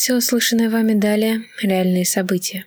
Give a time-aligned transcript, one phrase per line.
[0.00, 2.66] Все услышанное вами далее– реальные события.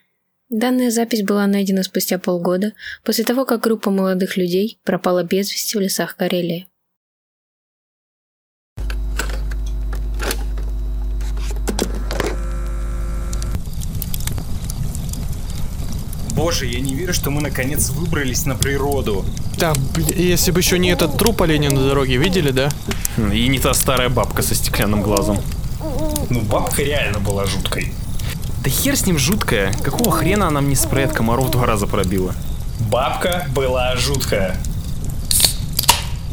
[0.50, 2.74] Данная запись была найдена спустя полгода
[3.06, 6.68] после того, как группа молодых людей пропала без вести в лесах Карелии.
[16.36, 19.24] Боже, я не верю, что мы наконец выбрались на природу.
[19.58, 22.70] Да, бля, если бы еще не этот труп оленя на дороге, видели, да?
[23.34, 25.42] И не та старая бабка со стеклянным глазом.
[26.30, 27.94] Ну, бабка реально была жуткой.
[28.64, 29.74] Да хер с ним жуткая.
[29.74, 32.34] Какого хрена она мне спрей от комаров два раза пробила?
[32.80, 34.58] Бабка была жуткая.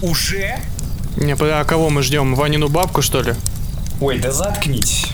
[0.02, 0.58] Уже?
[1.16, 2.34] Не, а кого мы ждем?
[2.34, 3.34] Ванину бабку, что ли?
[4.00, 5.06] Ой, да заткнитесь.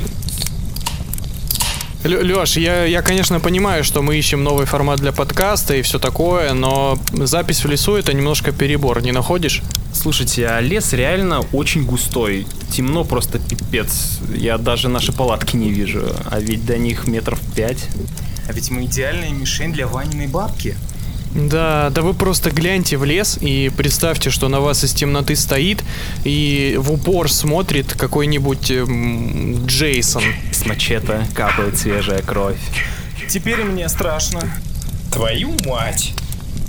[2.05, 6.53] Леш, я, я, конечно, понимаю, что мы ищем новый формат для подкаста и все такое,
[6.53, 9.63] но запись в лесу это немножко перебор, не находишь?
[9.95, 12.47] Слушайте, а лес реально очень густой.
[12.71, 14.21] Темно просто пипец.
[14.35, 16.03] Я даже наши палатки не вижу.
[16.31, 17.89] А ведь до них метров пять.
[18.47, 20.77] А ведь мы идеальная мишень для Ваниной бабки.
[21.35, 25.83] Да, да вы просто гляньте в лес и представьте, что на вас из темноты стоит
[26.23, 30.23] и в упор смотрит какой-нибудь эм, Джейсон.
[30.53, 32.59] С мачете капает свежая кровь.
[33.29, 34.43] Теперь мне страшно.
[35.13, 36.15] Твою мать.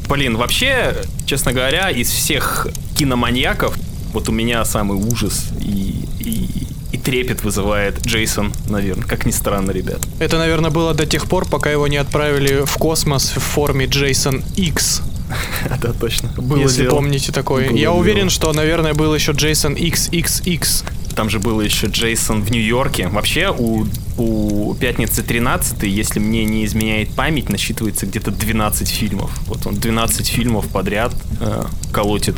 [0.09, 0.95] Блин, вообще,
[1.27, 3.77] честно говоря, из всех киноманьяков,
[4.13, 9.72] вот у меня самый ужас и, и, и трепет вызывает Джейсон, наверное, как ни странно,
[9.72, 10.00] ребят.
[10.19, 14.44] Это, наверное, было до тех пор, пока его не отправили в космос в форме Джейсон
[14.55, 15.02] X.
[15.81, 16.30] Да, точно.
[16.38, 16.92] Было если дело.
[16.92, 17.64] помните такой.
[17.67, 17.94] Было Я дело.
[17.95, 20.86] уверен, что, наверное, был еще Джейсон XXX.
[21.16, 23.08] Там же было еще Джейсон в Нью-Йорке.
[23.08, 23.86] Вообще у,
[24.17, 29.31] у Пятницы 13, если мне не изменяет память, насчитывается где-то 12 фильмов.
[29.47, 32.36] Вот он 12 фильмов подряд э, колотит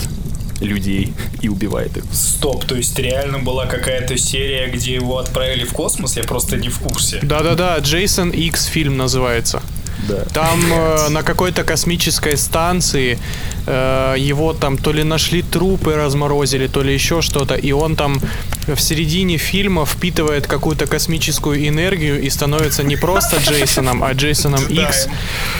[0.61, 2.03] людей и убивает их.
[2.11, 6.17] Стоп, то есть реально была какая-то серия, где его отправили в космос?
[6.17, 7.19] Я просто не в курсе.
[7.21, 9.61] Да-да-да, Джейсон X фильм называется.
[10.07, 10.23] Да.
[10.33, 13.19] Там э, на какой-то космической станции
[13.65, 18.19] э, его там то ли нашли трупы, разморозили, то ли еще что-то, и он там
[18.67, 25.07] в середине фильма впитывает какую-то космическую энергию и становится не просто Джейсоном, а Джейсоном X.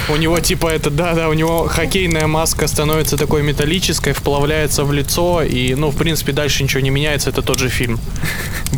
[0.10, 5.42] У него типа это, да-да, у него хоккейная маска становится такой металлической, вплавляется в лицо,
[5.42, 8.00] и, ну, в принципе, дальше ничего не меняется, это тот же фильм.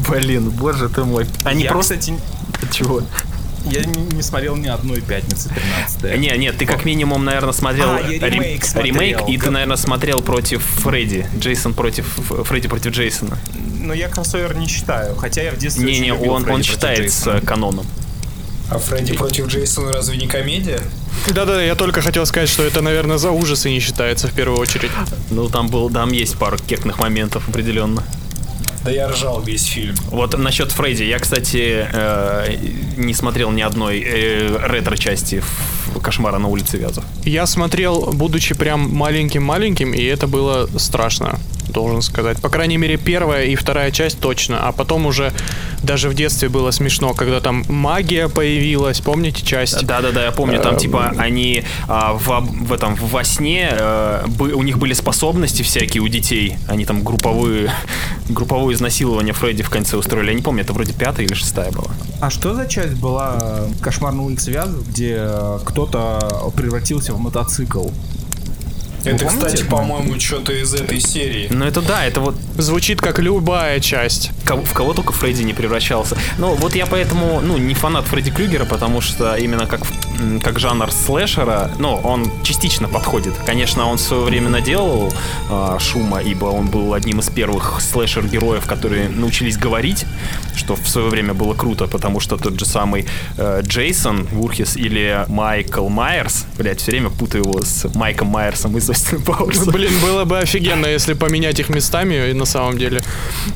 [0.09, 1.25] Блин, боже ты мой.
[1.43, 1.97] Они я, просто...
[2.71, 3.01] Чего?
[3.65, 5.49] Я не, не смотрел ни одной пятницы
[5.99, 9.49] 13 Не, нет, ты как минимум, наверное, смотрел А, рем- ремейк смотрел, ремейк, и ты,
[9.51, 11.25] наверное, смотрел против Фредди.
[11.37, 12.05] Джейсон против
[12.45, 13.37] Фредди против Джейсона.
[13.79, 17.31] Но я кроссовер не считаю, хотя я в детстве Не-не, любил он, Фредди он считается
[17.31, 17.41] Джейсона.
[17.41, 17.85] каноном.
[18.69, 20.79] А Фредди против Джейсона разве не комедия?
[21.27, 24.91] Да-да, я только хотел сказать, что это, наверное, за ужасы не считается в первую очередь.
[25.31, 28.03] Ну, там был, там есть пару кекных моментов определенно.
[28.83, 29.95] Да я ржал весь фильм.
[30.09, 31.03] Вот насчет Фредди.
[31.03, 32.55] Я, кстати, э,
[32.97, 37.03] не смотрел ни одной э, ретро-части в «Кошмара на улице Вязов».
[37.25, 41.39] Я смотрел, будучи прям маленьким-маленьким, и это было страшно,
[41.71, 42.41] должен сказать.
[42.41, 44.59] По крайней мере, первая и вторая часть точно.
[44.67, 45.31] А потом уже
[45.83, 49.85] даже в детстве было смешно, когда там магия появилась, помните часть?
[49.85, 50.79] Да-да-да, я помню, там Эм.
[50.79, 52.27] типа они а, в,
[52.67, 56.57] в этом во сне э, бы- у них были способности всякие у детей.
[56.67, 57.71] Они там групповые
[58.29, 60.29] групповое изнасилование Фредди в конце устроили.
[60.29, 61.91] Я не помню, это вроде пятая или шестая была.
[62.21, 67.19] А что за часть была э, «Кошмар на улице Вязов», где э, кто-то превратился в
[67.19, 67.87] мотоцикл?
[69.05, 71.47] Это, помните кстати, по-моему, что-то из этой серии.
[71.49, 74.31] Ну это да, это вот Звучит как любая часть.
[74.43, 76.17] кого- в кого только Фредди не превращался.
[76.37, 79.81] Ну, вот я поэтому, ну, не фанат Фредди Крюгера, потому что именно как,
[80.43, 83.33] как жанр слэшера, ну, он частично подходит.
[83.45, 85.13] Конечно, он в свое время наделал
[85.49, 90.05] а, шума, ибо он был одним из первых слэшер-героев, которые научились говорить,
[90.55, 93.05] что в свое время было круто, потому что тот же самый
[93.37, 98.88] э, Джейсон Вурхис или Майкл Майерс, блядь, все время путаю его с Майком Майерсом из
[98.91, 99.71] Остина Пауэрса.
[99.71, 103.01] Блин, было бы офигенно, если поменять их местами, и на самом деле.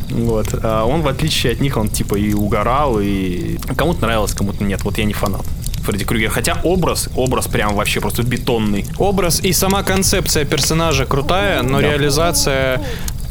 [0.09, 0.47] Вот.
[0.63, 4.84] А он, в отличие от них, он типа и угорал, и кому-то нравилось, кому-то нет.
[4.84, 5.46] Вот я не фанат
[5.84, 6.29] Фредди Крюгер.
[6.29, 8.85] Хотя образ, образ прям вообще просто бетонный.
[8.97, 11.87] Образ и сама концепция персонажа крутая, но Да.
[11.91, 12.81] реализация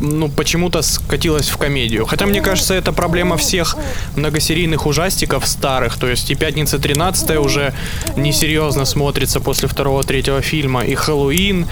[0.02, 2.04] ну, почему-то скатилась в комедию.
[2.06, 3.76] Хотя, мне кажется, это проблема всех
[4.16, 5.96] многосерийных ужастиков старых.
[5.96, 7.72] То есть и «Пятница 13 уже
[8.16, 10.84] несерьезно смотрится после второго-третьего фильма.
[10.84, 11.66] И «Хэллоуин»,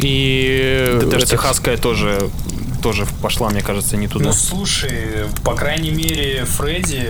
[0.00, 0.98] и...
[1.00, 2.30] Да даже этот- техасская тоже
[2.84, 4.26] тоже пошла, мне кажется, не туда.
[4.26, 7.08] Ну, слушай, по крайней мере, Фредди,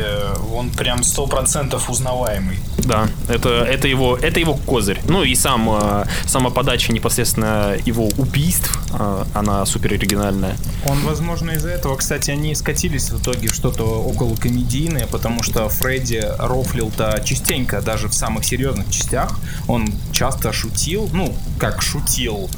[0.55, 2.59] он прям сто процентов узнаваемый.
[2.79, 5.01] Да, это, это, его, это его козырь.
[5.09, 10.57] Ну и сам, э, сама подача непосредственно его убийств, э, она супер оригинальная.
[10.87, 15.69] Он, возможно, из-за этого, кстати, они скатились в итоге в что-то около комедийное, потому что
[15.69, 19.41] Фредди рофлил-то частенько, даже в самых серьезных частях.
[19.67, 22.49] Он часто шутил, ну, как шутил,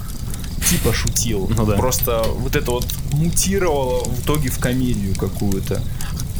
[0.68, 1.50] типа шутил.
[1.56, 1.76] Ну да.
[1.76, 5.80] Просто вот это вот мутировало в итоге в комедию какую-то.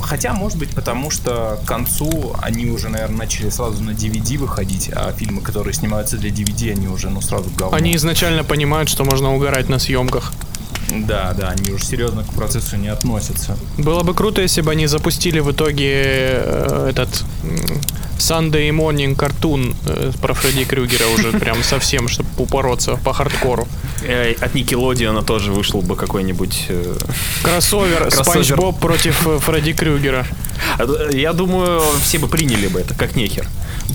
[0.01, 4.91] Хотя, может быть, потому что к концу они уже, наверное, начали сразу на DVD выходить,
[4.95, 7.77] а фильмы, которые снимаются для DVD, они уже, ну, сразу говно.
[7.77, 10.33] Они изначально понимают, что можно угорать на съемках.
[10.91, 13.57] Да, да, они уже серьезно к процессу не относятся.
[13.79, 17.25] Было бы круто, если бы они запустили в итоге э, этот
[18.19, 23.67] Sunday Morning картун э, про Фредди Крюгера уже прям совсем, чтобы упороться по хардкору.
[24.05, 26.69] Э, От Никелодиона тоже вышел бы какой-нибудь...
[27.43, 28.11] Кроссовер.
[28.11, 30.27] Спанч Боб против Фредди Крюгера.
[30.79, 33.47] а, Я думаю, все бы приняли бы это, как нехер.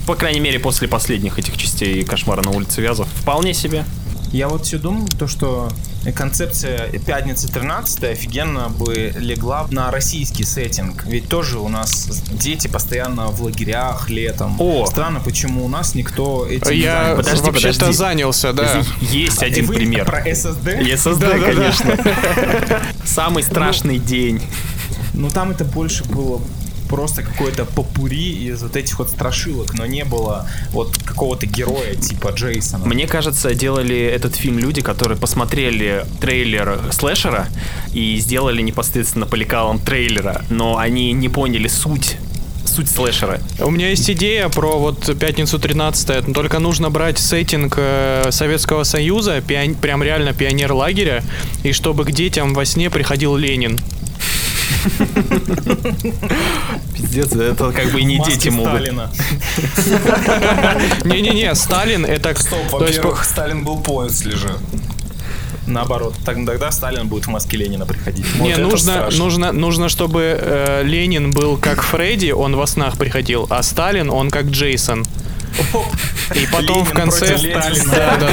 [0.05, 3.07] По крайней мере, после последних этих частей «Кошмара на улице Вязов».
[3.21, 3.85] Вполне себе.
[4.31, 5.69] Я вот все думал, то, что
[6.15, 11.03] концепция «Пятница 13 офигенно бы легла на российский сеттинг.
[11.05, 14.55] Ведь тоже у нас дети постоянно в лагерях летом.
[14.59, 14.85] О!
[14.85, 17.15] Странно, почему у нас никто этим не Я занялся.
[17.17, 17.97] Подожди, вообще-то подожди.
[17.97, 18.83] занялся, да.
[19.01, 20.05] Есть один Вы пример.
[20.05, 20.79] про SSD?
[20.93, 21.97] SSD, конечно.
[23.05, 24.41] Самый страшный день.
[25.13, 26.41] Ну там это больше было
[26.91, 32.33] просто какое-то попури из вот этих вот страшилок, но не было вот какого-то героя типа
[32.35, 32.85] Джейсона.
[32.85, 37.47] Мне кажется, делали этот фильм люди, которые посмотрели трейлер слэшера
[37.93, 42.17] и сделали непосредственно по лекалам трейлера, но они не поняли суть
[42.65, 43.39] суть слэшера.
[43.59, 48.83] У меня есть идея про вот пятницу 13 но только нужно брать сеттинг э, Советского
[48.83, 51.23] Союза, пион- прям реально пионер лагеря,
[51.63, 53.79] и чтобы к детям во сне приходил Ленин.
[56.95, 58.81] Пиздец, это как бы и не Маски дети могут.
[61.05, 62.39] Не-не-не, Сталин это...
[62.39, 64.55] Стоп, во-первых, Сталин был после же.
[65.67, 68.25] Наоборот, тогда Сталин будет в маске Ленина приходить.
[68.39, 69.19] Не, это нужно, страшно.
[69.23, 74.31] нужно, нужно, чтобы э, Ленин был как Фредди, он во снах приходил, а Сталин, он
[74.31, 75.05] как Джейсон.
[76.35, 77.37] И потом в конце...
[77.37, 77.61] Сталина.
[77.91, 78.29] Да, да,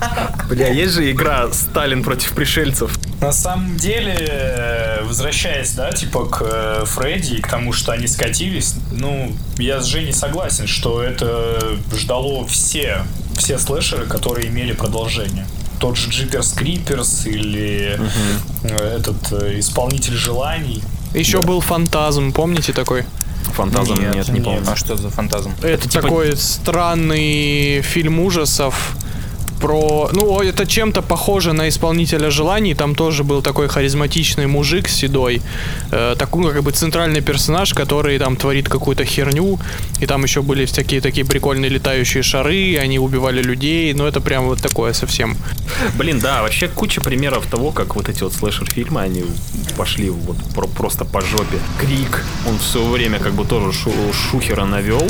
[0.00, 0.44] да.
[0.48, 2.92] Бля, есть же игра Сталин против пришельцев.
[3.20, 8.06] На самом деле, э, возвращаясь, да, типа к э, Фредди и к тому, что они
[8.06, 13.02] скатились, ну, я с Женей согласен, что это ждало все,
[13.36, 15.46] все слэшеры, которые имели продолжение.
[15.78, 18.00] Тот же Джиперс Криперс или
[18.62, 20.82] э, этот Исполнитель желаний.
[21.14, 23.04] Еще был фантазм, помните такой?
[23.54, 24.62] Фантазм нет, не помню.
[24.66, 25.52] А что за фантазм?
[25.62, 28.96] Это типа- такой странный фильм ужасов
[29.62, 30.10] про...
[30.12, 32.74] Ну, это чем-то похоже на исполнителя желаний.
[32.74, 35.40] Там тоже был такой харизматичный мужик седой.
[35.92, 39.58] Э, такой, ну, как бы центральный персонаж, который там творит какую-то херню.
[40.00, 42.76] И там еще были всякие такие прикольные летающие шары.
[42.82, 43.94] Они убивали людей.
[43.94, 45.36] Ну, это прям вот такое совсем.
[45.96, 49.24] Блин, да, вообще куча примеров того, как вот эти вот слэшер-фильмы, они
[49.76, 51.58] пошли вот про- просто по жопе.
[51.78, 55.08] Крик, он все время как бы тоже шу- шухера навел.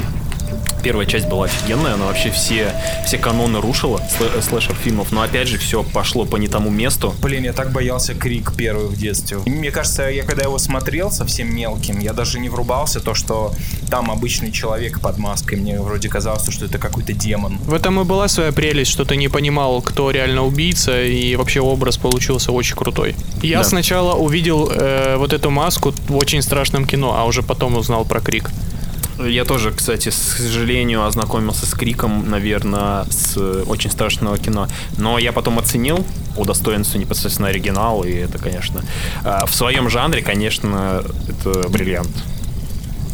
[0.83, 2.73] Первая часть была офигенная, она вообще все,
[3.07, 7.15] все каноны рушила слэ- слэшер-фильмов, но опять же все пошло по не тому месту.
[7.23, 9.39] Блин, я так боялся Крик первый в детстве.
[9.47, 13.53] Мне кажется, я когда его смотрел совсем мелким, я даже не врубался то, что
[13.91, 15.55] там обычный человек под маской.
[15.57, 17.59] Мне вроде казалось, что это какой-то демон.
[17.59, 21.61] В этом и была своя прелесть, что ты не понимал, кто реально убийца, и вообще
[21.61, 23.15] образ получился очень крутой.
[23.43, 23.65] Я Да.
[23.65, 28.21] сначала увидел э, вот эту маску в очень страшном кино, а уже потом узнал про
[28.21, 28.51] крик.
[29.19, 34.69] Я тоже, кстати, с сожалению, ознакомился с Криком, наверное, с э, очень страшного кино.
[34.99, 36.05] Но я потом оценил
[36.37, 38.83] по достоинству непосредственно оригинал, и это, конечно,
[39.23, 42.11] а, в своем жанре, конечно, это бриллиант.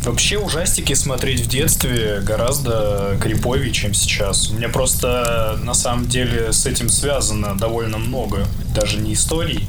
[0.04, 4.50] Вообще ужастики смотреть в детстве гораздо криповее, чем сейчас.
[4.50, 8.46] У меня просто на самом деле с этим связано довольно много.
[8.74, 9.66] Даже не историй,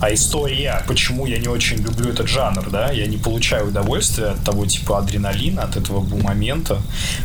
[0.00, 4.44] а история, почему я не очень люблю этот жанр, да, я не получаю удовольствия от
[4.44, 6.80] того типа адреналина, от этого бу-момента.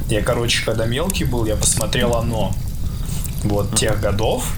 [0.09, 2.53] Я, короче, когда мелкий был, я посмотрел «Оно».
[3.43, 4.53] Вот, тех годов.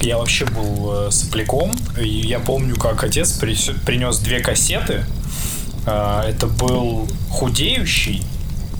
[0.00, 5.04] Я вообще был э, сопляком, и я помню, как отец принес две кассеты,
[5.86, 8.22] а, это был худеющий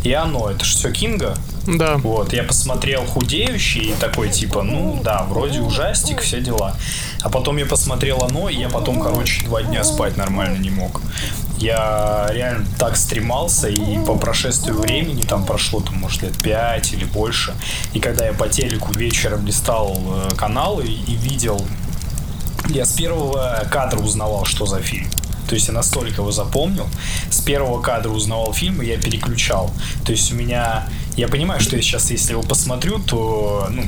[0.04, 0.50] и оно.
[0.50, 1.36] Это же все Кинга.
[1.66, 1.96] Да.
[1.96, 6.76] Вот, я посмотрел худеющий такой типа, ну да, вроде ужастик, все дела.
[7.22, 11.00] А потом я посмотрел оно, и я потом, короче, два дня спать нормально не мог.
[11.56, 17.04] Я реально так стремался, и по прошествию времени, там прошло, там, может, лет пять или
[17.04, 17.54] больше,
[17.94, 21.64] и когда я по телеку вечером листал э, каналы и видел
[22.68, 25.08] Я с первого кадра узнавал, что за фильм.
[25.48, 26.86] То есть я настолько его запомнил.
[27.30, 29.70] С первого кадра узнавал фильм, и я переключал.
[30.04, 30.86] То есть у меня...
[31.16, 33.84] Я понимаю, что я сейчас, если его посмотрю, то, ну,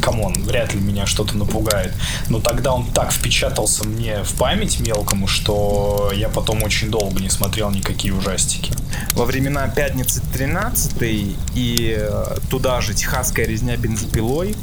[0.00, 1.92] come on, вряд ли меня что-то напугает.
[2.28, 7.30] Но тогда он так впечатался мне в память мелкому, что я потом очень долго не
[7.30, 8.72] смотрел никакие ужастики.
[9.12, 11.02] Во времена пятницы 13
[11.54, 14.54] и э, туда же техасская резня бензопилой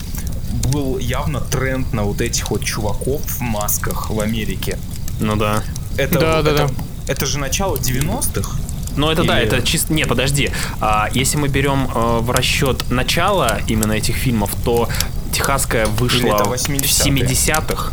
[0.72, 4.78] был явно тренд на вот этих вот чуваков в масках в Америке.
[5.20, 5.64] Ну да.
[5.98, 6.74] Это, Да, да, это, да.
[7.08, 8.58] это же начало 90-х.
[8.96, 9.94] Но это да, Или- это чисто...
[9.94, 10.52] Не, подожди.
[10.80, 14.88] А, если мы берем э, в расчет начало именно этих фильмов, то
[15.34, 17.26] «Техасская» вышла в 80-е?
[17.26, 17.92] 70-х.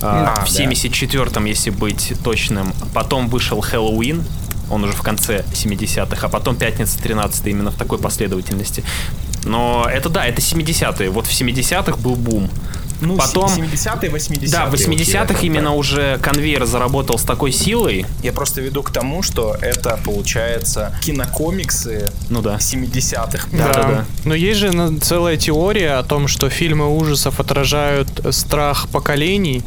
[0.00, 0.64] а, А, в да.
[0.64, 2.72] 74-м, если быть точным.
[2.94, 4.24] Потом вышел «Хэллоуин»,
[4.70, 8.84] он уже в конце 70-х, а потом «Пятница 13 именно в такой последовательности.
[9.44, 11.10] Но это да, это 70-е.
[11.10, 12.50] Вот в 70-х был бум.
[13.00, 14.48] Ну, Потом- 70-е, 80-е.
[14.50, 15.78] Да, в окей, 80-х это именно так.
[15.78, 18.06] уже конвейер заработал с такой силой.
[18.22, 22.56] Я просто веду к тому, что это, получается, кинокомиксы Ну да.
[22.56, 23.48] 70-х.
[23.52, 24.04] Да, да, да.
[24.24, 29.62] Но есть же целая теория о том, что фильмы ужасов отражают страх поколений.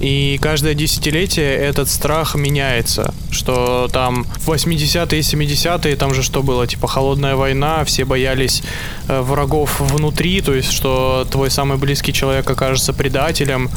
[0.00, 3.14] И каждое десятилетие этот страх меняется.
[3.30, 8.62] Что там в 80-е и 70-е, там же что было, типа холодная война, все боялись
[9.08, 13.70] э, врагов внутри, то есть что твой самый близкий человек окажется предателем.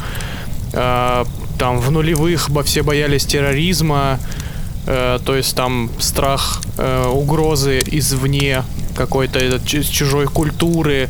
[0.72, 1.24] Э,
[1.58, 4.18] там в нулевых все боялись терроризма,
[4.86, 8.64] Э, то есть там страх э, угрозы извне
[8.94, 11.08] какой-то чу- чужой культуры.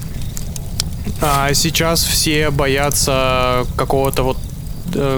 [1.21, 4.54] А сейчас все боятся какого-то вот э,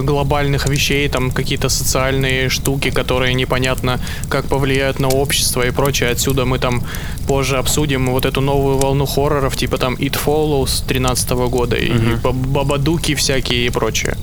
[0.02, 6.10] глобальных вещей, там какие-то социальные штуки, которые непонятно как повлияют на общество и прочее.
[6.10, 6.82] Отсюда мы там
[7.28, 11.90] позже обсудим вот эту новую волну хорроров, типа там It Follows 13 года и
[12.22, 14.16] баб- бабадуки всякие и прочее.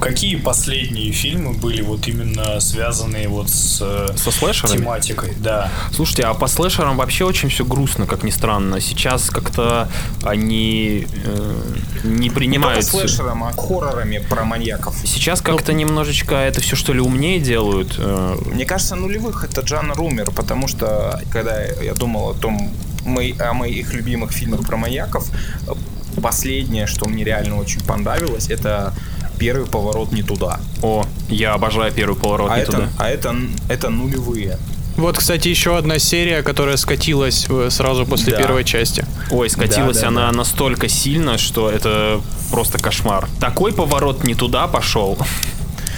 [0.00, 4.78] Какие последние фильмы были вот именно связанные вот с э, Со слэшерами?
[4.78, 5.34] тематикой?
[5.38, 5.70] Да.
[5.94, 8.80] Слушайте, а по слэшерам вообще очень все грустно, как ни странно.
[8.80, 9.88] Сейчас как-то
[10.22, 11.54] они э,
[12.04, 12.84] не Не только принимают...
[12.84, 14.96] слэшером, а хоррорами про маньяков.
[15.04, 17.94] Сейчас как-то немножечко это все что ли умнее делают.
[17.98, 22.72] э, Мне кажется, нулевых это жанр умер, потому что когда я думал о том,
[23.04, 25.26] мои- о моих любимых фильмах про маньяков,
[26.22, 28.92] последнее, что мне реально очень понравилось, это
[29.40, 30.60] первый поворот не туда.
[30.82, 32.88] О, я обожаю первый поворот А не это, туда.
[32.98, 33.34] а это,
[33.70, 34.58] это нулевые.
[34.96, 38.38] Вот, кстати, еще одна серия, которая скатилась э, сразу после Да.
[38.38, 39.06] первой части.
[39.30, 40.36] Ой, скатилась Да, да, она да.
[40.36, 42.20] настолько сильно, что это
[42.50, 43.26] просто кошмар.
[43.40, 45.16] Такой поворот не туда пошел.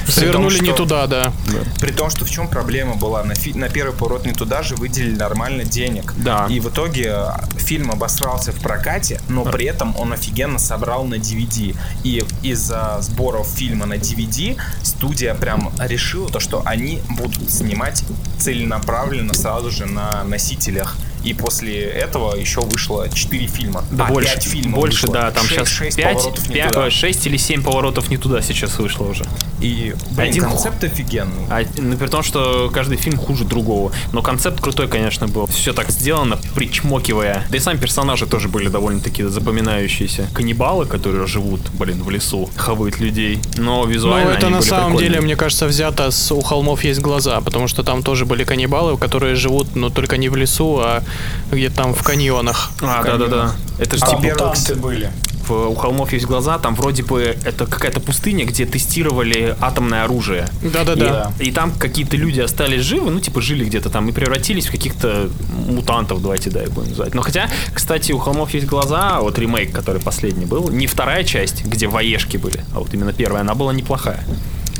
[0.08, 1.32] Свернули не что- туда, да.
[1.80, 3.22] При том, что в чем проблема была?
[3.24, 6.12] На, фи- на первый поворот не туда же выделили нормально денег.
[6.16, 6.46] Да.
[6.50, 7.28] И в итоге э,
[7.58, 11.76] фильм обосрался в прокате, но при этом он офигенно собрал на DVD.
[12.04, 18.04] И из-за сборов фильма на DVD студия прям решила то, что они будут снимать
[18.38, 20.96] целенаправленно сразу же на носителях.
[21.24, 23.84] И после этого еще вышло 4 фильма.
[23.90, 25.14] Да А, больше, пять фильмов больше, вышло.
[25.14, 26.90] да, там Шесть- сейчас шесть 5, поворотов не туда.
[26.90, 29.24] 6 или 7 поворотов не туда сейчас вышло уже.
[29.60, 31.46] И, блин, Один концепт офигенный.
[31.48, 33.92] А, ну, при том, что каждый фильм хуже другого.
[34.12, 35.46] Но концепт крутой, конечно, был.
[35.46, 37.46] Все так сделано, причмокивая.
[37.50, 40.26] Да и сами персонажи тоже были довольно-таки запоминающиеся.
[40.34, 43.38] Каннибалы, которые живут, блин, в лесу, хавают людей.
[43.56, 45.08] Но Ну, визуально это они на были самом прикольные.
[45.10, 48.96] деле, мне кажется, взято с «У холмов есть глаза», потому что там тоже были каннибалы,
[48.98, 51.02] которые живут, но только не в лесу, а
[51.50, 52.70] где-то там в каньонах.
[52.80, 53.52] А, да-да-да.
[53.78, 55.10] Это же А типа мутанты были.
[55.48, 60.48] в- у холмов есть глаза, там вроде бы это какая-то пустыня, где тестировали атомное оружие.
[60.62, 61.32] Да-да-да.
[61.40, 64.70] И, и там какие-то люди остались живы, ну, типа, жили где-то там и превратились в
[64.70, 65.28] каких-то
[65.66, 67.14] мутантов, давайте, да, их будем называть.
[67.14, 71.64] Но хотя, кстати, у холмов есть глаза, вот ремейк, который последний был, не вторая часть,
[71.64, 74.20] где воешки были, а вот именно первая, она была неплохая.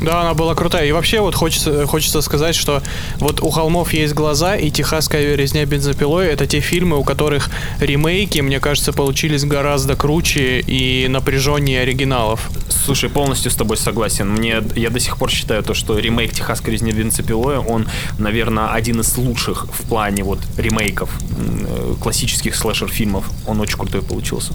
[0.03, 0.85] Да, она была крутая.
[0.85, 2.83] И вообще вот хочется, хочется сказать, что
[3.19, 8.41] вот у холмов есть глаза, и Техасская резня бензопилой это те фильмы, у которых ремейки,
[8.41, 12.49] мне кажется, получились гораздо круче и напряженнее оригиналов.
[12.67, 14.29] Слушай, полностью с тобой согласен.
[14.29, 18.99] Мне, я до сих пор считаю то, что ремейк «Техасской резни бензопилой», он, наверное, один
[18.99, 23.23] из лучших в плане вот ремейков э, классических слэшер-фильмов.
[23.47, 24.51] Он очень крутой получился.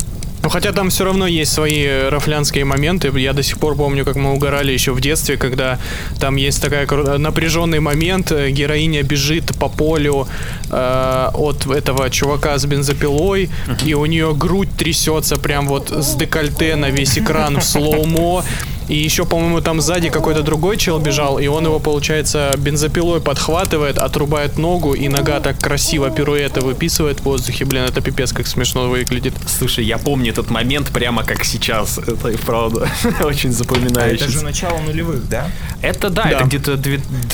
[0.49, 3.13] Ну, хотя там все равно есть свои э, рафлянские моменты.
[3.21, 5.79] Я до сих пор помню, как мы угорали еще в детстве, когда
[6.21, 8.33] там есть такая кру- напряженный момент.
[8.33, 10.27] э, Героиня бежит по полю
[10.71, 13.51] э, от этого чувака с бензопилой,
[13.85, 18.43] и у нее грудь трясется прям вот с декольте на весь экран в слоумо.
[18.89, 23.99] И еще, по-моему, там сзади какой-то другой чел бежал, и он его, получается, бензопилой подхватывает,
[23.99, 27.65] отрубает ногу, и нога так красиво пируэты выписывает в воздухе.
[27.65, 29.35] Блин, это пипец, как смешно выглядит.
[29.47, 31.99] Слушай, я помню этот момент прямо как сейчас.
[31.99, 32.89] Это и правда
[33.25, 34.25] очень запоминающийся.
[34.25, 35.51] это же начало нулевых, да?
[35.83, 36.31] Это да, Да.
[36.31, 36.77] это где-то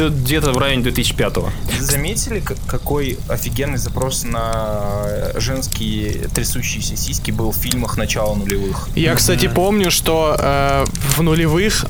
[0.08, 1.50] где-то в районе 2005-го.
[1.78, 5.06] Заметили, какой офигенный запрос на
[5.36, 8.88] женские трясущиеся сиськи был в фильмах начала нулевых?
[8.96, 10.84] Я, кстати, помню, что э,
[11.16, 11.43] в нулевых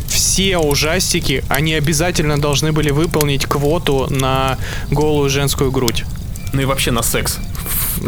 [0.08, 4.58] все ужастики, они обязательно должны были выполнить квоту на
[4.90, 6.04] голую женскую грудь.
[6.52, 7.38] Ну и вообще на секс.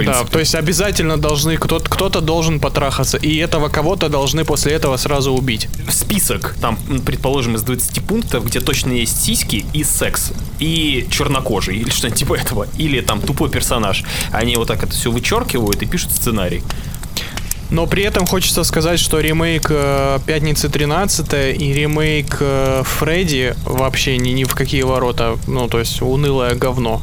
[0.04, 4.96] Да, то есть обязательно должны, кто-то, кто-то должен потрахаться, и этого кого-то должны после этого
[4.96, 5.68] сразу убить.
[5.90, 11.90] список, там, предположим, из 20 пунктов, где точно есть сиськи и секс, и чернокожий, или
[11.90, 14.04] что-нибудь типа этого, или там тупой персонаж.
[14.32, 16.62] Они вот так это все вычеркивают и пишут сценарий.
[17.70, 24.18] Но при этом хочется сказать, что ремейк э, «Пятницы 13 и ремейк э, «Фредди» вообще
[24.18, 25.36] ни, ни в какие ворота.
[25.46, 27.02] Ну, то есть унылое говно.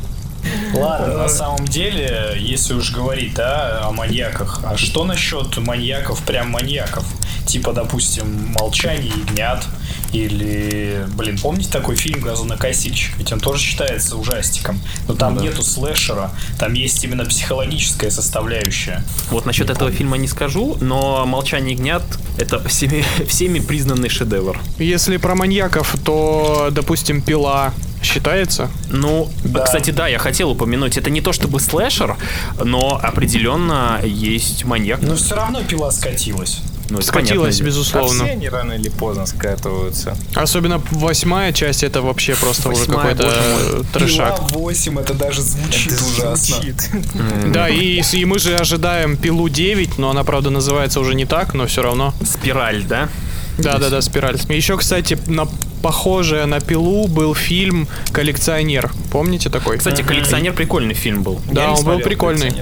[0.73, 6.49] Ладно, на самом деле, если уж говорить, да, о маньяках, а что насчет маньяков, прям
[6.49, 7.05] маньяков?
[7.45, 9.65] Типа, допустим, «Молчание ягнят»
[10.13, 13.17] или, блин, помните такой фильм «Газонокосильщик»?
[13.17, 19.03] Ведь он тоже считается ужастиком, но там нету слэшера, там есть именно психологическая составляющая.
[19.31, 22.03] Вот насчет этого фильма не скажу, но «Молчание ягнят»—
[22.37, 24.59] это всеми, всеми признанный шедевр.
[24.77, 28.69] Если про маньяков, то, допустим, «Пила» считается?
[28.89, 29.63] Ну, Да.
[29.63, 32.17] кстати, да, я хотел упомянуть, это не то чтобы слэшер,
[32.63, 35.01] но определенно есть маньяк.
[35.01, 36.59] Но все равно пила скатилась.
[36.97, 37.67] Ну, Скатилась, дело.
[37.67, 38.23] А безусловно.
[38.25, 40.15] все они рано или поздно скатываются.
[40.35, 43.37] Особенно восьмая часть, это вообще просто уже Восьмая, какой-то боже
[43.79, 44.35] э, трешак.
[44.35, 46.55] Пила 8, это даже звучит Это ужасно.
[46.55, 46.89] звучит.
[47.53, 51.53] Да, и, и мы же ожидаем пилу 9, но она, правда, называется уже не так,
[51.53, 52.13] но все равно.
[52.25, 53.09] Спираль, да?
[53.57, 54.37] Да, да, да, спираль.
[54.49, 55.47] Еще, кстати, на
[55.83, 58.91] похожее на пилу был фильм Коллекционер.
[59.11, 59.77] Помните такой?
[59.77, 61.39] Кстати, коллекционер прикольный фильм был.
[61.51, 62.53] да, он был прикольный.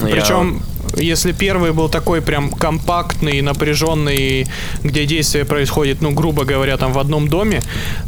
[0.00, 0.62] Причем,
[0.96, 4.46] если первый был такой прям компактный, напряженный,
[4.82, 7.60] где действие происходит, ну, грубо говоря, там в одном доме,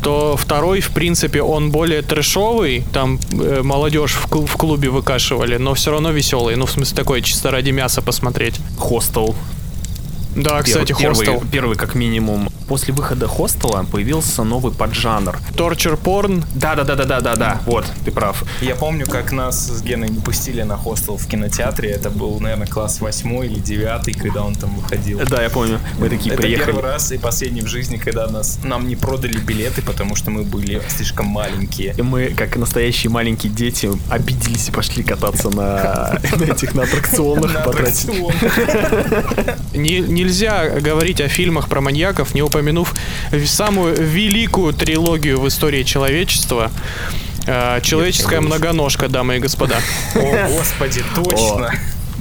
[0.02, 5.56] то второй, в принципе, он более трэшовый, там э, молодежь в, клу- в клубе выкашивали,
[5.56, 8.60] но все равно веселый, ну, в смысле, такой, чисто ради мяса посмотреть.
[8.78, 9.34] Хостел.
[10.36, 11.34] Да, кстати, первый, хостел.
[11.34, 12.50] Первый, первый, как минимум.
[12.68, 15.38] После выхода хостела появился новый поджанр.
[15.56, 16.44] Торчер порн.
[16.54, 17.60] Да, да, да, да, да, да, да.
[17.66, 18.44] Вот, ты прав.
[18.60, 21.90] Я помню, как нас с Геной не пустили на хостел в кинотеатре.
[21.90, 25.20] Это был, наверное, класс восьмой или девятый, когда он там выходил.
[25.28, 25.80] Да, я помню.
[25.98, 26.66] Мы такие Это приехали.
[26.66, 30.44] первый раз и последний в жизни, когда нас, нам не продали билеты, потому что мы
[30.44, 31.94] были слишком маленькие.
[31.96, 37.56] И мы, как настоящие маленькие дети, обиделись и пошли кататься на, этих на аттракционах.
[37.56, 38.32] Аттракцион.
[39.74, 42.94] Не- нельзя говорить о фильмах про маньяков, не упомянув
[43.46, 46.70] самую великую трилогию в истории человечества.
[47.46, 49.76] Э, Человеческая многоножка, дамы и господа.
[50.14, 51.72] О, господи, точно.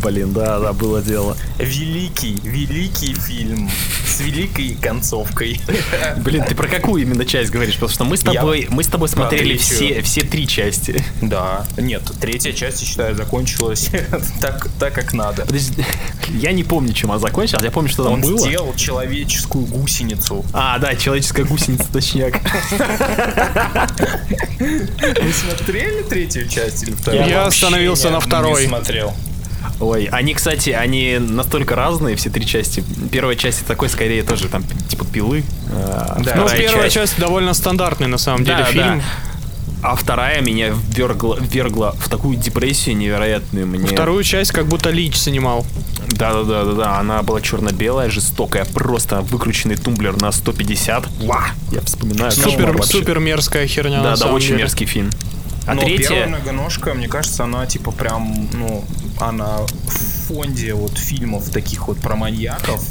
[0.04, 1.36] Блин, да, да, было дело.
[1.58, 3.70] Великий, великий фильм
[4.08, 5.60] с великой концовкой.
[6.18, 7.76] Блин, ты про какую именно часть говоришь?
[7.76, 9.76] Потому что мы с Я тобой, мы с тобой смотрели третью.
[9.76, 11.04] все, все три части.
[11.22, 11.66] Да.
[11.78, 13.90] Нет, третья часть, я считаю, закончилась
[14.42, 15.46] так, так как надо.
[15.46, 15.84] Подожди,
[16.30, 17.64] я не помню, чем она закончилась.
[17.64, 18.40] Я помню, что там Он было.
[18.40, 20.46] сделал человеческую гусеницу.
[20.54, 22.40] А, да, человеческая гусеница, точняк.
[24.60, 27.28] Вы смотрели третью часть или вторую?
[27.28, 28.62] Я остановился на второй.
[28.64, 29.14] Не смотрел.
[29.80, 32.84] Ой, они, кстати, они настолько разные, все три части.
[33.12, 35.44] Первая часть такой, скорее, тоже там, типа, пилы.
[35.72, 36.34] А, Да.
[36.36, 39.00] Ну, первая часть довольно стандартный, на самом деле, Да, фильм.
[39.00, 39.04] да.
[39.82, 43.66] А вторая меня ввергла, ввергла в такую депрессию невероятную.
[43.66, 43.88] Мне...
[43.88, 45.66] Вторую часть как будто Лич снимал.
[46.12, 47.00] Да, да, да, да, да.
[47.00, 51.06] Она была черно-белая, жестокая, просто выкрученный тумблер на 150.
[51.22, 51.46] Ва!
[51.72, 52.30] Я вспоминаю.
[52.32, 54.60] Супер, супер мерзкая херня, Да, на да, самом очень деле.
[54.64, 55.12] мерзкий фильм.
[55.70, 56.26] А Но первая третья...
[56.26, 58.84] многоножка, мне кажется, она типа прям, ну,
[59.20, 62.84] она в фонде вот фильмов таких вот про маньяков,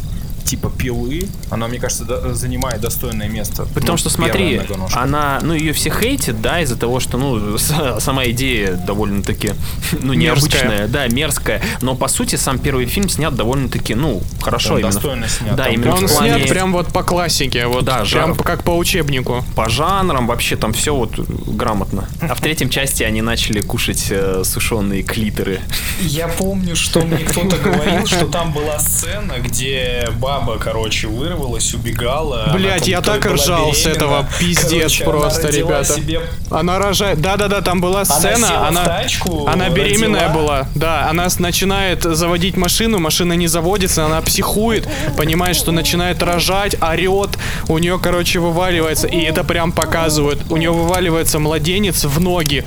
[0.48, 3.66] типа пилы, она, мне кажется, занимает достойное место.
[3.74, 4.60] При том, Ну, что смотри,
[4.94, 9.52] она, ну ее все хейтят, да, из-за того, что, ну, сама идея довольно-таки,
[10.02, 14.80] ну, необычная, да, мерзкая, но по сути сам первый фильм снят довольно-таки, ну, хорошо Он
[14.80, 14.92] именно.
[14.92, 15.56] достойно снят.
[15.56, 18.42] Да, Там именно Он в плане снят прям вот по классике, вот Да, прям жанр.
[18.42, 19.44] как по учебнику.
[19.54, 22.08] по жанрам вообще там все вот грамотно.
[22.22, 25.60] А в третьем части они начали кушать э, сушеные клиторы.
[26.00, 32.50] Я помню, что мне кто-то говорил, что там была сцена, где баба, короче, вырвалась, убегала.
[32.54, 35.94] Блять, я так ржал с этого, пиздец короче, просто, ребята.
[35.94, 36.20] Себе...
[36.50, 37.20] Она рожает.
[37.20, 40.42] Да-да-да, там была сцена, она, она, тачку, она беременная родила.
[40.42, 40.68] была.
[40.74, 47.38] Да, она начинает заводить машину, машина не заводится, она психует, понимает, что начинает рожать, орет,
[47.68, 50.40] у нее, короче, вываливается, и это прям показывают.
[50.50, 52.64] У нее вываливается младенец в ноги.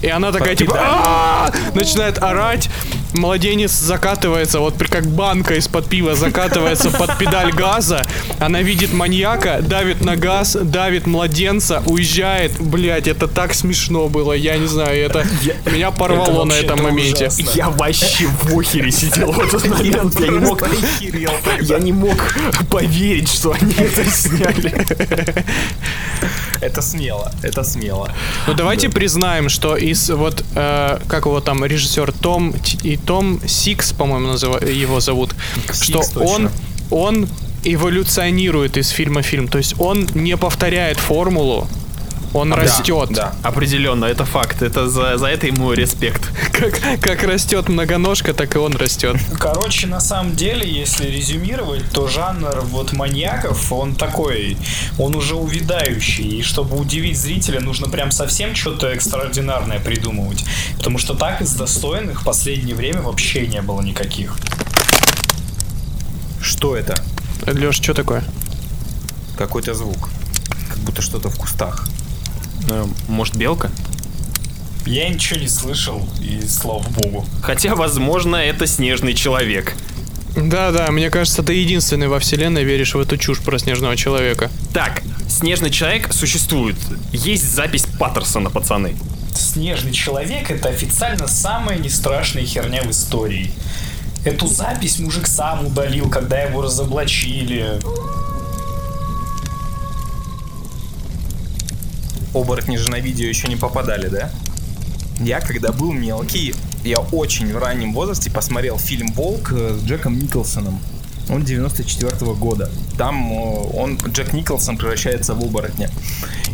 [0.00, 2.70] И она такая, типа, начинает орать.
[3.14, 8.04] Младенец закатывается, вот как банка из-под пива закатывается под педаль газа.
[8.38, 12.60] Она видит маньяка, давит на газ, давит младенца, уезжает.
[12.60, 15.26] Блять, это так смешно было, я не знаю, это
[15.66, 17.30] меня порвало на этом моменте.
[17.54, 20.20] Я вообще в охере сидел в этот момент.
[20.20, 20.62] Я не мог,
[21.60, 22.16] я не мог
[22.70, 24.86] поверить, что они это сняли.
[26.60, 28.10] Это смело, это смело.
[28.46, 33.92] Ну давайте признаем, что из вот, э, как его там, режиссер Том и Том Сикс,
[33.92, 34.62] по-моему, назыв...
[34.68, 35.34] его зовут,
[35.68, 36.20] Six, что точно.
[36.20, 36.50] он,
[36.90, 37.28] он
[37.64, 39.48] эволюционирует из фильма в фильм.
[39.48, 41.68] То есть он не повторяет формулу,
[42.34, 43.08] он а, растет.
[43.10, 44.62] Да, определенно, это факт.
[44.62, 46.22] Это за, за это ему респект.
[46.52, 49.16] Как, как растет многоножка, так и он растет.
[49.38, 54.56] Короче, на самом деле, если резюмировать, то жанр вот маньяков, он такой,
[54.98, 56.38] он уже увядающий.
[56.38, 60.44] И чтобы удивить зрителя, нужно прям совсем что-то экстраординарное придумывать.
[60.76, 64.36] Потому что так из достойных в последнее время вообще не было никаких.
[66.42, 67.00] Что это?
[67.46, 68.24] Леш, что такое?
[69.36, 70.10] Какой-то звук.
[70.68, 71.86] Как будто что-то в кустах.
[72.68, 73.70] Э, может, белка?
[74.86, 77.26] Я ничего не слышал, и слава богу.
[77.42, 79.74] Хотя, возможно, это снежный человек.
[80.36, 84.50] Да-да, мне кажется, ты единственный во вселенной веришь в эту чушь про снежного человека.
[84.72, 86.76] Так, снежный человек существует.
[87.12, 88.96] Есть запись Паттерсона, пацаны.
[89.34, 93.50] Снежный человек это официально самая нестрашная херня в истории.
[94.24, 97.80] Эту запись мужик сам удалил, когда его разоблачили.
[102.34, 104.30] Оборотни же на видео еще не попадали, да?
[105.20, 110.80] Я, когда был мелкий, я очень в раннем возрасте посмотрел фильм «Волк» с Джеком Николсоном.
[111.28, 112.70] Он 94 -го года.
[112.96, 115.90] Там он, Джек Николсон превращается в оборотня.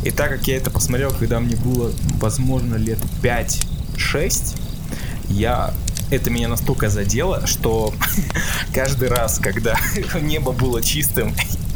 [0.02, 4.56] И так как я это посмотрел, когда мне было, возможно, лет 5-6,
[5.28, 5.72] я
[6.10, 7.94] это меня настолько задело, что
[8.74, 9.76] каждый раз, когда
[10.20, 11.34] небо было чистым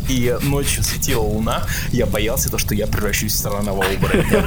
[0.09, 4.45] и ночью светила луна, я боялся то, что я превращусь в странного оборотня.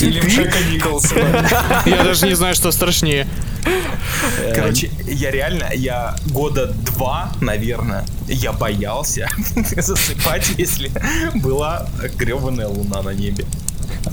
[0.00, 1.48] Или в Джека Николсона.
[1.86, 3.26] Я даже не знаю, что страшнее.
[4.54, 9.28] Короче, я реально, я года два, наверное, я боялся
[9.76, 10.90] засыпать, если
[11.34, 13.44] была гребаная луна на небе.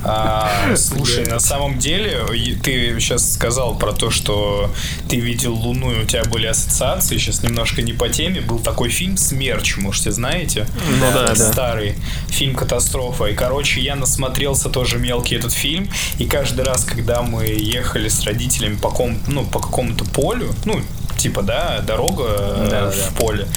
[0.03, 2.25] А, слушай, на самом деле,
[2.63, 4.71] ты сейчас сказал про то, что
[5.09, 7.17] ты видел Луну, и у тебя были ассоциации.
[7.17, 8.41] Сейчас немножко не по теме.
[8.41, 10.67] Был такой фильм «Смерч», можете знаете?
[10.99, 11.35] Ну да, да.
[11.35, 11.95] Старый
[12.29, 13.25] фильм «Катастрофа».
[13.25, 15.89] И, короче, я насмотрелся тоже мелкий этот фильм.
[16.19, 20.81] И каждый раз, когда мы ехали с родителями по, ком, ну, по какому-то полю, ну,
[21.17, 22.23] типа, да, дорога
[22.69, 23.09] да, в да.
[23.19, 23.47] поле,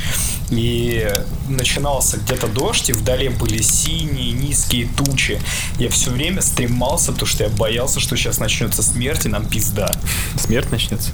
[0.51, 1.09] и
[1.49, 5.41] начинался где-то дождь, и вдали были синие, низкие тучи.
[5.79, 9.91] Я все время стремался, потому что я боялся, что сейчас начнется смерть, и нам пизда.
[10.37, 11.11] Смерть начнется?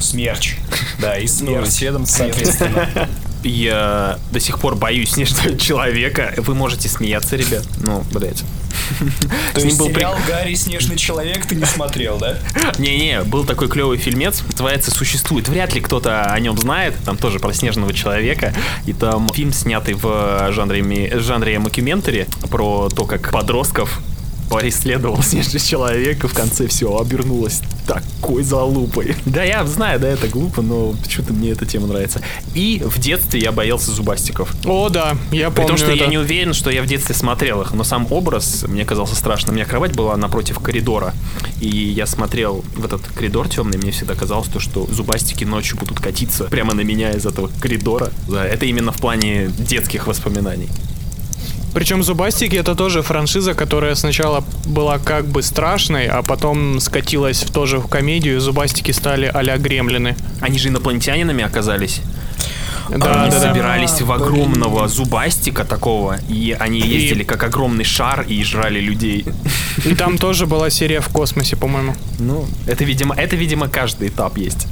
[0.00, 0.56] Смерч.
[1.00, 1.66] Да, и смерть.
[1.66, 3.08] Ну, следом соответственно.
[3.42, 6.34] Я до сих пор боюсь снежного человека.
[6.36, 7.64] Вы можете смеяться, ребят.
[7.78, 8.42] Ну, блядь.
[9.54, 12.38] То есть сериал Гарри Снежный Человек ты не смотрел, да?
[12.78, 15.48] Не-не, был такой клевый фильмец, называется «Существует».
[15.48, 18.54] Вряд ли кто-то о нем знает, там тоже про снежного человека.
[18.86, 24.00] И там фильм, снятый в жанре, жанре мокюментари, про то, как подростков
[24.50, 29.16] преследовал снежный человек, и в конце все обернулось такой залупой.
[29.28, 32.20] Да, я знаю, да, это глупо, но почему-то мне эта тема нравится.
[32.54, 34.52] И в детстве я боялся зубастиков.
[34.64, 36.04] О, да, я помню При том, что это.
[36.04, 39.54] я не уверен, что я в детстве смотрел их, но сам образ мне казался страшным.
[39.54, 41.14] У меня кровать была напротив коридора,
[41.60, 46.00] и я смотрел в этот коридор темный, мне всегда казалось то, что зубастики ночью будут
[46.00, 48.10] катиться прямо на меня из этого коридора.
[48.28, 50.68] Да, это именно в плане детских воспоминаний.
[51.74, 57.52] Причем Зубастики это тоже франшиза, которая сначала была как бы страшной, а потом скатилась в
[57.52, 60.16] тоже в комедию, Зубастики стали а-ля гремлины.
[60.40, 62.00] Они же инопланетянинами оказались.
[62.90, 64.04] Да, они да, собирались да.
[64.06, 67.26] в огромного зубастика такого, и они ездили и...
[67.26, 69.26] как огромный шар и жрали людей.
[69.84, 71.94] И там тоже была серия в космосе, по-моему.
[72.18, 74.66] Ну, это, видимо, это, видимо, каждый этап есть.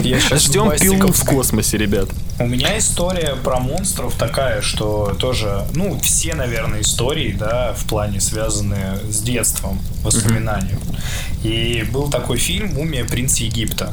[0.00, 2.08] Я Ждем пилу в космосе, ребят.
[2.38, 8.20] У меня история про монстров такая, что тоже, ну, все, наверное, истории, да, в плане
[8.20, 10.80] связанные с детством, воспоминанием.
[11.42, 13.92] И был такой фильм «Мумия принца Египта».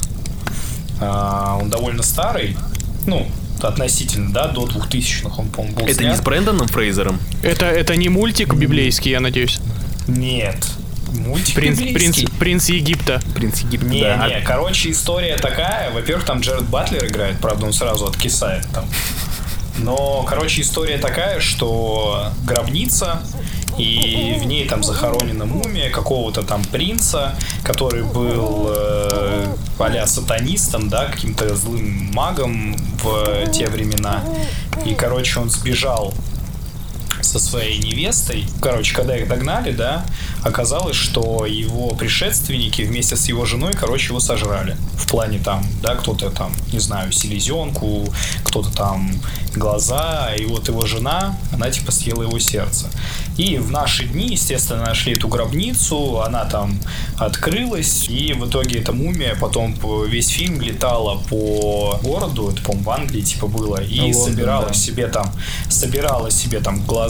[1.01, 2.57] А, он довольно старый,
[3.05, 3.27] ну,
[3.61, 6.11] относительно, да, до 2000-х он, по-моему, был Это снят.
[6.11, 7.19] не с Брэндоном Фрейзером?
[7.41, 9.59] Это, это не мультик библейский, я надеюсь.
[10.07, 10.57] Нет.
[11.11, 13.21] Мультик Принц, принц, принц Египта.
[13.33, 14.27] Принц Египта, Не, да.
[14.27, 15.91] не, короче, история такая.
[15.91, 18.85] Во-первых, там Джеред Батлер играет, правда, он сразу откисает там.
[19.77, 23.21] Но, короче, история такая, что гробница,
[23.77, 31.05] и в ней там захоронена мумия какого-то там принца, который был э, а сатанистом, да,
[31.05, 34.23] каким-то злым магом в те времена.
[34.85, 36.13] И, короче, он сбежал
[37.21, 38.45] со своей невестой.
[38.61, 40.05] Короче, когда их догнали, да,
[40.43, 44.77] оказалось, что его предшественники вместе с его женой, короче, его сожрали.
[44.95, 48.05] В плане там, да, кто-то там, не знаю, селезенку,
[48.43, 49.11] кто-то там
[49.55, 52.87] глаза, и вот его жена, она типа съела его сердце.
[53.37, 56.77] И в наши дни, естественно, нашли эту гробницу, она там
[57.17, 62.83] открылась, и в итоге эта мумия потом по- весь фильм летала по городу, это, по-моему,
[62.83, 64.73] в Англии типа было, и Лондон, собирала да.
[64.73, 65.31] себе там,
[65.69, 67.08] собирала себе там глаза,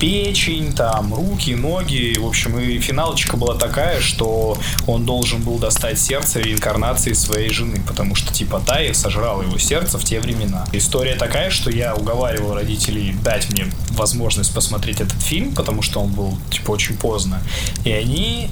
[0.00, 2.16] печень, там, руки, ноги.
[2.18, 7.82] В общем, и финалочка была такая, что он должен был достать сердце реинкарнации своей жены,
[7.86, 10.64] потому что, типа, Тая сожрала его сердце в те времена.
[10.72, 16.12] История такая, что я уговаривал родителей дать мне возможность посмотреть этот фильм, потому что он
[16.12, 17.42] был, типа, очень поздно.
[17.84, 18.50] И они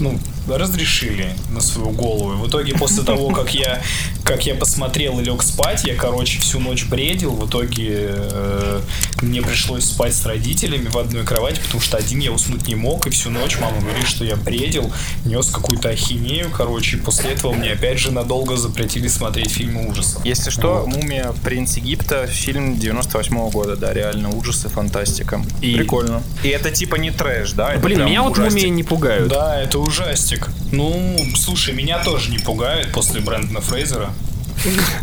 [0.00, 2.32] ну, разрешили на свою голову.
[2.34, 3.82] И в итоге, после того, как я,
[4.24, 7.32] как я посмотрел и лег спать, я, короче, всю ночь бредил.
[7.32, 8.80] В итоге э,
[9.22, 13.06] мне пришлось спать с родителями в одной кровати, потому что один я уснуть не мог,
[13.06, 14.92] и всю ночь мама говорит, что я бредил,
[15.24, 20.24] нес какую-то ахинею, короче, и после этого мне опять же надолго запретили смотреть фильмы ужасов.
[20.24, 20.86] Если что, Вот.
[20.88, 21.32] «Мумия.
[21.44, 25.42] Принц Египта» фильм 98 года, да, реально ужасы, фантастика.
[25.60, 26.22] И- Прикольно.
[26.42, 27.72] И это типа не трэш, да?
[27.72, 28.52] это Блин, меня вот ужастик.
[28.62, 29.28] мумии не пугают.
[29.28, 30.35] Да, это ужастик.
[30.72, 34.10] Ну, слушай, меня тоже не пугает после Брэндона Фрейзера.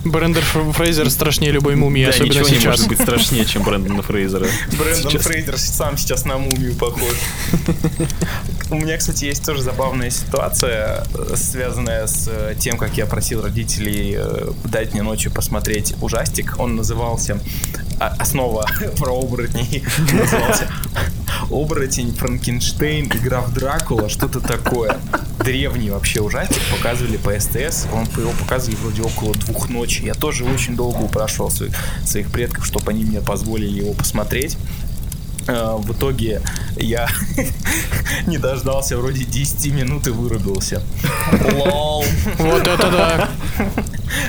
[0.04, 2.66] Брендер Фр- Фрейзер страшнее любой мумии, Да, особенно ничего не сейчас.
[2.66, 4.48] может быть страшнее, чем Брэндона Фрейзера.
[4.78, 5.24] Брэндон Сейчас.
[5.24, 7.14] Фрейзер сам сейчас на мумию похож.
[8.72, 13.44] У меня, кстати, есть тоже забавная ситуация, э, связанная с э, тем, как я просил
[13.44, 16.56] родителей э, дать мне ночью посмотреть ужастик.
[16.58, 17.40] Он назывался
[18.00, 18.66] а, «Основа
[18.98, 19.84] про оборотней».
[20.12, 20.68] Назывался
[21.50, 24.98] «Оборотень, Франкенштейн, игра в Дракула», что-то такое.
[25.40, 27.86] Древний вообще ужастик, показывали по СТС.
[27.94, 30.04] Он, его показывали вроде около двух ночи.
[30.04, 31.74] Я тоже очень долго упрашивал своих,
[32.06, 34.58] своих предков, чтобы они мне позволили его посмотреть.
[35.48, 36.42] Э, В итоге
[36.78, 37.10] я
[38.28, 40.82] не дождался вроде 10 минут и вырубился.
[41.54, 42.06] Лол.
[42.38, 43.30] Вот это да.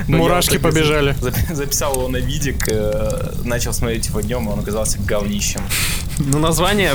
[0.07, 1.15] Но Мурашки побежали.
[1.21, 5.61] за- Записал его на видик, э, начал смотреть его днем, и он оказался говнищем.
[6.19, 6.93] Ну, название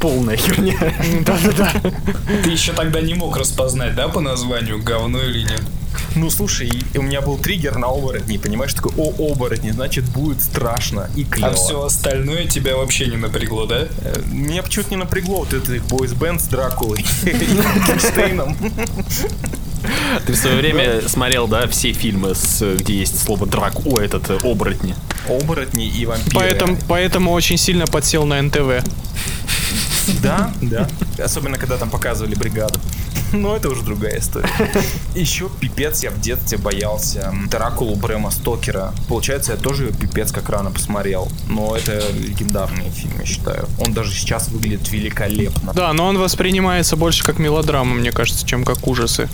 [0.00, 0.76] полная херня.
[1.24, 1.72] Да-да-да.
[2.42, 5.62] Ты еще тогда не мог распознать, да, по названию, говно или нет?
[6.14, 11.10] Ну слушай, у меня был триггер на оборотни, понимаешь, такой, о, оборотни, значит будет страшно
[11.16, 11.50] и клево.
[11.50, 13.88] А все остальное тебя вообще не напрягло, да?
[14.26, 18.56] Меня почему-то не напрягло вот этот их бойсбенд с Дракулой и Франкенштейном.
[20.26, 23.86] Ты в свое время смотрел, да, все фильмы, с, где есть слово драк.
[23.86, 24.94] О, этот э, оборотни.
[25.28, 26.34] Оборотни и вампиры.
[26.34, 28.84] Поэтому, поэтому очень сильно подсел на НТВ.
[30.22, 30.88] Да, да.
[31.22, 32.78] Особенно, когда там показывали бригаду.
[33.32, 34.48] Но это уже другая история.
[35.14, 38.92] Еще пипец я в детстве боялся Дракулу Брэма Стокера.
[39.08, 41.30] Получается, я тоже ее пипец как рано посмотрел.
[41.48, 43.68] Но это легендарный фильм, я считаю.
[43.78, 45.72] Он даже сейчас выглядит великолепно.
[45.72, 49.28] Да, но он воспринимается больше как мелодрама, мне кажется, чем как ужасы.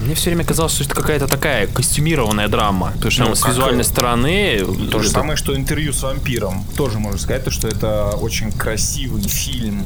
[0.00, 2.92] Мне все время казалось, что это какая-то такая костюмированная драма.
[2.94, 4.58] Потому что Ну, с визуальной э, стороны...
[4.90, 6.64] То же это- самое, что интервью с вампиром.
[6.76, 9.84] Тоже можно сказать, то, что это очень красивый фильм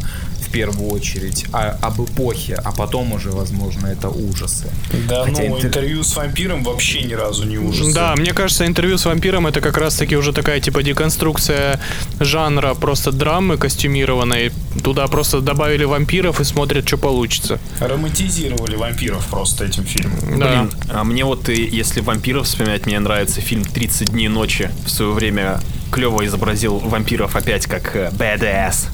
[0.55, 4.71] первую очередь а- об эпохе, а потом уже, возможно, это ужасы.
[5.09, 7.93] Да, Хотя ну, интер- интервью с вампиром вообще ни разу не ужас.
[7.93, 11.81] Да, мне кажется, интервью с вампиром это как раз-таки уже такая типа деконструкция
[12.21, 14.53] жанра просто драмы костюмированной.
[14.85, 17.59] Туда просто добавили вампиров и смотрят, что получится.
[17.81, 20.39] Романтизировали вампиров просто этим фильмом.
[20.39, 20.47] Да.
[20.47, 24.71] Блин, а мне вот, и если вампиров вспоминать, мне нравится фильм «30 дней ночи».
[24.87, 28.89] В свое время клево изобразил вампиров опять как э, badass.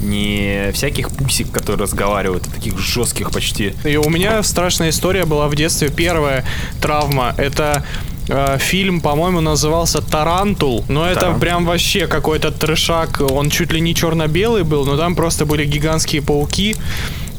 [0.00, 3.74] Не всяких пусик, которые разговаривают, а таких жестких почти.
[3.84, 5.88] И у меня страшная история была в детстве.
[5.88, 6.44] Первая
[6.80, 7.84] травма это
[8.28, 10.84] э, фильм, по-моему, назывался Тарантул.
[10.88, 11.40] Но это Тарантул.
[11.40, 13.20] прям вообще какой-то трешак.
[13.20, 16.76] Он чуть ли не черно-белый был, но там просто были гигантские пауки.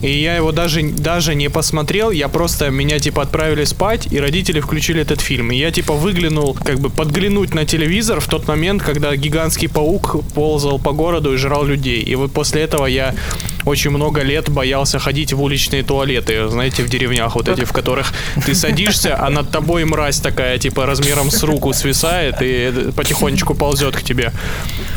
[0.03, 4.59] И я его даже, даже не посмотрел, я просто, меня типа отправили спать, и родители
[4.59, 5.51] включили этот фильм.
[5.51, 10.17] И я типа выглянул, как бы подглянуть на телевизор в тот момент, когда гигантский паук
[10.33, 12.01] ползал по городу и жрал людей.
[12.01, 13.15] И вот после этого я
[13.65, 18.13] очень много лет боялся ходить в уличные туалеты, знаете, в деревнях вот эти, в которых
[18.45, 23.95] ты садишься, а над тобой мразь такая, типа, размером с руку свисает и потихонечку ползет
[23.95, 24.31] к тебе.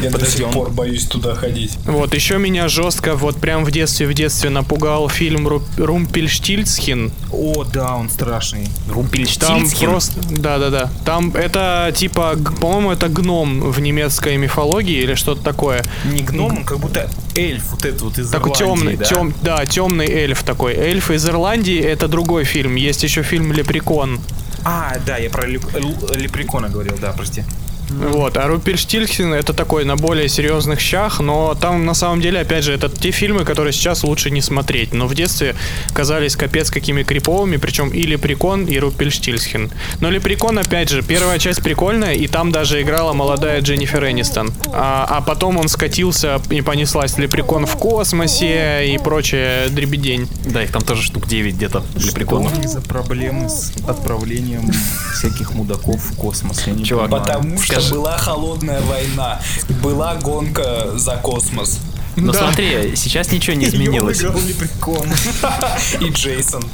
[0.01, 1.73] Я до Подожди, сих он- пор боюсь туда ходить.
[1.85, 7.13] Вот, еще меня жестко, вот прям в детстве, в детстве напугал фильм Ру- Румпельштильцхен.
[7.33, 8.67] О, да, он страшный.
[8.87, 9.89] Там Румпельштильцхен.
[9.91, 10.91] просто, да-да-да.
[11.05, 15.83] Там это типа, по-моему, это гном в немецкой мифологии или что-то такое.
[16.05, 19.05] Не гном, он как будто эльф, вот этот вот из Ирландии, темный, да?
[19.05, 20.75] тем, да, темный эльф такой.
[20.75, 22.75] Эльф из Ирландии это другой фильм.
[22.77, 24.21] Есть еще фильм Лепрекон.
[24.65, 27.45] А, да, я про леп- лепрекона говорил, да, прости.
[27.91, 32.65] Вот, а Рупельштильхен это такой на более серьезных щах, но там на самом деле, опять
[32.65, 34.93] же, это те фильмы, которые сейчас лучше не смотреть.
[34.93, 35.55] Но в детстве
[35.93, 39.71] казались капец какими криповыми, причем и Лепрекон, и Рупельштильхен.
[40.01, 44.53] Но Лепрекон, опять же, первая часть прикольная, и там даже играла молодая Дженнифер Энистон.
[44.73, 50.29] А, а потом он скатился и понеслась Лепрекон в космосе и прочее дребедень.
[50.45, 52.53] Да, их там тоже штук 9 где-то лепреконов.
[52.53, 54.71] Что за проблемы с отправлением
[55.13, 56.67] всяких мудаков в космос?
[56.67, 57.25] Я не Чувак, понимаю.
[57.25, 59.41] Потому что Скажи- была холодная война,
[59.83, 61.79] была гонка за космос.
[62.17, 62.39] Но Да.
[62.39, 64.23] смотри, сейчас ничего не изменилось.
[66.01, 66.65] И Джейсон.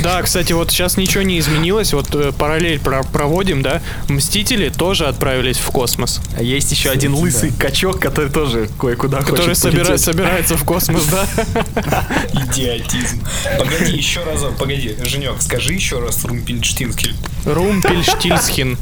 [0.00, 5.06] Да, кстати, вот сейчас ничего не изменилось, вот э, параллель про- проводим, да, Мстители тоже
[5.06, 6.20] отправились в космос.
[6.36, 11.26] А Есть еще один лысый качок, который тоже кое-куда Который собирается в космос, да?
[12.32, 13.20] Идиотизм.
[13.58, 14.96] Погоди, еще разок, погоди.
[15.04, 17.14] Женек, скажи еще раз Румпельштинскель.
[17.44, 18.78] Румпельштильцхен.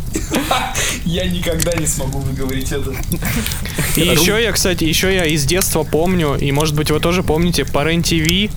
[1.04, 2.94] Я никогда не смогу выговорить это.
[3.96, 7.64] И еще я, кстати, еще я из детства помню, и может быть вы тоже помните,
[7.64, 8.52] по РЕН-ТВ,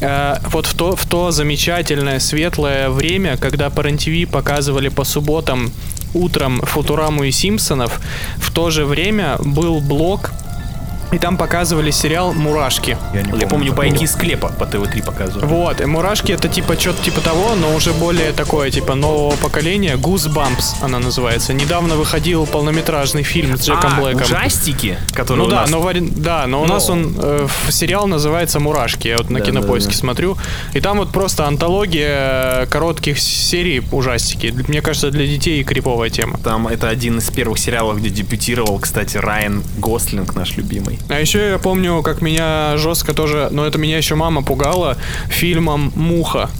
[0.00, 5.72] э, вот в то, в то замечательное светлое время, когда по РЕН-ТВ показывали по субботам
[6.14, 8.00] утром Футураму и Симпсонов,
[8.36, 10.32] в то же время был блок,
[11.12, 12.96] и там показывали сериал «Мурашки».
[13.14, 15.46] Я не Я помню, пайки из склепа по ТВ-3 показывали.
[15.46, 19.96] Вот, и мурашки это типа что-то типа того, но уже более такое, типа нового поколения.
[19.96, 21.52] Goosebumps она называется.
[21.54, 24.22] Недавно выходил полнометражный фильм с Джеком а, Блэком.
[24.22, 25.70] ужастики, которые Ну у да, нас...
[25.70, 29.08] но, в ори- да, но у Но- нас он э, сериал называется Мурашки.
[29.08, 29.98] Я вот на Да, кинопоиске да, да.
[30.00, 30.36] смотрю.
[30.74, 34.54] И там вот просто антология э, коротких серий ужастики.
[34.68, 36.38] Мне кажется, для детей криповая тема.
[36.38, 40.97] Там это один из первых сериалов, где дебютировал, кстати, Райан Гослинг, наш любимый.
[41.08, 44.96] А еще я помню, как меня жестко тоже, но это меня еще мама пугала,
[45.28, 46.50] фильмом Муха,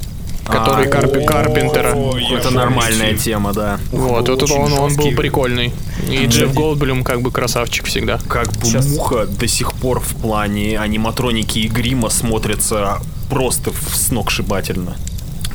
[0.47, 1.95] который А, Карпи- Карпентера.
[2.35, 3.19] Это нормальная фильм.
[3.19, 3.79] тема, да.
[3.93, 5.73] Вот, вот он, он был прикольный.
[6.11, 8.19] И Джефф Голдблюм как бы красавчик всегда.
[8.29, 8.87] Как бы Щас.
[8.89, 12.99] муха до сих пор в плане аниматроники и грима смотрится
[13.29, 14.97] просто в- сногсшибательно.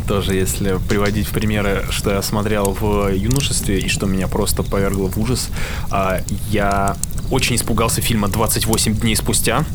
[0.08, 5.08] Тоже, если приводить в примеры, что я смотрел в юношестве и что меня просто повергло
[5.08, 5.50] в ужас,
[5.89, 6.19] а,
[6.52, 6.98] я
[7.32, 9.66] очень испугался фильма «28 дней спустя».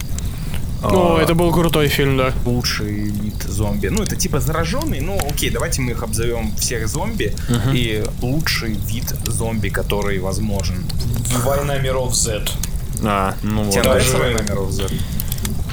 [0.82, 2.32] О, А, это был крутой фильм, да.
[2.44, 3.88] лучший вид зомби.
[3.88, 7.34] Ну, это типа зараженный, ну окей, давайте мы их обзовем всех зомби.
[7.74, 10.84] И лучший вид зомби, который возможен.
[11.44, 12.44] Война миров Z.
[13.02, 13.72] а, ну вот.
[13.72, 14.84] Тебе Даже- нравится «Война миров Z»?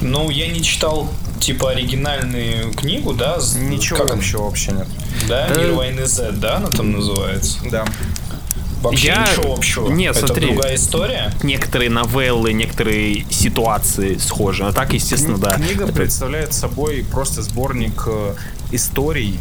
[0.02, 1.08] Ну, я не читал,
[1.40, 3.38] типа, оригинальную книгу, да?
[3.58, 4.16] Ничего как она?
[4.16, 4.88] вообще вообще нет.
[5.30, 5.56] Да, Да.
[5.62, 7.60] Мир войны Z, да, она там называется?
[7.72, 7.86] Да.
[8.86, 9.89] Вообще Я- ничего общего.
[9.91, 10.48] Нет, Это смотри.
[10.48, 11.34] другая история.
[11.43, 14.63] Некоторые новеллы, некоторые ситуации схожи.
[14.65, 15.56] А так, естественно, да.
[15.56, 18.36] Книга Это- представляет собой просто сборник э,
[18.71, 19.39] историй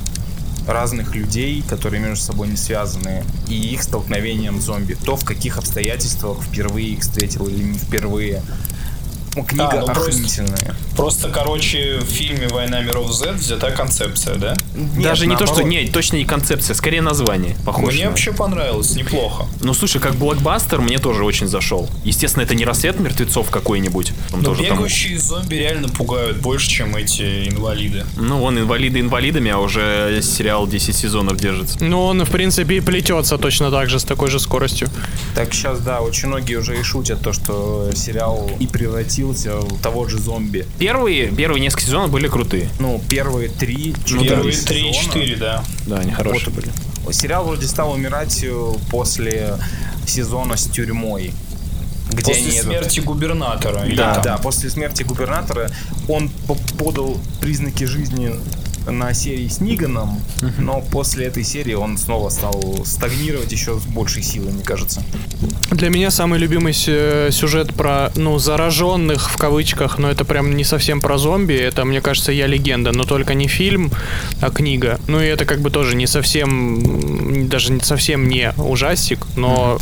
[0.67, 4.95] разных людей, которые между собой не связаны, и их столкновением зомби.
[5.05, 8.43] То, в каких обстоятельствах впервые их встретил или не впервые.
[9.37, 10.75] Ну, книга А, ну просто- охренительная.
[10.97, 14.57] Просто, короче, в фильме «Война миров Z» взята концепция, да?
[15.03, 15.63] Даже не то, что...
[15.63, 17.57] Нет, точно не концепция, скорее название.
[17.65, 17.97] Похоже.
[17.97, 19.47] Мне на- вообще понравилось, неплохо.
[19.61, 21.89] Ну, слушай, как блокбастер мне тоже очень зашел.
[22.05, 24.13] Естественно, это не рассвет мертвецов какой-нибудь.
[24.31, 24.77] Там Но тоже там...
[24.77, 28.05] бегающие зомби реально пугают больше, чем эти инвалиды.
[28.17, 31.83] Ну, вон инвалиды инвалидами, а уже сериал 10 сезонов держится.
[31.83, 34.89] Ну, он, в принципе, и плетется точно так же, с такой же скоростью.
[35.35, 38.67] Так сейчас, да, очень многие уже и шутят то, что сериал и
[39.33, 40.67] превратился в того же зомби.
[40.79, 42.69] Первые, первые несколько сезонов были крутые.
[42.79, 45.15] Ну, первые три, четыре Первые сезона.
[45.15, 45.65] 3-4, да.
[45.87, 46.55] Да, они хорошие Вот.
[46.55, 47.13] были.
[47.13, 49.57] Сериал вроде стал умирать э, после
[50.07, 51.33] сезона с тюрьмой.
[52.11, 53.85] Где После они этот- смерти губернатора.
[53.97, 54.23] Да, там.
[54.23, 55.71] да, после смерти губернатора
[56.09, 58.35] он по- подал признаки жизни
[58.87, 60.21] на серии с Ниганом,
[60.59, 65.03] но после этой серии он снова стал стагнировать еще с большей силой, мне кажется.
[65.71, 70.65] Для меня самый любимый сю- сюжет про, ну, зараженных в кавычках, но это прям не
[70.65, 73.91] совсем про зомби, это, мне кажется, «Я легенда», но только не фильм,
[74.41, 74.99] а книга.
[75.09, 79.79] Ну и это как бы тоже не совсем, даже не совсем не ужастик, но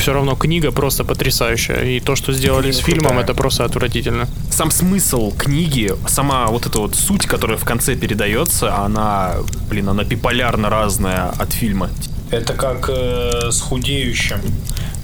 [0.00, 1.84] все равно книга просто потрясающая.
[1.84, 3.24] И то, что сделали Книга с фильмом, крутая.
[3.24, 4.26] это просто отвратительно.
[4.50, 9.34] Сам смысл книги, сама вот эта вот суть, которая в конце передается, она,
[9.68, 11.90] блин, она биполярно разная от фильма.
[12.30, 14.40] Это как э, с худеющим.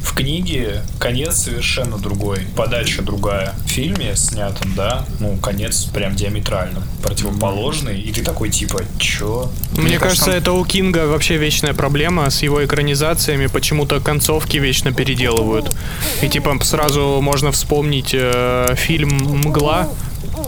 [0.02, 3.54] В книге конец совершенно другой, подача другая.
[3.66, 9.50] В фильме снятом, да, ну, конец прям диаметрально противоположный, и ты такой типа, чё?
[9.72, 13.48] Мне, кажется, кажется, это у Кинга вообще вечная проблема с его экранизациями.
[13.48, 15.76] Почему-то концовки вечно переделывают.
[16.22, 19.10] И типа сразу можно вспомнить э, фильм
[19.44, 19.88] «Мгла».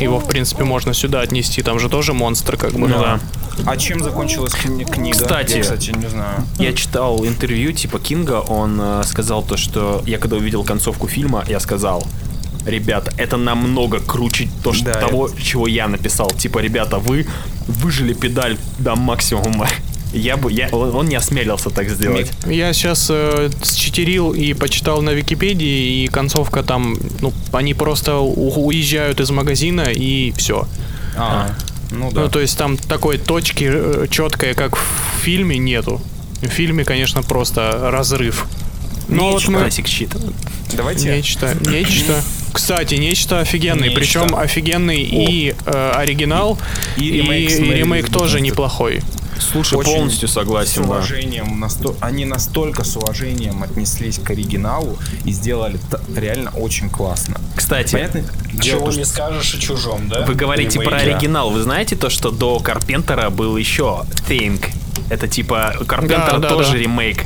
[0.01, 1.63] Его, в принципе, можно сюда отнести.
[1.63, 2.89] Там же тоже монстр, как бы.
[2.89, 3.21] Ну да.
[3.67, 5.19] А чем закончилась кни- книга?
[5.19, 5.57] Кстати.
[5.57, 6.45] Я, кстати, не знаю.
[6.59, 11.45] Я читал интервью типа Кинга, он э, сказал то, что я когда увидел концовку фильма,
[11.49, 12.07] я сказал,
[12.67, 16.31] ребята, это намного круче то, что, Да, того, чего я написал.
[16.31, 17.27] Типа, ребята, вы
[17.67, 19.67] выжили педаль до максимума.
[20.15, 22.31] Я бы, я, он, он не осмелился так сделать.
[22.47, 28.67] Я сейчас э, считерил и почитал на Википедии, и концовка там, ну, они просто у-
[28.67, 30.67] уезжают из магазина и все.
[31.15, 31.51] А,
[31.91, 32.23] ну да.
[32.23, 34.83] Ну, то есть там такой точки э, четкой, как в
[35.23, 36.01] фильме, нету.
[36.43, 38.47] В фильме, конечно, просто разрыв.
[39.09, 39.61] Но вот мы...
[39.61, 40.15] Классик щит.
[40.75, 41.09] Давайте.
[41.17, 42.23] Нечто, нечто.
[42.53, 43.89] Кстати, нечто офигенный.
[43.89, 44.01] Нечто.
[44.01, 46.59] Причем офигенный и э, оригинал,
[46.97, 49.03] И и, ремейк и ремейк тоже неплохой.
[49.41, 50.89] Слушай, Очень полностью С согласен, да.
[50.89, 55.79] уважением, насто- они настолько с уважением отнеслись к оригиналу и сделали
[56.15, 57.41] реально очень классно.
[57.55, 58.21] Кстати, Понятно?
[58.53, 60.25] дело Чего то, что- не скажешь о чужом, да?
[60.27, 61.13] вы говорите про Ремейке.
[61.15, 61.51] оригинал.
[61.51, 64.71] Вы знаете то, что до Карпентера был еще Think?
[65.11, 66.79] Это типа Карпентер Да, да, тоже да.
[66.79, 67.25] ремейк.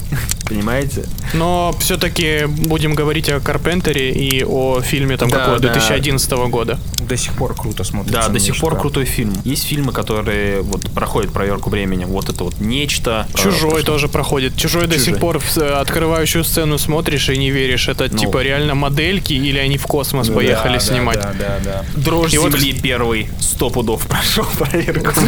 [0.52, 1.04] Понимаете?
[1.32, 5.72] Но все-таки будем говорить о Карпентере и о фильме там Да, какого да.
[5.72, 6.78] 2011 года.
[7.08, 8.20] до сих пор круто смотрится.
[8.22, 9.32] Да, до сих пор крутой фильм.
[9.44, 12.08] Есть фильмы, которые вот проходят проверку временем.
[12.08, 13.26] Вот это вот нечто.
[13.34, 13.82] Чужой прошло.
[13.82, 14.56] тоже проходит.
[14.56, 15.04] Чужой до Чужой.
[15.06, 17.88] сих пор в э, открывающую сцену смотришь и не веришь.
[17.88, 18.18] Это Ну.
[18.18, 21.16] типа реально модельки или они в космос Да, поехали да, снимать.
[21.18, 21.84] Да, да, да.
[21.96, 25.12] Дрожь И вот- земли первый сто пудов прошел проверку.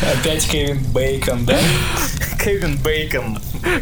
[0.00, 1.58] Опять Кевин Бейкон, да?
[2.44, 3.17] Кевин Бейкон.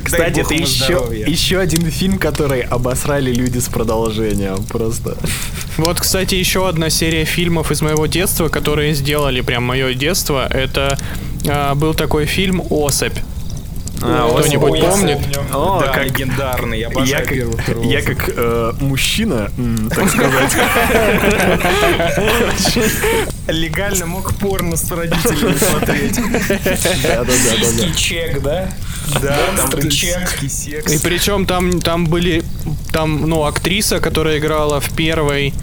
[0.04, 1.26] Кстати, Дай бог это еще, здоровья.
[1.26, 4.64] еще один фильм, который обосрали люди с продолжением.
[4.64, 5.16] Просто.
[5.76, 10.46] Вот, кстати, еще одна серия фильмов из моего детства, которые сделали прям мое детство.
[10.48, 10.98] Это
[11.48, 13.18] а, был такой фильм «Особь».
[14.02, 15.18] А, Кто-нибудь помнит?
[15.52, 16.78] О, да, как легендарный.
[16.80, 19.50] Я я как, первый, второй я как э, мужчина,
[19.90, 20.56] так сказать,
[23.48, 26.16] легально мог порно с родителями смотреть.
[27.58, 28.68] Сиськи чек, да?
[29.22, 29.38] Да,
[29.70, 30.42] там чек.
[30.42, 32.42] И причем там, там были,
[32.92, 35.54] там, ну, актриса, которая играла в первой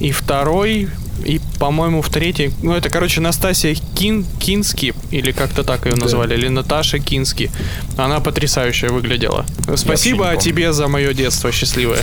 [0.00, 0.88] и второй,
[1.24, 2.52] и, по-моему, в третьей.
[2.62, 7.50] Ну, это, короче, Настасья Кин, Кински, или как-то так ее назвали, или Наташа Кински.
[7.96, 9.46] Она потрясающая выглядела.
[9.76, 12.02] Спасибо тебе за мое детство счастливое.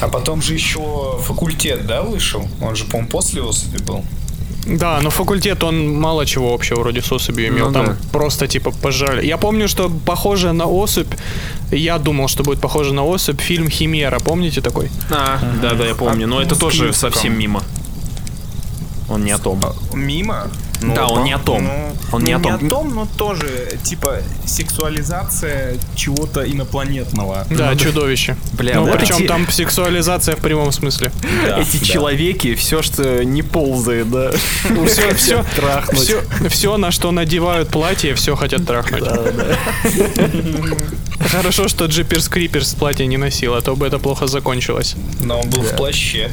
[0.00, 2.48] А потом же еще факультет, да, вышел?
[2.60, 4.04] Он же, по-моему, после особи был.
[4.66, 7.68] Да, но факультет, он мало чего общего вроде с особью имел.
[7.68, 7.96] Ну Там да.
[8.12, 9.26] просто, типа, пожали.
[9.26, 11.12] Я помню, что похоже на особь.
[11.72, 14.18] Я думал, что будет похоже на особь фильм Химера.
[14.18, 14.90] Помните такой?
[15.10, 16.26] А, да, да, я помню.
[16.26, 17.62] Но это тоже совсем мимо.
[19.10, 19.60] Он не о том.
[19.92, 20.48] Мимо?
[20.80, 21.64] Да, он не о том.
[21.64, 22.60] ну, Он не ну, о том.
[22.62, 27.44] Не о том, но тоже, типа, сексуализация чего-то инопланетного.
[27.50, 28.36] Да, чудовище.
[28.52, 31.12] Бля, ну, вот причем эти- там сексуализация в прямом смысле.
[31.46, 31.84] Да, Эти да.
[31.84, 34.30] человеки, все, что не ползает, да.
[34.86, 36.02] Все, все, трахнуть.
[36.02, 39.04] все, все, на что надевают платье, все хотят трахнуть.
[41.30, 44.94] Хорошо, что Джиперс Криперс платье не носил, а то бы это плохо закончилось.
[45.20, 46.30] Но он был в плаще.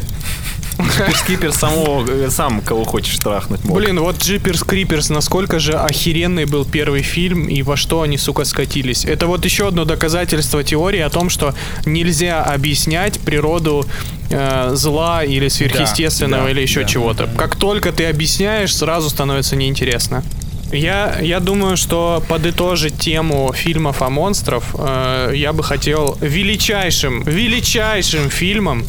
[1.15, 3.77] Скипер самого, э, сам кого хочешь трахнуть мог.
[3.77, 8.45] Блин, вот Джиперс Криперс, насколько же охеренный был первый фильм и во что они, сука,
[8.45, 9.05] скатились.
[9.05, 11.53] Это вот еще одно доказательство теории о том, что
[11.85, 13.85] нельзя объяснять природу
[14.29, 16.87] э, зла или сверхъестественного да, или еще да.
[16.87, 17.29] чего-то.
[17.37, 20.23] Как только ты объясняешь, сразу становится неинтересно.
[20.71, 28.29] Я, я думаю, что подытожить тему фильмов о монстров э, я бы хотел величайшим, величайшим
[28.29, 28.85] фильмом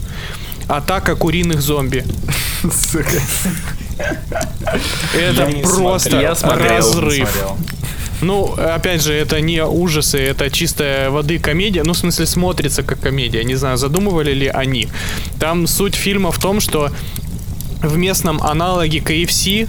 [0.68, 2.04] «Атака куриных зомби».
[5.14, 7.28] Это просто разрыв.
[8.20, 11.84] Ну, опять же, это не ужасы, это чистая воды комедия.
[11.84, 13.44] Ну, в смысле, смотрится как комедия.
[13.44, 14.88] Не знаю, задумывали ли они.
[15.38, 16.90] Там суть фильма в том, что
[17.80, 19.68] в местном аналоге KFC,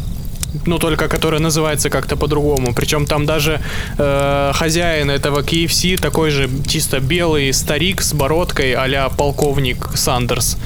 [0.65, 2.73] ну, только который называется как-то по-другому.
[2.73, 3.61] Причем там даже
[3.97, 10.57] э, хозяин этого KFC такой же чисто белый старик с бородкой а полковник Сандерс.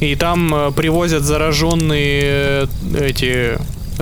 [0.00, 2.66] И там э, привозят зараженные э,
[3.00, 3.58] эти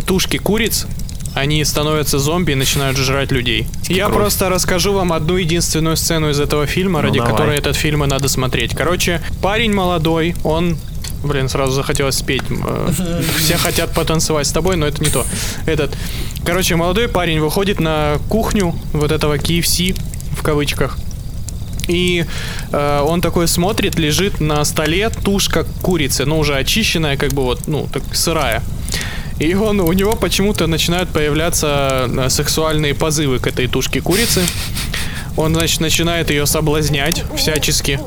[0.06, 0.86] тушки куриц
[1.34, 3.66] Они становятся зомби и начинают жрать людей.
[3.88, 4.16] Я кровь.
[4.16, 7.32] просто расскажу вам одну единственную сцену из этого фильма, Ну, ради давай.
[7.32, 8.74] которой этот фильм и надо смотреть.
[8.74, 10.76] Короче, парень молодой, он...
[11.22, 12.42] Блин, сразу захотелось спеть.
[12.50, 12.90] Э,
[13.38, 15.26] Все хотят потанцевать с тобой, но это не то.
[15.66, 15.94] Этот.
[16.44, 19.96] Короче, молодой парень выходит на кухню вот этого KFC
[20.36, 20.98] в кавычках.
[21.88, 22.24] И
[22.72, 27.66] э, он такой смотрит, лежит на столе тушка курицы, ну уже очищенная, как бы вот,
[27.66, 28.62] ну, так сырая.
[29.40, 34.42] И он, у него почему-то начинают появляться э, сексуальные позывы к этой тушке курицы.
[35.36, 37.98] Он, значит, начинает ее соблазнять всячески.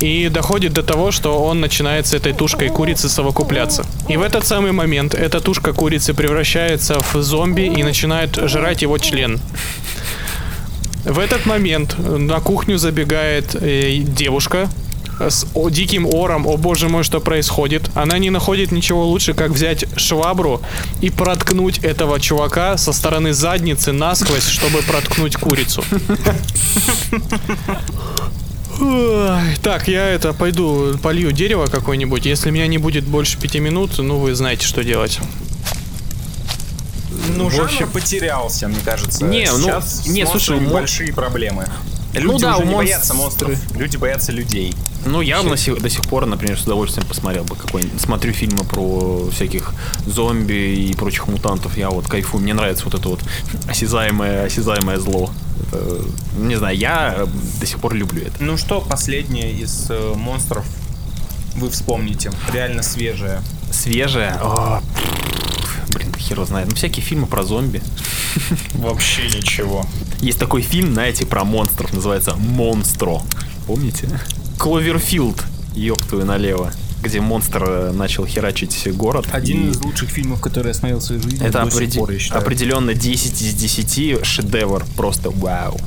[0.00, 3.84] И доходит до того, что он начинает с этой тушкой курицы совокупляться.
[4.08, 8.98] И в этот самый момент эта тушка курицы превращается в зомби и начинает жрать его
[8.98, 9.40] член.
[11.04, 14.68] В этот момент на кухню забегает э, девушка
[15.20, 17.90] с диким ором, о боже мой, что происходит.
[17.94, 20.62] Она не находит ничего лучше, как взять швабру
[21.00, 25.84] и проткнуть этого чувака со стороны задницы насквозь, чтобы проткнуть курицу.
[29.62, 32.24] Так, я это пойду полью дерево какое-нибудь.
[32.26, 35.18] Если меня не будет больше пяти минут, ну вы знаете, что делать.
[37.36, 39.24] Ну, В общем- потерялся, мне кажется.
[39.24, 41.66] Не, ну, Сейчас не, с слушай, большие проблемы.
[42.14, 44.74] Люди Ну да, уже не монстр- боятся монстров, люди боятся людей.
[45.06, 48.00] Ну, я до сих, до сих пор, например, с удовольствием посмотрел бы какой-нибудь...
[48.00, 49.72] Смотрю фильмы про всяких
[50.06, 51.76] зомби и прочих мутантов.
[51.76, 52.42] Я вот кайфую.
[52.42, 53.20] Мне нравится вот это вот
[53.68, 55.30] осязаемое, осязаемое зло.
[55.68, 56.00] Это,
[56.38, 57.26] не знаю, я э,
[57.60, 58.42] до сих пор люблю это.
[58.42, 60.64] Ну что, последнее из э, монстров
[61.56, 62.30] вы вспомните?
[62.52, 63.42] Реально свежее.
[63.72, 64.38] Свежее.
[64.40, 64.82] О,
[65.94, 66.68] блин, хер знает.
[66.68, 67.82] Ну, всякие фильмы про зомби.
[68.74, 69.86] Вообще ничего.
[70.20, 73.22] Есть такой фильм, знаете, про монстров, называется «Монстро».
[73.66, 74.08] Помните?
[74.60, 75.42] Кловерфилд,
[75.74, 76.70] ёб твою налево.
[77.02, 79.26] Где монстр э, начал херачить город.
[79.32, 81.42] Один и- из лучших фильмов, которые я смотрел в своей жизни.
[81.46, 84.84] Это опреди- пор, определенно 10 из 10 шедевр.
[84.98, 85.80] Просто вау.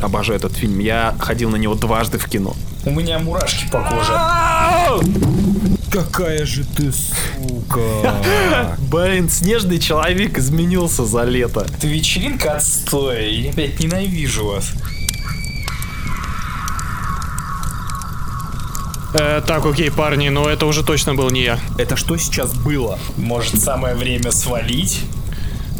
[0.00, 0.80] Обожаю этот фильм.
[0.80, 2.56] Я ходил на него дважды в кино.
[2.84, 4.12] У меня мурашки по коже.
[5.92, 8.76] Какая же ты сука.
[8.90, 11.64] Блин, снежный человек изменился за лето.
[11.78, 13.32] Это вечеринка отстой.
[13.32, 14.72] Я опять ненавижу вас.
[19.18, 21.58] Э, так, окей, парни, но это уже точно был не я.
[21.78, 22.98] Это что сейчас было?
[23.16, 25.02] Может, самое время свалить?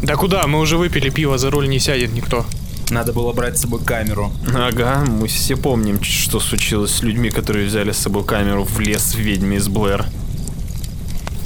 [0.01, 0.47] Да куда?
[0.47, 2.45] Мы уже выпили пиво, за руль не сядет никто.
[2.89, 4.31] Надо было брать с собой камеру.
[4.55, 9.13] Ага, мы все помним, что случилось с людьми, которые взяли с собой камеру в лес
[9.13, 10.05] в ведьме из Блэр.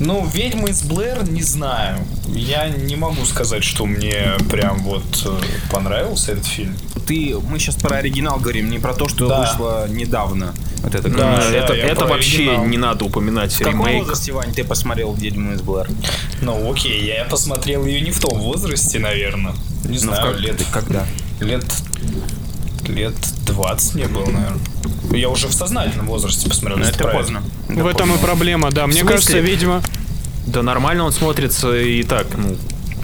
[0.03, 1.99] Ну, «Ведьмы из Блэр» не знаю.
[2.27, 5.39] Я не могу сказать, что мне прям вот э,
[5.71, 6.75] понравился этот фильм.
[7.05, 9.39] Ты, мы сейчас про оригинал говорим, не про то, что Да.
[9.41, 10.55] вышло недавно.
[10.81, 12.65] Вот это Да, как- да, это я это вообще оригинал.
[12.65, 13.99] не надо упоминать В каком ремейк.
[14.01, 15.87] возрасте, Вань, ты посмотрел «Ведьму из Блэр»?
[16.41, 19.53] Ну, окей, я посмотрел ее не в том возрасте, наверное.
[19.83, 20.65] Не Ну, знаю, как- лет...
[20.73, 21.05] Когда?
[21.41, 21.63] Лет...
[22.87, 23.13] Лет
[23.45, 24.59] 20 мне было, наверное.
[25.11, 26.77] Я уже в сознательном возрасте посмотрел.
[26.77, 27.43] Ну, если это поздно.
[27.67, 28.87] в этом и проблема, да.
[28.87, 29.81] Мне кажется, ведьма.
[30.47, 32.55] Да нормально он смотрится и так, ну,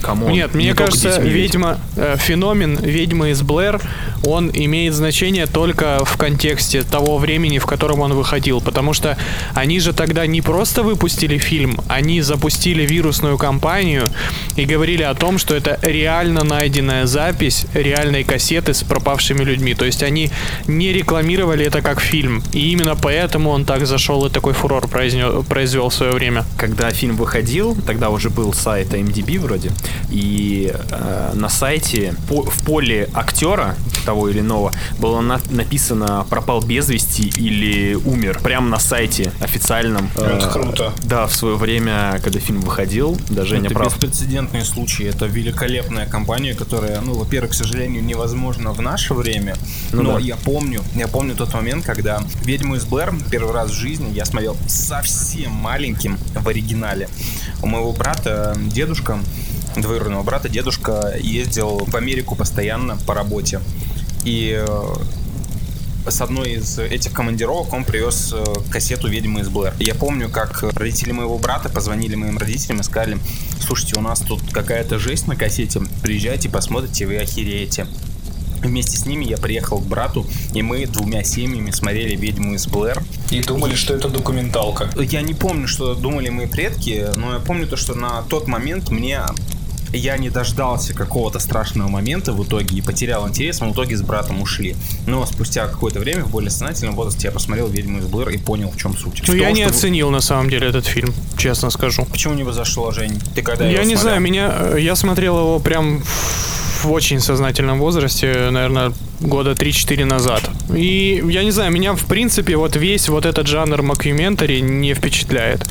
[0.02, 0.30] кому?
[0.30, 3.82] Нет, мне кажется, ведьма, э, феномен ведьмы из Блэр,
[4.26, 8.62] он имеет значение только в контексте того времени, в котором он выходил.
[8.62, 9.18] Потому что
[9.54, 14.10] они же тогда не просто выпустили фильм, они запустили вирусную кампанию
[14.56, 19.74] и говорили о том, что это реально найденная запись реальной кассеты с пропавшими людьми.
[19.74, 20.30] То есть они
[20.68, 22.44] не рекламировали это как фильм.
[22.54, 26.44] И именно поэтому он так зашел и такой фурор произнё- произвел в свое время.
[26.58, 29.72] Когда фильм выходил, тогда уже был сайт IMDb вроде,
[30.10, 33.76] и э, на сайте по- в поле актера
[34.06, 38.40] того или иного было на- написано «пропал без вести» или «умер».
[38.42, 40.10] Прямо на сайте официальном.
[40.16, 40.94] Это Э, круто.
[41.04, 43.88] Да, в свое время, когда фильм выходил, да, Женя это прав.
[43.94, 45.04] беспрецедентный случай.
[45.06, 49.56] Это великолепная компания, которая, ну, во-первых, к сожалению, невозможно в наше время.
[49.92, 50.20] Ну но да.
[50.20, 54.26] я помню, я помню тот момент, когда «Ведьму из Блэр» первый раз в жизни я
[54.26, 57.10] смотрел совсем маленьким в оригинале.
[57.62, 59.20] У моего брата дедушка,
[59.82, 63.62] двоюродного брата, дедушка ездил в Америку постоянно по работе.
[64.24, 64.96] И э,
[66.10, 69.74] с одной из этих командировок он привез э, кассету «Ведьмы из Блэр».
[69.80, 73.18] Я помню, как родители моего брата позвонили моим родителям и сказали,
[73.60, 77.88] слушайте, у нас тут какая-то жесть на кассете, приезжайте, посмотрите, вы охереете.
[78.62, 83.04] Вместе с ними я приехал к брату, и мы двумя семьями смотрели «Ведьму из Блэр».
[83.30, 84.90] И думали, что это документалка.
[85.00, 88.90] Я не помню, что думали мои предки, но я помню то, что на тот момент
[88.90, 89.22] мне
[89.98, 94.02] я не дождался какого-то страшного момента в итоге и потерял интерес, мы в итоге с
[94.02, 94.76] братом ушли.
[95.06, 98.70] Но спустя какое-то время, в более сознательном возрасте, я посмотрел «Ведьму из Блэр» и понял,
[98.72, 99.24] в чем суть.
[99.28, 102.06] Ну, я не что- оценил на самом деле этот фильм, честно скажу.
[102.06, 103.20] Почему не зашло, Жень?
[103.36, 104.02] Ты когда Я не смотрел?
[104.02, 110.06] знаю, меня э, я смотрел его прям в в очень сознательном возрасте, наверное, года 3-4
[110.06, 110.48] назад.
[110.76, 115.68] И я не знаю, меня в принципе вот весь вот этот жанр макюментари не впечатляет.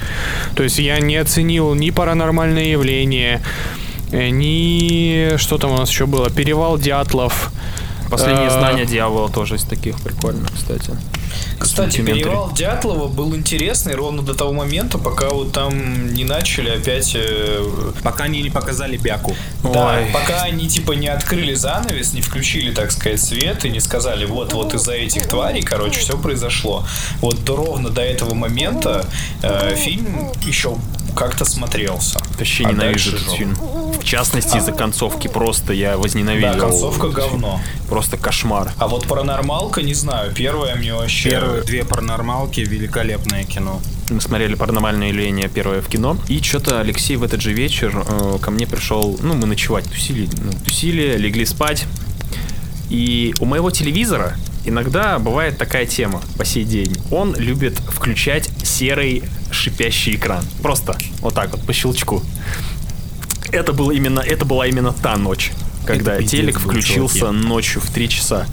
[0.56, 3.40] То есть я не оценил ни паранормальные явления,
[4.12, 7.52] э, ни что там у нас еще было, перевал Дятлов.
[8.10, 10.92] Последнее Э, знание дьявола тоже из таких прикольных, кстати.
[11.58, 17.12] Кстати, перевал Дятлова был интересный ровно до того момента, пока вот там не начали опять...
[17.14, 19.34] э, Пока они не показали Бяку.
[19.62, 20.06] Да, Ой.
[20.12, 24.52] пока они типа не открыли занавес, не включили, так сказать, свет и не сказали, вот,
[24.52, 26.86] вот из-за этих тварей, короче, все произошло.
[27.20, 29.06] Вот до, ровно до этого момента
[29.42, 30.76] э, фильм еще
[31.16, 32.20] как-то смотрелся.
[32.38, 33.36] Вообще А ненавижу этот жопа.
[33.36, 33.54] фильм.
[33.54, 36.52] В частности, из-за концовки просто я возненавидел.
[36.52, 37.60] Да, концовка говно.
[37.88, 38.70] Просто кошмар.
[38.78, 41.30] А вот паранормалка, не знаю, первая мне вообще...
[41.30, 43.80] Первые две паранормалки великолепное кино.
[44.10, 46.16] Мы смотрели «Паранормальное явление» первое в кино.
[46.28, 49.18] И что-то Алексей в этот же вечер э, ко мне пришел...
[49.20, 50.28] Ну, мы ночевать тусили.
[50.40, 51.86] ну, тусили, легли спать.
[52.88, 54.36] И у моего телевизора
[54.66, 56.94] иногда бывает такая тема по сей день.
[57.10, 60.44] Он любит включать серый шипящий экран.
[60.62, 62.22] Просто вот так вот, по щелчку.
[63.52, 65.52] Это, было именно, это была именно та ночь,
[65.86, 67.36] когда Это телек включился чуваки.
[67.46, 68.46] ночью в 3 часа.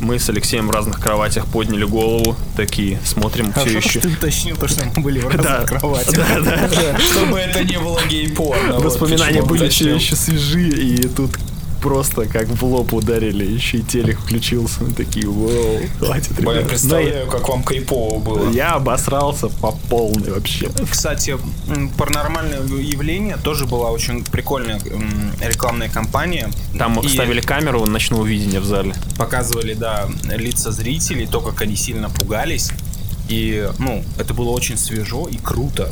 [0.00, 4.00] Мы с Алексеем в разных кроватях подняли голову, такие смотрим все еще.
[4.00, 5.64] ты уточнил то, что мы были в разных Да.
[5.64, 6.12] кроватях.
[6.16, 6.98] Да, да, да.
[6.98, 8.80] Чтобы это не было гей-порно.
[8.80, 11.30] Воспоминания были все еще свежие, и тут
[11.82, 14.84] просто как в лоб ударили, еще и телек включился.
[14.84, 16.68] Мы такие, вау, хватит, ребят.
[16.68, 18.50] представляю, как вам крипово было.
[18.50, 20.70] Я, обосрался по полной вообще.
[20.90, 21.36] Кстати,
[21.98, 24.80] паранормальное явление тоже была очень прикольная
[25.40, 26.50] рекламная кампания.
[26.78, 28.94] Там И ставили камеру ночного видения в зале.
[29.18, 32.70] показывали, да, лица зрителей, то, как они сильно пугались.
[33.28, 35.90] И, ну, это было очень свежо и круто.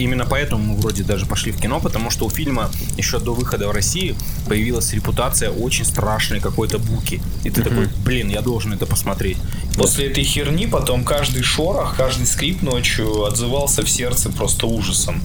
[0.00, 3.68] Именно поэтому мы вроде даже пошли в кино, потому что у фильма еще до выхода
[3.68, 4.14] в России
[4.48, 7.20] появилась репутация очень страшной какой-то буки.
[7.44, 9.36] И ты такой, блин, я должен это посмотреть.
[9.76, 15.20] После этой херни потом каждый шорох, каждый скрип ночью отзывался в сердце просто ужасом.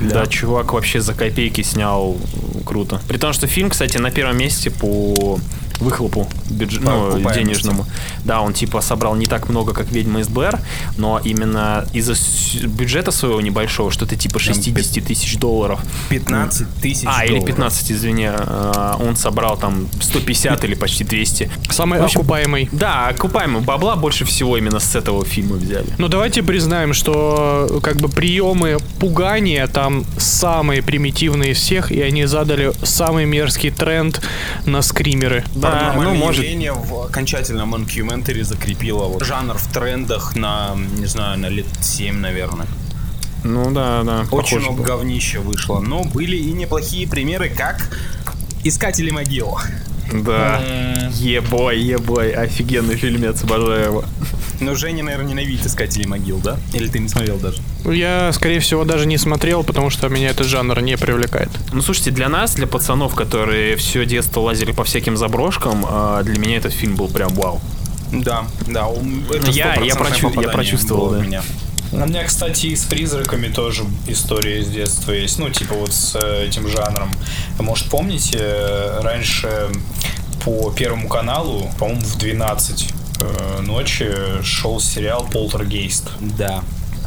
[0.00, 0.26] Да.
[0.26, 2.16] чувак вообще за копейки снял
[2.64, 3.00] круто.
[3.08, 5.38] При том, что фильм, кстати, на первом месте по
[5.84, 7.86] выхлопу бюдж- По ну, денежному.
[8.24, 10.58] Да, он типа собрал не так много, как «Ведьма из Блэр»,
[10.96, 12.14] но именно из-за
[12.66, 15.80] бюджета своего небольшого, что-то типа 60 тысяч долларов.
[16.08, 17.46] 15 тысяч А, или долларов.
[17.46, 21.50] 15, извини, э, он собрал там 150 или почти 200.
[21.70, 22.68] Самый общем, окупаемый.
[22.72, 25.86] Да, окупаемый бабла больше всего именно с этого фильма взяли.
[25.98, 32.26] Ну давайте признаем, что как бы приемы пугания там самые примитивные из всех, и они
[32.26, 34.20] задали самый мерзкий тренд
[34.66, 35.44] на скримеры.
[35.54, 36.46] Да, Паранормальное ну, может,
[36.88, 42.66] в окончательном монкюментари закрепило вот жанр в трендах на, не знаю, на лет 7, наверное.
[43.42, 44.86] ну да, да, Очень много было.
[44.86, 47.90] говнища вышло, но были и неплохие примеры, как
[48.64, 49.58] Искатели могил.
[50.12, 50.60] Да.
[51.12, 54.04] Ебой, ебой, офигенный фильмец, обожаю его.
[54.64, 56.56] Но Женя, наверное, ненавидит Искатели могил, да?
[56.72, 57.60] Или ты не смотрел даже?
[57.84, 61.50] Я, скорее всего, даже не смотрел, потому что меня этот жанр не привлекает.
[61.72, 66.38] Ну, слушайте, для нас, для пацанов, которые все детство лазили по всяким заброшкам, а, для
[66.38, 67.60] меня этот фильм был прям вау.
[68.12, 68.88] Да, да.
[69.30, 69.98] это Я- я 100%
[70.32, 71.20] прочу- я прочувствовал, да.
[71.20, 71.42] меня.
[71.92, 75.38] У меня, кстати, и с призраками тоже история из детства есть.
[75.38, 77.10] Ну, типа вот с э, этим жанром.
[77.58, 79.68] Может, помните, э, раньше
[80.44, 82.88] по Первому каналу, по-моему, в 12
[83.20, 84.10] э, ночи
[84.42, 86.10] шел сериал «Полтергейст».
[86.20, 86.62] Да.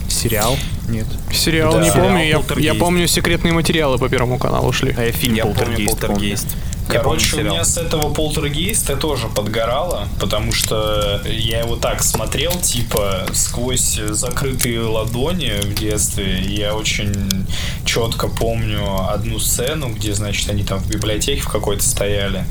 [0.10, 0.58] Сериал?
[0.88, 1.06] Нет.
[1.34, 1.84] Сериал Да.
[1.84, 4.96] не Сериал помню, я, я помню секретные материалы по Первому каналу шли.
[4.98, 6.08] А я фильм Я помню «Полтергейст» помню.
[6.08, 6.48] полтергейст.
[6.48, 12.54] Помню Короче, у меня с этого полтергейста тоже подгорало, потому что я его так смотрел,
[12.54, 16.40] типа, сквозь закрытые ладони в детстве.
[16.48, 17.46] Я очень
[17.84, 22.46] четко помню одну сцену, где, значит, они там в библиотеке в какой-то стояли.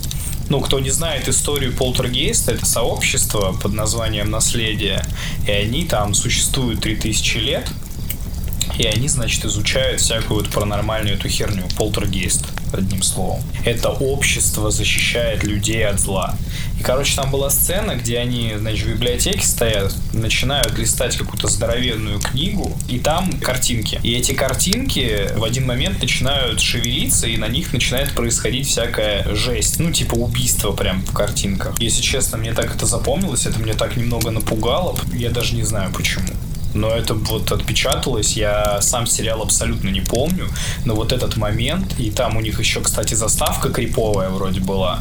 [0.48, 5.04] Ну, кто не знает историю полтергейста, это сообщество под названием «Наследие»,
[5.46, 7.68] и они там существуют 3000 лет,
[8.78, 13.42] и они, значит, изучают всякую вот паранормальную эту херню, полтергейст, одним словом.
[13.64, 16.36] Это общество защищает людей от зла.
[16.78, 22.20] И, короче, там была сцена, где они, значит, в библиотеке стоят, начинают листать какую-то здоровенную
[22.20, 23.98] книгу, и там картинки.
[24.02, 29.78] И эти картинки в один момент начинают шевелиться, и на них начинает происходить всякая жесть.
[29.78, 31.80] Ну, типа убийство прям в картинках.
[31.80, 34.98] Если честно, мне так это запомнилось, это мне так немного напугало.
[35.12, 36.26] Я даже не знаю почему.
[36.76, 38.36] Но это вот отпечаталось.
[38.36, 40.48] Я сам сериал абсолютно не помню,
[40.84, 45.00] но вот этот момент, и там у них еще, кстати, заставка криповая вроде была.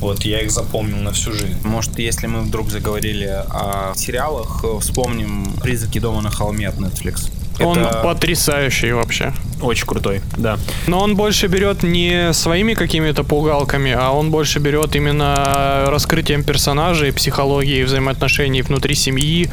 [0.00, 1.56] Вот я их запомнил на всю жизнь.
[1.64, 7.30] Может, если мы вдруг заговорили о сериалах, э, вспомним «Призраки дома на холме» от Netflix.
[7.60, 9.32] Он Это- потрясающий вообще.
[9.62, 10.58] Очень крутой, да.
[10.86, 17.12] Но он больше берет не своими какими-то пугалками, а он больше берет именно раскрытием персонажей,
[17.12, 19.48] психологией взаимоотношений внутри семьи,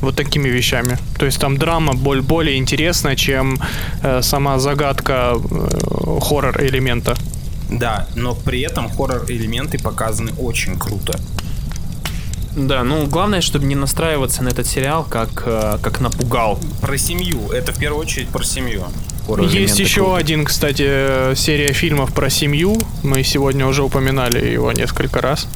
[0.00, 0.98] вот такими вещами.
[1.18, 3.58] То есть там драма боль- более интересна, чем
[4.02, 7.16] э, сама загадка э, хоррор-элемента.
[7.70, 11.18] Да, но при этом хоррор-элементы показаны очень круто.
[12.56, 16.58] Да, ну главное, чтобы не настраиваться на этот сериал как, э, как напугал.
[16.80, 17.50] Про семью.
[17.50, 18.84] Это в первую очередь про семью.
[19.42, 22.78] Есть еще один, кстати, э, серия фильмов про семью.
[23.02, 25.46] Мы сегодня уже упоминали его несколько раз.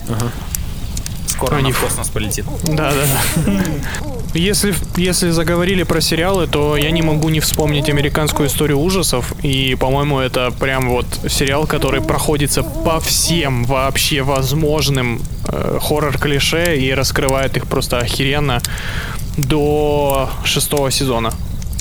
[1.27, 2.45] Скоро Они в в- космос полетит.
[2.65, 3.05] Да, да,
[3.47, 3.63] да.
[4.35, 9.35] Если, если заговорили про сериалы, то я не могу не вспомнить американскую историю ужасов.
[9.43, 16.95] И, по-моему, это прям вот сериал, который проходится по всем вообще возможным э, хоррор-клише и
[16.95, 18.63] раскрывает их просто охеренно
[19.37, 21.33] до шестого сезона.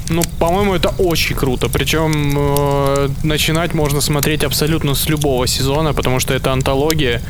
[0.10, 1.70] Ну, по-моему, это очень круто.
[1.70, 7.22] Причем э, начинать можно смотреть абсолютно с любого сезона, потому что это антология.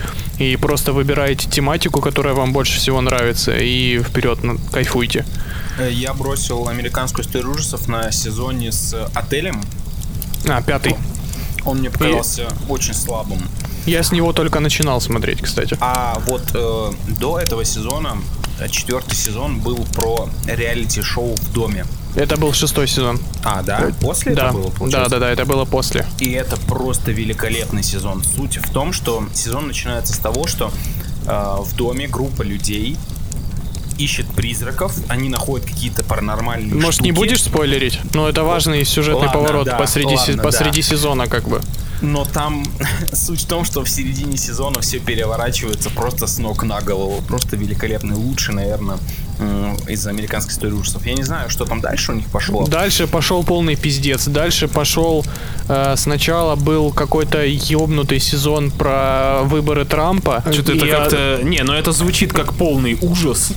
[0.41, 5.23] И просто выбираете тематику, которая вам больше всего нравится, и вперед, ну, кайфуйте.
[5.77, 9.61] Э, Я бросил американскую историю ужасов на сезоне с отелем.
[10.49, 10.95] А, пятый.
[11.63, 13.39] Он мне показался очень слабым.
[13.85, 15.77] Я с него только начинал смотреть, кстати.
[15.79, 18.17] А вот э, до этого сезона,
[18.59, 21.85] э, четвертый сезон был про реалити-шоу в доме.
[22.16, 23.20] Это был шестой сезон.
[23.43, 23.91] А, да?
[24.01, 24.47] После да.
[24.47, 25.09] это было, да, получается?
[25.12, 26.05] да, да, это было после.
[26.20, 28.24] И это просто великолепный сезон.
[28.24, 30.72] Суть в том, что сезон начинается с того, что
[31.26, 32.97] э, в доме группа людей
[33.97, 37.28] ищет призраков, они находят какие-то паранормальные Может, не штуки.
[37.28, 37.99] будешь спойлерить?
[38.14, 40.88] Но это важный сюжетный Ладно, поворот да, посреди, се- ладно, посреди да.
[40.88, 41.62] сезона, как бы.
[42.01, 42.64] Но там
[43.14, 47.22] суть в том, что в середине сезона все переворачивается просто с ног на голову.
[47.28, 48.97] Просто великолепный, лучший, наверное,
[49.87, 51.05] из американской истории ужасов.
[51.05, 52.65] Я не знаю, что там дальше у них пошло.
[52.67, 54.27] Дальше пошел полный пиздец.
[54.27, 55.25] Дальше пошел...
[55.67, 60.43] э, сначала был какой-то ёбнутый сезон про выборы Трампа.
[60.51, 61.39] Что-то это а, как-то...
[61.43, 63.51] Не, ну это звучит как полный ужас.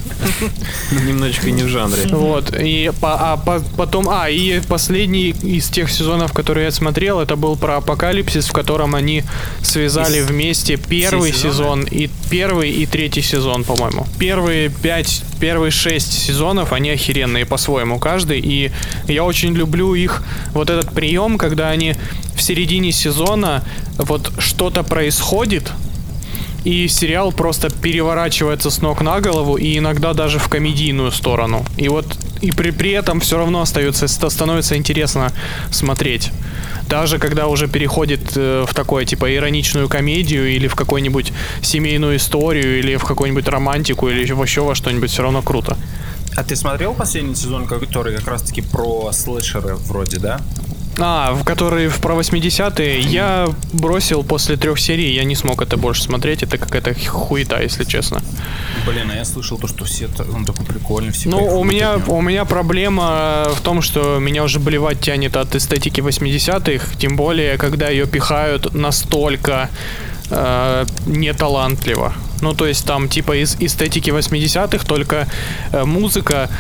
[0.91, 2.07] Но Немножечко не в жанре.
[2.11, 7.21] Вот, и по- а по- потом, а, и последний из тех сезонов, которые я смотрел,
[7.21, 9.25] это был про апокалипсис, в котором они
[9.63, 14.07] связали Из- вместе первый сезон и первый и третий сезон, по-моему.
[14.19, 18.71] Первые пять, первые шесть сезонов, они охеренные по-своему каждый, и
[19.09, 20.23] я очень люблю их,
[20.53, 21.95] вот этот прием, когда они
[22.35, 23.63] в середине сезона
[23.99, 25.71] вот что-то происходит,
[26.65, 31.65] и сериал просто переворачивается с ног на голову и иногда даже в комедийную сторону.
[31.77, 32.07] И вот
[32.45, 35.33] и при, при этом все равно остается, ста- становится интересно
[35.71, 36.31] смотреть.
[36.89, 41.33] Даже когда уже переходит э, в такое типа ироничную комедию или в какую-нибудь
[41.63, 45.79] семейную историю или в какую-нибудь романтику или вообще во что-нибудь, все равно круто.
[46.37, 50.41] А ты смотрел последний сезон, который как раз-таки про слэшеры вроде, да?
[50.99, 55.77] А, в который в про 80-е я бросил после трех серий, я не смог это
[55.77, 58.23] больше смотреть, это какая-то хуета, если честно.
[58.87, 62.21] Блин, а я слышал то, что все, он такой прикольный, все Ну, у меня, у
[62.23, 67.89] меня проблема в том, что меня уже болевать тянет от эстетики 80-х, тем более, когда
[67.89, 69.71] ее пихают настолько
[70.31, 72.13] э, неталантливо.
[72.41, 75.27] Ну, то есть там типа из эстетики 80-х только
[75.73, 76.51] э, музыка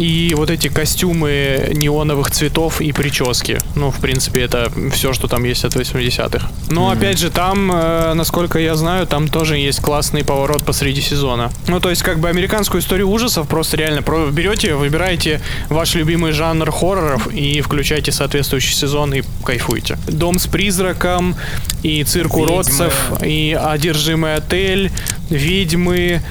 [0.00, 3.58] и вот эти костюмы неоновых цветов и прически.
[3.74, 6.48] Ну, в принципе, это все, что там есть от 80-х.
[6.70, 11.52] Но, опять же, там, э, насколько я знаю, там тоже есть классный поворот посреди сезона.
[11.68, 16.32] Ну, то есть, как бы американскую историю ужасов просто реально про- берете, выбираете ваш любимый
[16.32, 19.98] жанр хорроров и включаете соответствующий сезон и кайфуете.
[20.08, 21.36] Дом с призраком,
[21.82, 24.90] и цирк уродцев, и одержимый отель,
[25.28, 26.22] ведьмы,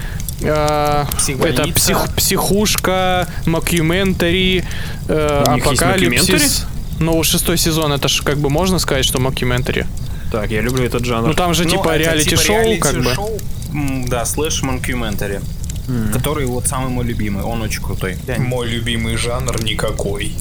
[0.41, 1.05] э,
[1.43, 4.63] это псих- психушка, мокюментари,
[5.07, 6.65] э, апокалипсис.
[6.99, 9.85] Ну, шестой сезон, это ж как бы можно сказать, что мокюментари.
[10.31, 11.27] Так, я люблю этот жанр.
[11.29, 13.11] Ну там же Ну, типа реалити-шоу, как бы.
[14.07, 15.39] Да, слэш мокюментари.
[16.13, 18.17] Который вот самый мой любимый, он очень крутой.
[18.37, 20.33] Мой любимый жанр никакой.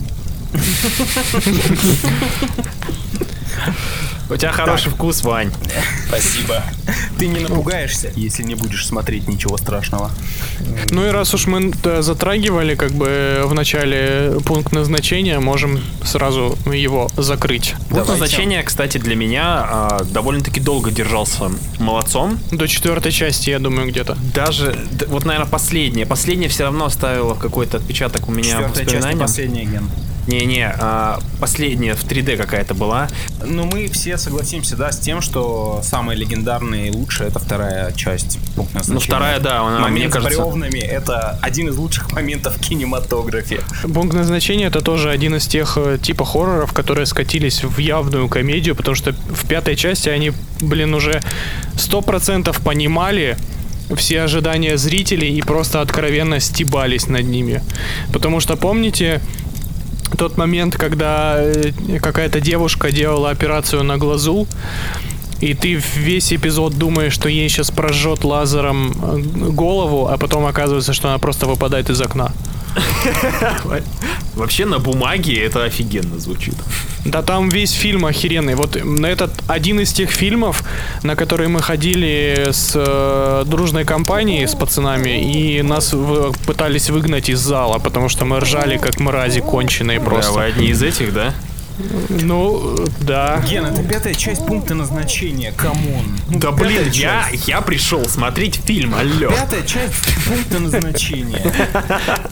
[4.30, 5.50] У тебя хороший вкус, Вань.
[6.08, 6.62] Спасибо.
[7.18, 10.10] Ты не напугаешься, если не будешь смотреть ничего страшного.
[10.90, 17.08] Ну и раз уж мы затрагивали как бы в начале пункт назначения, можем сразу его
[17.16, 17.74] закрыть.
[17.88, 22.38] Пункт назначения, кстати, для меня а, довольно-таки долго держался молодцом.
[22.50, 24.16] До четвертой части, я думаю, где-то.
[24.34, 26.06] Даже, вот, наверное, последняя.
[26.06, 29.88] Последняя все равно оставила какой-то отпечаток у меня Четвертая часть, последняя, Ген.
[30.28, 33.08] Не-не, а, последняя в 3D какая-то была.
[33.42, 38.38] Ну, мы все согласимся, да, с тем, что самая легендарная и лучшая это вторая часть.
[38.54, 38.94] Пункт назначения.
[38.94, 40.42] Ну, вторая, да, она, Момент мне с кажется...
[40.42, 43.62] бревнами это один из лучших моментов в кинематографе.
[43.82, 48.76] Пункт назначения это тоже один из тех э, типа хорроров, которые скатились в явную комедию,
[48.76, 51.22] потому что в пятой части они, блин, уже
[51.78, 53.38] сто процентов понимали
[53.96, 57.62] все ожидания зрителей и просто откровенно стебались над ними.
[58.12, 59.22] Потому что помните
[60.16, 64.46] тот момент, когда э, какая-то девушка делала операцию на глазу,
[65.40, 69.18] и ты весь эпизод думаешь, что ей сейчас прожжет лазером э,
[69.50, 72.32] голову, а потом оказывается, что она просто выпадает из окна.
[74.34, 76.54] Вообще на бумаге это офигенно звучит.
[77.04, 78.54] Да там весь фильм охеренный.
[78.54, 80.62] Вот на этот один из тех фильмов,
[81.02, 87.28] на которые мы ходили с э, дружной компанией, с пацанами, и нас в- пытались выгнать
[87.28, 90.32] из зала, потому что мы ржали как мрази конченые Да, просто.
[90.32, 91.34] вы одни из этих, да?
[92.08, 93.42] Ну, да.
[93.48, 96.04] Ген, это пятая часть пункта назначения, come on.
[96.28, 97.48] Ну, Да блин, я, часть.
[97.48, 99.30] я пришел смотреть фильм, алло.
[99.30, 99.94] Пятая часть
[100.26, 101.40] пункта назначения.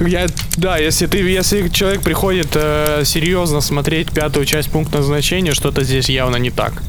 [0.00, 0.26] Я,
[0.56, 6.08] да, если ты, если человек приходит э, серьезно смотреть пятую часть пункта назначения, что-то здесь
[6.08, 6.82] явно не так.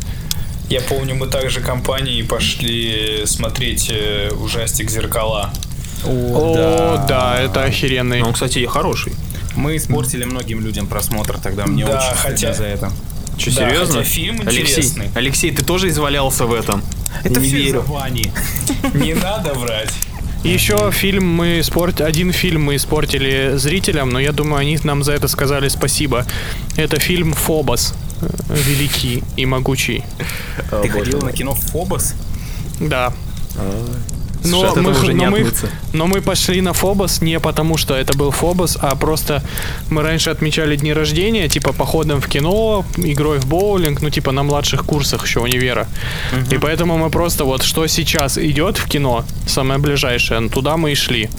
[0.69, 5.51] Я помню, мы также компанией пошли смотреть э, ужастик «Зеркала».
[6.05, 8.21] О, да, это охеренный.
[8.21, 9.13] Ну, он, кстати, хороший.
[9.59, 12.91] Мы испортили многим людям просмотр тогда, мне Да, очень хотя- за это.
[13.37, 13.95] Че, Да, серьезно?
[13.97, 15.09] хотя фильм Алексей, интересный.
[15.15, 16.81] Алексей, ты тоже извалялся в этом?
[17.23, 17.67] Это не все верю.
[17.79, 18.31] из-за Вани.
[18.93, 19.91] Не надо врать.
[20.43, 25.11] Еще фильм мы испортили, один фильм мы испортили зрителям, но я думаю, они нам за
[25.11, 26.25] это сказали спасибо.
[26.77, 27.93] Это фильм Фобос,
[28.49, 30.03] великий и могучий.
[30.81, 32.13] Ты ходил на кино Фобос?
[32.79, 33.13] Да.
[34.43, 35.51] Но мы, уже не но, мы,
[35.93, 39.43] но мы пошли на Фобос не потому, что это был Фобос, а просто
[39.89, 44.43] мы раньше отмечали дни рождения, типа походом в кино, игрой в боулинг, ну типа на
[44.43, 45.87] младших курсах еще универа.
[46.51, 50.91] И поэтому мы просто вот что сейчас идет в кино, самое ближайшее, ну, туда мы
[50.91, 51.29] и шли.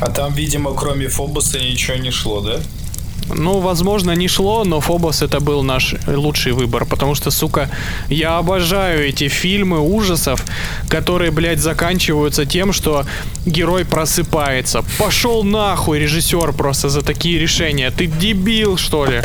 [0.00, 2.60] А там, видимо, кроме Фобоса ничего не шло, да?
[3.34, 7.70] Ну, возможно, не шло, но Фобос это был наш лучший выбор, потому что, сука,
[8.08, 10.44] я обожаю эти фильмы ужасов,
[10.88, 13.04] которые, блядь, заканчиваются тем, что
[13.46, 14.84] герой просыпается.
[14.98, 17.90] Пошел нахуй, режиссер, просто за такие решения.
[17.90, 19.22] Ты дебил, что ли?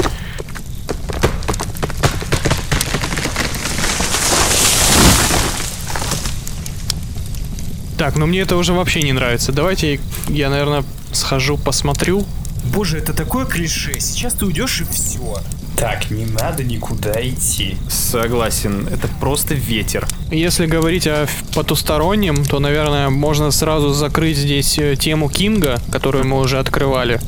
[7.98, 9.52] Так, ну мне это уже вообще не нравится.
[9.52, 10.00] Давайте
[10.30, 12.26] я, наверное, схожу, посмотрю.
[12.74, 14.00] Боже, это такое клише.
[14.00, 15.38] Сейчас ты уйдешь и все.
[15.78, 17.78] Так, не надо никуда идти.
[17.88, 20.08] Согласен, это просто ветер.
[20.32, 26.40] Если говорить о потустороннем, то, наверное, можно сразу закрыть здесь э, тему Кинга, которую мы
[26.40, 27.20] уже открывали.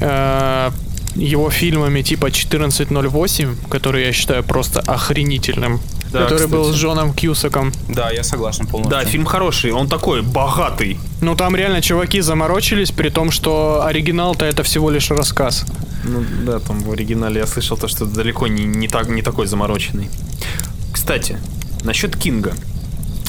[0.00, 0.70] Э,
[1.16, 5.80] Его фильмами типа 1408, который я считаю просто охренительным.
[6.12, 6.82] Да, который был с кстати.
[6.82, 7.72] Джоном Кьюсаком.
[7.88, 8.98] Да, я согласен полностью.
[8.98, 10.98] Да, фильм хороший, он такой богатый.
[11.20, 15.64] Ну там реально чуваки заморочились, при том, что оригинал-то это всего лишь рассказ.
[16.04, 19.46] Ну да, там в оригинале я слышал то, что далеко не, не, так, не такой
[19.46, 20.08] замороченный.
[20.92, 21.38] Кстати,
[21.82, 22.54] насчет Кинга.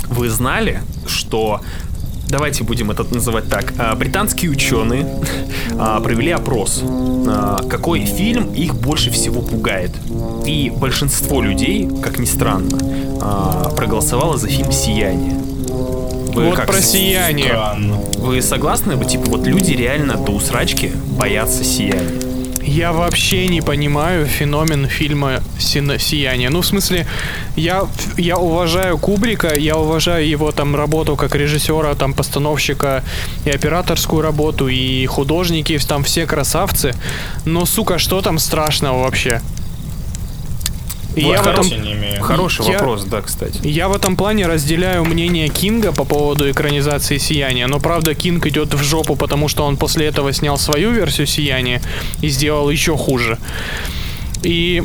[0.09, 1.61] Вы знали, что...
[2.30, 3.73] Давайте будем это называть так.
[3.78, 5.07] А, Британские ученые
[5.80, 9.91] а, провели опрос, а, какой фильм их больше всего пугает.
[10.45, 12.78] И большинство людей, как ни странно,
[13.75, 15.38] проголосовало за фильм «Сияние».
[16.34, 17.47] Вы вот как про сияние.
[17.47, 17.95] Странно.
[18.19, 19.03] Вы согласны?
[19.05, 22.26] Типа вот люди реально до усрачки боятся сияния.
[22.68, 26.49] Я вообще не понимаю феномен фильма «Сина- «Сияние».
[26.49, 27.07] Ну, в смысле,
[27.55, 27.88] я,
[28.18, 33.05] я уважаю Кубрика, я уважаю его там работу как режиссера, там, постановщика
[33.45, 36.93] и операторскую работу, и художники, там все красавцы.
[37.45, 39.41] Но, сука, что там страшного вообще?
[41.18, 42.22] И Вот я в этом, не имею.
[42.22, 43.59] Хороший Я- вопрос, да, кстати.
[43.63, 48.74] я в этом плане разделяю мнение Кинга по поводу экранизации «Сияния», но правда Кинг идет
[48.76, 51.82] в жопу, потому что он после этого снял свою версию «Сияния»
[52.22, 53.39] и сделал еще хуже.
[54.43, 54.84] И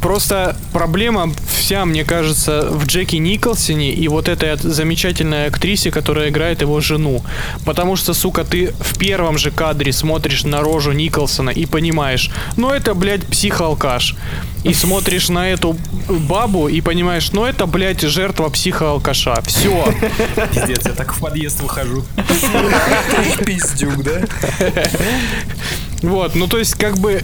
[0.00, 6.62] просто проблема вся, мне кажется, в Джеки Николсоне и вот этой замечательной актрисе, которая играет
[6.62, 7.24] его жену.
[7.64, 12.70] Потому что, сука, ты в первом же кадре смотришь на рожу Николсона и понимаешь, ну
[12.70, 14.14] это, блядь, психоалкаш.
[14.64, 15.76] И смотришь на эту
[16.08, 19.42] бабу и понимаешь, ну это, блядь, жертва психоалкаша.
[19.46, 19.92] Все.
[20.52, 22.04] Пиздец, я так в подъезд выхожу.
[23.44, 24.20] Пиздюк, да?
[26.02, 27.22] Вот, ну то есть как бы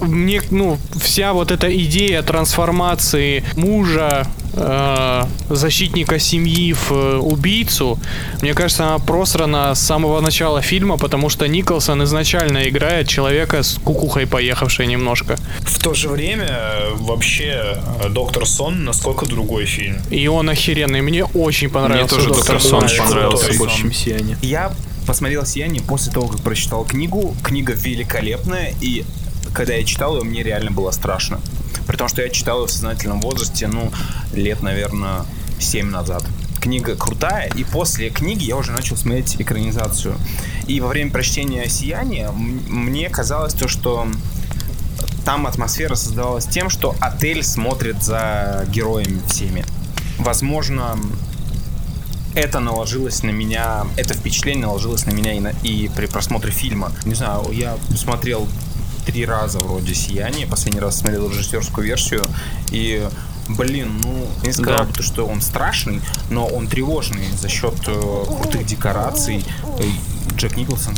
[0.00, 7.98] мне, ну, вся вот эта идея трансформации мужа, э, защитника семьи в э, убийцу,
[8.42, 13.78] мне кажется, она просрана с самого начала фильма, потому что Николсон изначально играет человека с
[13.84, 15.36] кукухой поехавшей немножко.
[15.60, 19.96] В то же время, э, вообще, э, Доктор Сон насколько другой фильм.
[20.10, 21.02] И он охеренный.
[21.02, 24.36] Мне очень Мне понравился тоже Доктор Сон Сон понравился больше, чем Сияние.
[24.42, 24.72] Я
[25.06, 27.34] посмотрел «Сияние» после того, как прочитал книгу.
[27.42, 29.04] Книга великолепная, и
[29.58, 31.40] когда я читал ее, мне реально было страшно.
[31.88, 33.90] При том, что я читал ее в сознательном возрасте, ну,
[34.32, 35.24] лет, наверное,
[35.58, 36.24] 7 назад.
[36.60, 40.14] Книга крутая, и после книги я уже начал смотреть экранизацию.
[40.68, 44.06] И во время прочтения «Сияния» мне казалось то, что
[45.24, 49.64] там атмосфера создавалась тем, что отель смотрит за героями всеми.
[50.18, 50.96] Возможно,
[52.36, 56.92] это наложилось на меня, это впечатление наложилось на меня и, на- и при просмотре фильма.
[57.06, 58.46] Не знаю, я смотрел
[59.08, 62.26] три раза вроде «Сияние», последний раз смотрел режиссерскую версию,
[62.70, 63.08] и,
[63.48, 64.84] блин, ну, не сказал Да.
[64.84, 69.46] бы, то, что он страшный, но он тревожный за счет э, крутых декораций.
[70.38, 70.94] Джек Николсон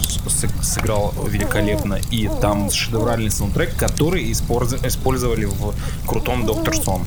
[0.62, 5.74] сыграл великолепно, и там шедевральный саундтрек, который использовали в
[6.06, 7.06] крутом «Доктор Сон».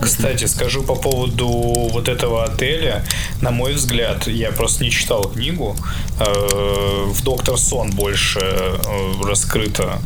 [0.00, 3.04] Кстати, скажу по поводу вот этого отеля.
[3.42, 5.76] На мой взгляд, я просто не читал книгу.
[6.20, 10.00] э, В Доктор Сон больше э, раскрыта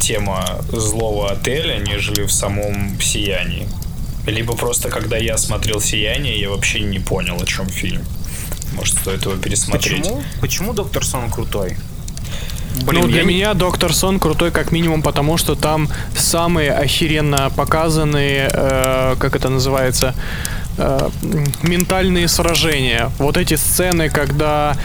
[0.00, 3.68] тема злого отеля, нежели в самом Сиянии.
[4.26, 8.02] Либо просто, когда я смотрел Сияние, я вообще не понял, о чем фильм.
[8.74, 10.02] Может, стоит его пересмотреть.
[10.02, 10.22] Почему?
[10.40, 11.76] Почему «Доктор Сон» крутой?
[12.82, 18.50] ну, для я меня Доктор Сон крутой как минимум, потому что там самые охеренно показанные,
[18.52, 20.14] э, как это называется,
[20.76, 21.10] э,
[21.62, 23.10] ментальные сражения.
[23.18, 24.76] Вот эти сцены, когда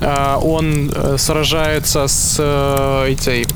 [0.00, 3.46] э, он э, сражается с э, этой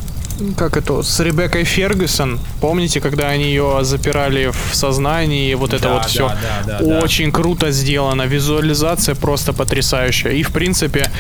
[0.57, 2.39] как это, с Ребеккой Фергюсон.
[2.61, 6.35] Помните, когда они ее запирали в сознании, вот это Да, вот да, все да,
[6.67, 6.99] да, да.
[7.01, 10.33] очень круто сделано, визуализация просто потрясающая.
[10.33, 11.11] И в принципе,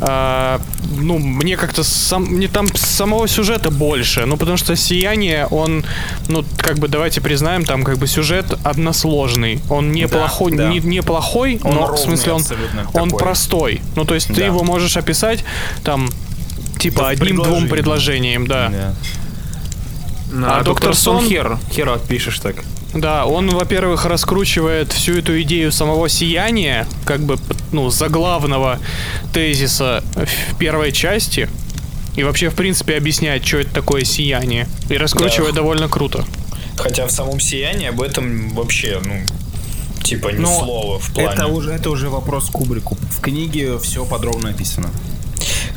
[0.00, 0.58] э,
[0.96, 5.84] ну мне как-то сам, мне там самого сюжета больше, ну потому что Сияние, он,
[6.28, 10.68] ну как бы давайте признаем, там как бы сюжет односложный, он неплохой, да.
[10.68, 12.42] не, неплохой, Он но в смысле он,
[12.94, 13.18] он такой.
[13.18, 13.80] простой.
[13.96, 14.46] Ну то есть ты Да.
[14.46, 15.44] его можешь описать
[15.84, 16.08] там
[16.82, 18.94] типа одним-двум предложением, да.
[20.34, 22.56] А, А Доктор Сон хер, хера пишешь так.
[22.94, 27.38] Да, он, во-первых, раскручивает всю эту идею самого сияния, как бы,
[27.70, 28.78] ну, заглавного
[29.32, 31.48] тезиса в первой части.
[32.16, 34.68] И вообще, в принципе, объясняет, что это такое сияние.
[34.90, 35.60] И раскручивает Да.
[35.62, 36.24] довольно круто.
[36.76, 39.14] Хотя в самом Сиянии об этом вообще, ну,
[40.02, 41.30] типа ни Но слова в плане.
[41.32, 42.98] Это уже, это уже вопрос к Кубрику.
[43.10, 44.90] В книге все подробно описано.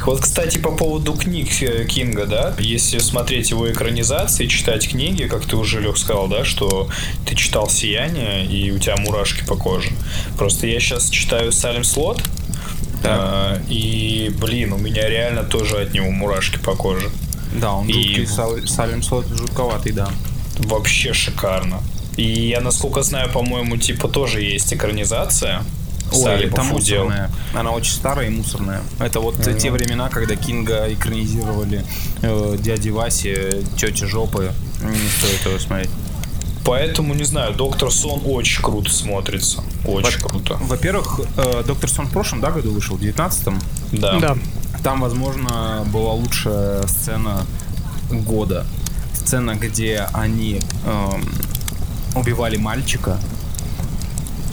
[0.06, 5.46] Вот, кстати, по поводу книг э, Кинга, да, если смотреть его экранизации, читать книги, как
[5.46, 6.90] ты уже, Лех, сказал, да, что
[7.26, 9.90] ты читал «Сияние», и у тебя мурашки по коже.
[10.38, 12.22] Просто я сейчас читаю «Салем Слот»,
[13.04, 17.10] э, и, блин, у меня реально тоже от него мурашки по коже.
[17.60, 20.10] Да, он И- жуткий, Сал- Салем Слот жутковатый, да.
[20.60, 21.82] Вообще шикарно.
[22.18, 25.64] И я, насколько знаю, по-моему, типа тоже есть экранизация.
[26.12, 27.30] Ой, это мусорная.
[27.54, 28.82] Она очень старая и мусорная.
[29.00, 31.86] Это вот те времена, когда Кинга экранизировали
[32.22, 33.36] э, дяди Васи,
[33.78, 34.52] тети Жопы.
[34.82, 35.90] Не стоит его смотреть.
[36.66, 39.64] Поэтому, не знаю, Доктор Сон очень круто смотрится.
[39.86, 40.58] Очень круто.
[40.62, 43.62] Во-первых, э, Доктор Сон в прошлом да, году вышел, в 19-м.
[43.92, 44.20] Да.
[44.20, 44.38] Да.
[44.84, 47.46] Там, возможно, была лучшая сцена
[48.10, 48.66] года.
[49.14, 51.24] Сцена, где они эм,
[52.16, 53.20] убивали мальчика.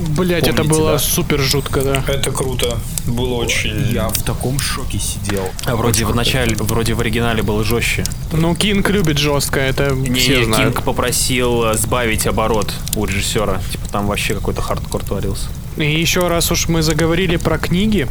[0.09, 0.99] Блять, это было да?
[0.99, 2.05] супер жутко, да.
[2.09, 2.79] Это круто.
[3.07, 3.93] Было очень...
[3.93, 5.49] Я в таком шоке сидел.
[5.65, 8.05] А вроде в начале, вроде в оригинале было жестче.
[8.33, 10.75] Ну, Кинг любит жестко, это Не, все не, знают.
[10.75, 13.61] Кинг попросил э, сбавить оборот у режиссера.
[13.71, 15.49] Типа там вообще какой-то хардкор творился.
[15.77, 18.07] И еще раз уж мы заговорили про книги,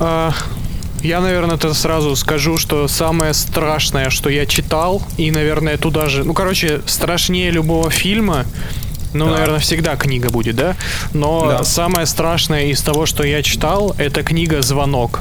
[0.00, 0.32] а,
[1.02, 6.24] я, наверное, это сразу скажу, что самое страшное, что я читал, и, наверное, туда же,
[6.24, 8.46] ну, короче, страшнее любого фильма,
[9.14, 10.76] ну, наверное, всегда книга будет, да?
[11.14, 11.64] Но Да.
[11.64, 15.20] самое страшное из того, что я читал, это книга «Звонок».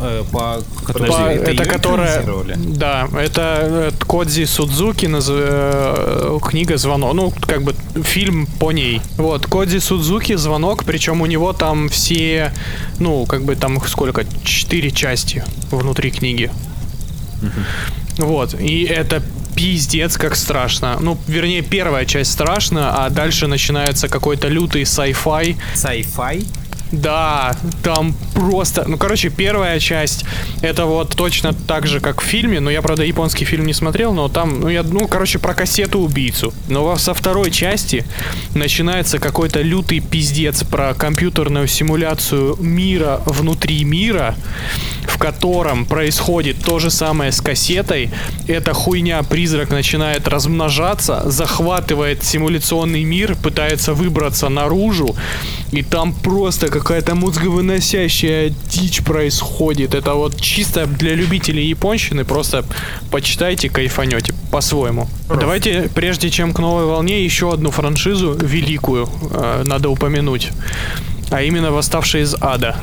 [0.00, 2.22] э, по Подожди, По- это, это которая...
[2.56, 7.14] Да, это э, Кодзи Судзуки, наз- э, книга «Звонок».
[7.14, 9.00] Ну, как бы фильм по ней.
[9.16, 12.52] Вот, Кодзи Судзуки «Звонок», причем у него там все,
[12.98, 14.24] ну, как бы там их сколько?
[14.44, 16.50] Четыре части внутри книги.
[18.18, 19.22] Вот, и это
[19.54, 20.98] пиздец как страшно.
[21.00, 26.46] Ну, вернее, первая часть страшна, а дальше начинается какой-то лютый sci-fi, Sci-fi?
[27.00, 28.84] Да, там просто...
[28.86, 30.24] Ну, короче, первая часть,
[30.62, 34.12] это вот точно так же, как в фильме, но я, правда, японский фильм не смотрел,
[34.12, 36.52] но там, ну, я, ну, короче, про кассету-убийцу.
[36.68, 38.04] Но со второй части
[38.54, 44.34] начинается какой-то лютый пиздец про компьютерную симуляцию мира внутри мира,
[45.06, 48.10] в котором происходит то же самое с кассетой.
[48.48, 55.14] Эта хуйня-призрак начинает размножаться, захватывает симуляционный мир, пытается выбраться наружу,
[55.72, 59.94] и там просто какая-то мозговыносящая дичь происходит.
[59.94, 62.64] Это вот чисто для любителей японщины, просто
[63.10, 65.08] почитайте, кайфанете по-своему.
[65.28, 70.50] Давайте, прежде чем к новой волне, еще одну франшизу великую э, надо упомянуть.
[71.30, 72.76] А именно «Восставшие из ада».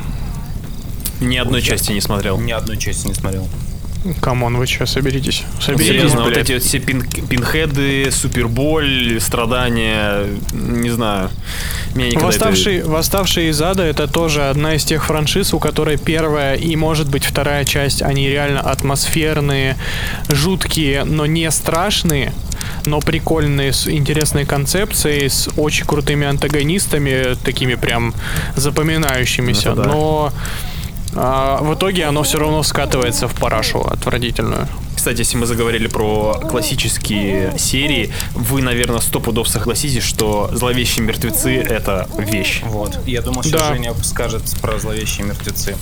[1.20, 2.38] Ни одной части не смотрел.
[2.40, 3.46] Ни одной части не смотрел.
[4.20, 5.44] Come on, вы что, соберитесь?
[5.60, 6.44] Соберитесь, Серьезно, вот блядь.
[6.44, 11.30] эти вот все пин- пинхеды, суперболь, страдания, не знаю.
[11.94, 16.74] Меня Восставший, Восставшие из ада это тоже одна из тех франшиз, у которой первая и
[16.74, 19.76] может быть вторая часть, они реально атмосферные,
[20.28, 22.32] жуткие, но не страшные,
[22.86, 28.14] но прикольные, с интересной концепцией, с очень крутыми антагонистами, такими прям
[28.56, 29.70] запоминающимися.
[29.70, 29.88] Это да.
[29.88, 30.32] Но
[31.14, 34.68] а, в итоге оно все равно скатывается в парашу отвратительную.
[34.94, 41.56] Кстати, если мы заговорили про классические серии, вы, наверное, сто пудов согласитесь, что «Зловещие мертвецы»—
[41.56, 42.62] это вещь.
[42.64, 43.00] Вот.
[43.06, 43.68] Я думаю, сейчас Да.
[43.74, 45.76] Женя скажет про зловещие мертвецы.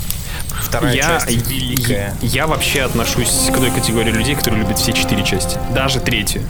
[0.62, 2.16] Вторая Я, часть великая.
[2.22, 5.58] я, я вообще отношусь к той категории людей, которые любят все четыре части.
[5.74, 6.42] Даже третью.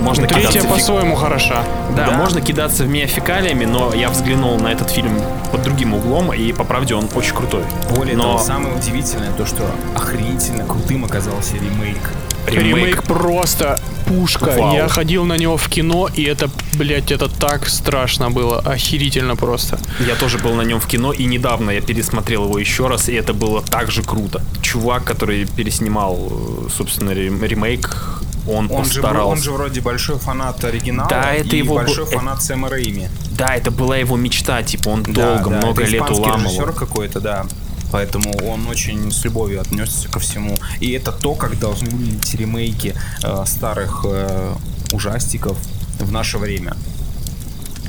[0.00, 1.64] Можно Третья кидаться фиг- по-своему хороша.
[1.96, 2.12] Да, Да.
[2.12, 5.20] можно кидаться в меня фекалиями, но я взглянул на этот фильм
[5.50, 7.64] под другим углом, и по правде он очень крутой.
[7.94, 9.64] Более но того, самое удивительное то, что
[9.96, 11.98] охренительно крутым оказался ремейк.
[12.46, 14.54] Ремейк, ремейк просто пушка.
[14.56, 14.74] Вау.
[14.74, 18.60] Я ходил на него в кино, и это, блядь, это так страшно было.
[18.60, 19.78] Охерительно просто.
[20.06, 23.12] Я тоже был на нем в кино, и недавно я пересмотрел его еще раз, и
[23.14, 24.40] это было так же круто.
[24.62, 29.26] Чувак, который переснимал, э, собственно, рем- ремейк, он, Он же, постарался.
[29.30, 33.08] он же вроде большой фанат оригинала Да, это и его большой б- фанат Сэма Рэйми.
[33.32, 36.44] Да, это была его мечта, типа он Да, долго, да, много это лет уламывал.
[36.50, 37.46] режиссер какой-то, да.
[37.90, 40.58] Поэтому он очень с любовью отнесся ко всему.
[40.80, 42.94] И это то, как должны выглядеть ремейки
[43.24, 44.52] э, старых э,
[44.92, 45.56] ужастиков
[45.98, 46.76] в наше время.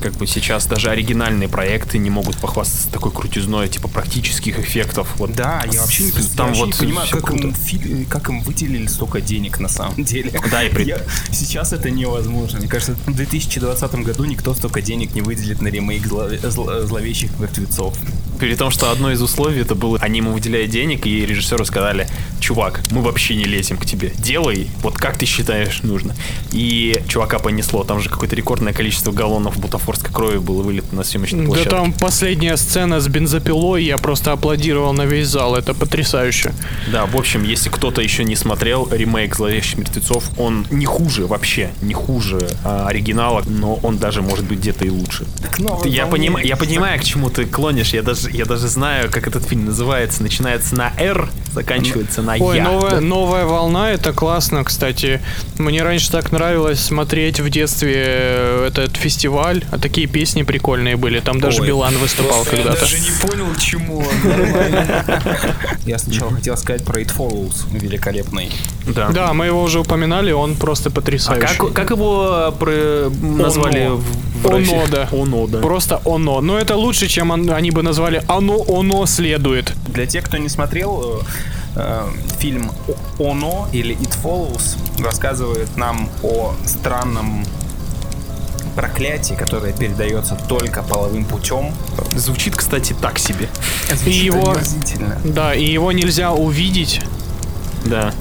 [0.01, 5.07] Как бы сейчас даже оригинальные проекты не могут похвастаться такой крутизной, типа практических эффектов.
[5.17, 8.05] Вот Да, я вообще не, я там вообще вот не понимаю, как им, круто.
[8.09, 10.31] как им выделили столько денег на самом деле.
[10.51, 12.59] Да, и при- Я- сейчас это невозможно.
[12.59, 17.37] Мне кажется, в 2020 году никто столько денег не выделит на ремейк зло- зло- зловещих
[17.39, 17.97] мертвецов.
[18.39, 22.07] При том, что одно из условий это было, они ему выделяют денег, и режиссеру сказали,
[22.39, 26.15] чувак, мы вообще не лезем к тебе, делай, вот как ты считаешь нужно.
[26.51, 31.41] И чувака понесло, там же какое-то рекордное количество галлонов бутафорской крови было вылито на съемочной
[31.41, 31.69] Да площадке.
[31.69, 35.55] там последняя сцена с бензопилой, я просто аплодировал на весь зал.
[35.55, 36.53] Это потрясающе.
[36.91, 41.71] Да, в общем, если кто-то еще не смотрел ремейк «Зловещих мертвецов», он не хуже вообще,
[41.81, 45.25] не хуже а, оригинала, но он даже может быть где-то и лучше.
[45.85, 49.45] Я, поним- я понимаю, к чему ты клонишь, я даже, я даже знаю, как этот
[49.45, 50.23] фильм называется.
[50.23, 52.63] Начинается на «Р», заканчивается на Ой, «Я».
[52.63, 55.21] новая, новая волна, это классно, кстати.
[55.57, 61.19] Мне раньше так нравилось смотреть в детстве э, этот фестиваль, а такие песни прикольные были.
[61.19, 62.85] Там даже Ой, Билан выступал когда-то.
[62.85, 64.05] не понял, к чему он.
[65.85, 68.51] Я сначала хотел сказать про It Follows, великолепный.
[68.87, 69.09] Да.
[69.09, 71.57] Да, мы его уже упоминали, он просто А потрясающий.
[71.57, 73.97] как, как его про- назвали Оно.
[73.97, 75.09] в, Оно, да.
[75.11, 75.59] Оно, да.
[75.59, 76.41] Просто оно.
[76.41, 79.73] Но это лучше, чем он- они бы назвали оно, оно следует.
[79.87, 81.21] Для тех, кто не смотрел,
[81.75, 82.07] э, э,
[82.39, 82.71] фильм
[83.19, 87.45] «О- «Оно» или «It Follows» рассказывает нам о странном
[88.75, 91.73] проклятии, которое передается только половым путем.
[92.15, 93.49] Звучит, кстати, так себе.
[94.05, 94.55] И его,
[95.25, 97.01] да, и его нельзя увидеть.
[97.85, 98.13] Да.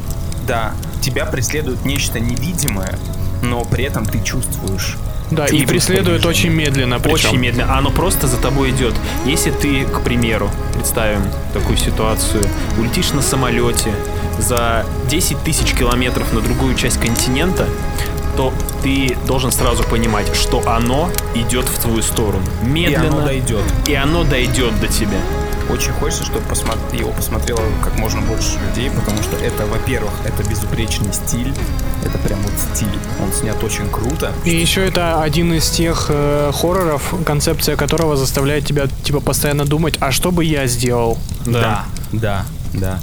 [0.46, 2.98] Да, тебя преследует нечто невидимое,
[3.42, 4.96] но при этом ты чувствуешь.
[5.30, 6.98] Да, и Чувствуешь преследует очень медленно.
[6.98, 7.14] Причем.
[7.14, 7.76] Очень медленно.
[7.76, 8.94] Оно просто за тобой идет.
[9.26, 11.22] Если ты, к примеру, представим
[11.52, 12.42] такую ситуацию,
[12.78, 13.92] улетишь на самолете
[14.38, 17.66] за 10 тысяч километров на другую часть континента,
[18.36, 18.52] то
[18.82, 22.44] ты должен сразу понимать, что оно идет в твою сторону.
[22.62, 23.08] И Медленно.
[23.08, 23.62] оно дойдет.
[23.86, 25.18] и оно дойдет до тебя.
[25.70, 30.42] Очень хочется, чтобы посмо- его посмотрело как можно больше людей, потому что это, во-первых, это
[30.48, 31.52] безупречный стиль,
[32.04, 32.98] это прям вот стиль.
[33.20, 34.32] Он снят очень круто.
[34.44, 39.96] И еще это один из тех э, хорроров, концепция которого заставляет тебя типа постоянно думать,
[40.00, 41.18] а что бы я сделал?
[41.44, 42.98] Да, да, да.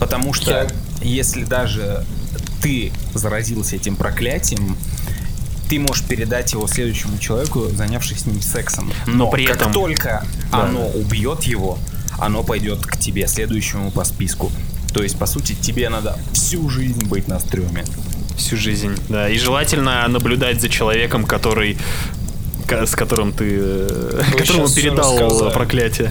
[0.00, 0.66] Потому что Я-
[1.02, 2.04] если даже
[2.62, 4.76] ты заразился этим проклятием,
[5.68, 8.92] ты можешь передать его следующему человеку, занявшись с ним сексом.
[9.06, 11.78] Но при как этом- только оно убьет его,
[12.18, 14.50] оно пойдет к тебе, следующему по списку.
[14.94, 17.84] То есть, по сути, тебе надо всю жизнь быть на стреме.
[18.36, 19.28] Всю жизнь, да.
[19.28, 21.76] И желательно наблюдать за человеком, который
[22.68, 25.52] с которым ты э, которому щас всё передал рассказали.
[25.52, 26.10] проклятие.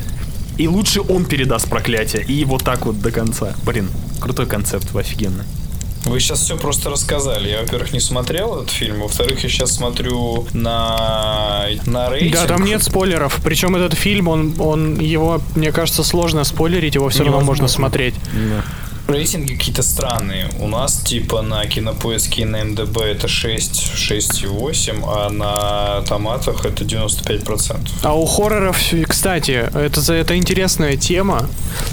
[0.57, 2.23] И лучше он передаст проклятие.
[2.23, 3.53] И вот так вот до конца.
[3.65, 3.90] Блин,
[4.22, 5.44] крутой концепт, офигенно.
[6.06, 7.49] Вы сейчас все просто рассказали.
[7.49, 9.02] Я, во-первых, не смотрел этот фильм.
[9.02, 12.34] Во-вторых, я сейчас смотрю на, на рейтинг.
[12.34, 13.40] Да, там нет спойлеров.
[13.44, 18.15] Причем этот фильм, он, он его, мне кажется, сложно спойлерить, его все равно можно смотреть.
[19.07, 20.49] Рейтинги какие-то странные.
[20.60, 26.84] У нас типа на кинопоиске и на МДБ это 6, 6,8, а на томатах это
[26.84, 27.77] 95%.
[28.02, 31.48] А у хорроров, кстати, это, за- это интересная тема.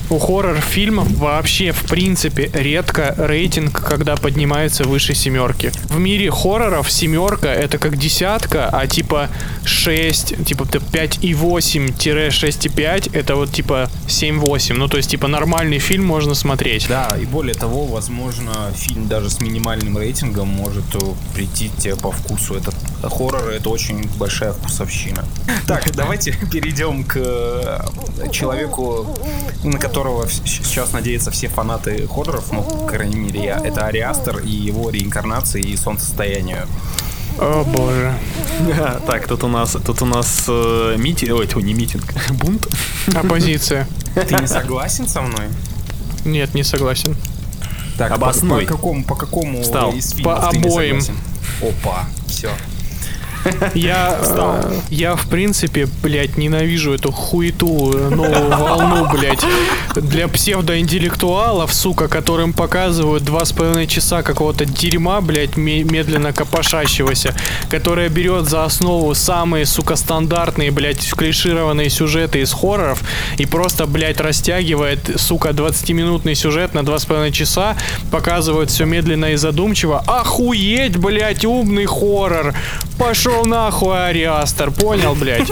[0.08, 5.70] У хоррор-фильмов вообще, в принципе, редко рейтинг, когда поднимается выше семерки.
[5.90, 9.28] В мире хорроров семерка это как десятка, а типа
[9.64, 14.72] 6, типа 5,8-6,5 это вот типа 7-8.
[14.74, 16.86] Ну, то есть, типа, нормальный фильм можно смотреть.
[16.88, 20.98] Да, и более того, возможно, фильм даже с минимальным рейтингом может э,
[21.34, 22.54] прийти тебе по вкусу.
[22.54, 22.72] Это
[23.08, 25.24] хорроры, это очень большая вкусовщина.
[25.66, 27.80] Так, давайте перейдем к э,
[28.30, 29.16] человеку,
[29.62, 33.58] на которого сейчас надеются все фанаты хорроров, ну, по крайней мере, я.
[33.58, 36.66] Это Ариастер и его реинкарнации и солнцестоянию.
[37.38, 38.14] О боже.
[39.06, 42.66] Так, тут у нас, тут у нас э, митинг, ой, не митинг, бунт.
[43.14, 43.88] Оппозиция.
[44.14, 45.48] Ты не согласен со мной?
[46.24, 47.16] Нет, не согласен.
[47.98, 48.64] Так, по- Обоснуй.
[48.66, 49.92] По, какому, по какому Встал.
[49.92, 51.00] из фильмов По ты не обоим.
[51.00, 51.22] согласен?
[51.62, 52.50] Опа, все.
[53.74, 59.44] Я, э, я, в принципе, блядь, ненавижу эту хуету, э, новую волну, блядь,
[59.96, 67.34] для псевдоинтеллектуалов, сука, которым показывают два с половиной часа какого-то дерьма, блядь, ме- медленно копошащегося,
[67.68, 73.00] которая берет за основу самые, сука, стандартные, блядь, клишированные сюжеты из хорроров
[73.38, 77.76] и просто, блядь, растягивает, сука, 20-минутный сюжет на два с половиной часа,
[78.10, 80.02] показывают все медленно и задумчиво.
[80.06, 82.54] Охуеть, блядь, умный хоррор!
[82.98, 85.48] Пошел нахуй, Ариастер, понял, блядь?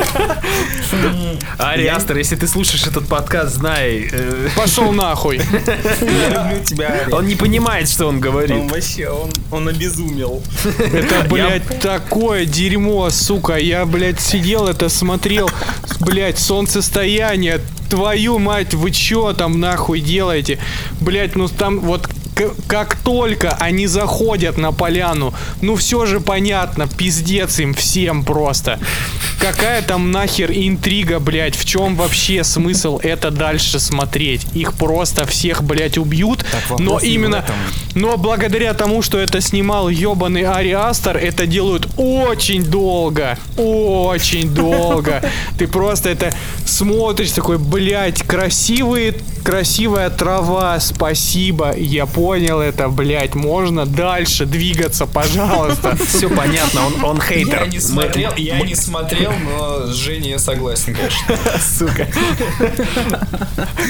[1.59, 5.36] Ариастер, если ты слушаешь этот подкаст, знай, э, Пошел нахуй.
[5.39, 8.70] Я люблю тебя, он не понимает, что он Он говорит.
[8.70, 10.43] вообще, он, он обезумел.
[10.78, 13.57] Это, блядь, такое дерьмо, сука.
[13.57, 15.51] Я, блядь, сидел это смотрел.
[16.01, 17.61] Блядь, солнцестояние.
[17.89, 20.59] Твою мать, вы чё там нахуй делаете?
[21.01, 22.09] Блядь, ну там вот
[22.66, 28.78] как только они заходят на поляну, ну все же понятно, пиздец им всем просто.
[29.39, 34.47] Какая там нахер интрига, блядь, в чем вообще смысл это дальше смотреть?
[34.55, 37.44] Их просто всех, блядь, убьют, вопрос но именно...
[37.94, 43.39] Но благодаря тому, что это снимал ебаный Ари Астер, это делают очень долго.
[43.57, 45.23] Очень долго.
[45.59, 46.32] Ты просто это
[46.65, 51.74] смотришь, такой, блядь, красивые, красивая трава, спасибо.
[51.77, 55.97] Я понял это, блядь, можно дальше двигаться, пожалуйста.
[56.07, 57.63] Все понятно, он, он хейтер.
[57.63, 61.37] Я не Мы- смотрел, я не смотрел, но с Женей я согласен, конечно.
[61.79, 62.07] Сука.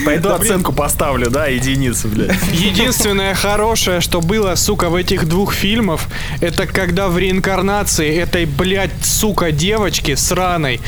[0.04, 2.36] Пойду оценку поставлю, да, единицу, блядь.
[2.52, 6.00] Единственное хорошее, что было, сука, в этих двух фильмах,
[6.40, 10.80] это когда в реинкарнации этой, блядь, сука, девочки сраной,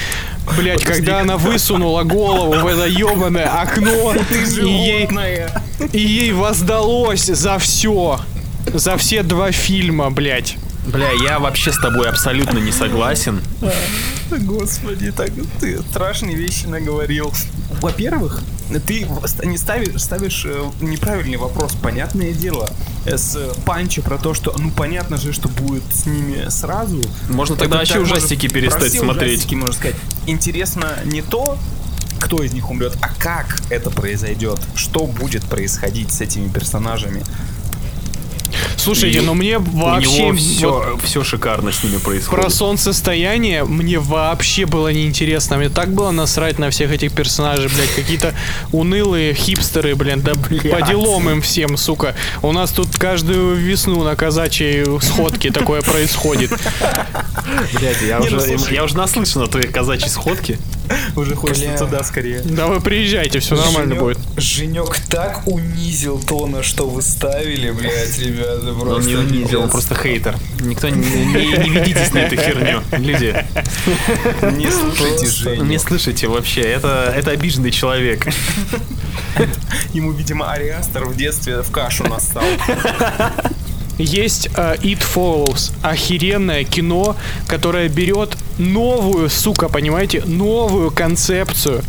[0.56, 5.08] блядь, когда она высунула голову в это ебаное окно, и ей,
[5.92, 8.20] и ей воздалось за все.
[8.72, 10.56] За все два фильма, блядь.
[10.86, 13.40] Бля, я вообще с тобой абсолютно не согласен.
[14.30, 17.32] Господи, так ты страшные вещи наговорил.
[17.80, 18.42] Во-первых,
[18.86, 19.06] ты
[19.56, 21.72] ставишь, ставишь э, неправильный вопрос.
[21.80, 22.68] Понятное дело,
[23.06, 27.00] с панча про то, что ну понятно же, что будет с ними сразу.
[27.28, 29.32] Можно тогда вообще так ужастики можно- перестать смотреть.
[29.38, 29.96] ужастики, можно сказать.
[30.26, 31.58] Интересно не то,
[32.20, 37.22] кто из них умрет, а как это произойдет, что будет происходить с этими персонажами.
[38.82, 40.08] Слушайте, И ну мне вообще...
[40.08, 42.52] У него вот все, все шикарно с ними Про происходит.
[42.52, 45.56] солнцестояние мне вообще было неинтересно.
[45.56, 47.94] Мне так было насрать на всех этих персонажей, блядь.
[47.94, 48.34] Какие-то
[48.72, 50.20] унылые хипстеры, блин.
[50.22, 52.14] Да по делам им всем, сука.
[52.42, 56.50] У нас тут каждую весну на казачьей сходке такое происходит.
[57.72, 60.58] Блядь, я, ну, уже, я уже наслышан о твоей казачьей сходке.
[61.16, 61.78] Уже хочется Бля.
[61.78, 62.40] туда скорее.
[62.40, 64.18] Да вы приезжайте, все нормально Женек- будет.
[64.36, 69.10] Женек так унизил то, на что вы ставили, блядь, ребята, Он просто.
[69.10, 70.36] не унизил, он просто хейтер.
[70.60, 72.82] Никто не, не- не ведитесь на эту херню.
[72.92, 73.34] Люди,
[74.56, 75.64] Не слушайте Женю.
[75.64, 76.60] не слышите вообще.
[76.62, 78.26] Это, это обиженный человек.
[79.92, 82.44] Ему, видимо, Ариастер в детстве в кашу нассал.
[83.98, 87.14] Есть э, It Follows, охеренное кино,
[87.46, 91.82] которое берет новую, сука, понимаете, новую концепцию,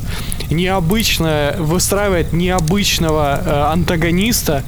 [0.52, 4.64] необычно выстраивает необычного э, антагониста,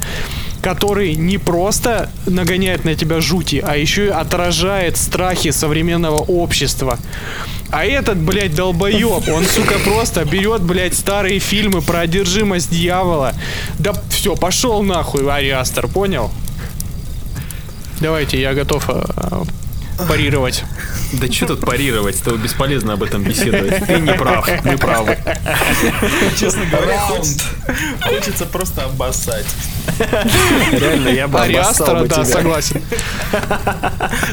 [0.65, 6.97] который не просто нагоняет на тебя жути, а еще и отражает страхи современного общества.
[7.69, 13.35] А этот, блядь, долбоеб, он, сука, просто берет, блядь, старые фильмы про одержимость дьявола.
[13.77, 16.31] Да все, пошел нахуй, Ариастер, понял?
[17.99, 19.03] Давайте, я готов э,
[20.07, 20.63] парировать.
[21.13, 22.19] Да что тут парировать?
[22.21, 23.85] Это бесполезно об этом беседовать.
[23.85, 25.17] Ты не прав, мы правы.
[26.37, 27.17] Честно говоря, Раунд.
[27.17, 27.45] хочется,
[28.01, 29.45] хочется просто обоссать.
[30.71, 32.25] Реально, я бы обоссал Ариастера, бы да, тебя.
[32.25, 32.81] согласен.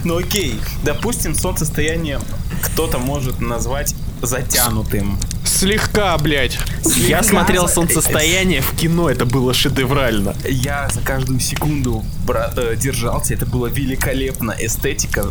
[0.05, 2.21] Ну окей, допустим, солнцестояние
[2.63, 5.19] кто-то может назвать затянутым.
[5.45, 6.59] Слегка, блядь.
[6.97, 10.35] Я смотрел «Солнцестояние» в кино, это было шедеврально.
[10.49, 15.27] Я за каждую секунду бра- э, держался, это было великолепно, эстетика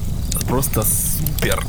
[0.47, 1.63] просто супер.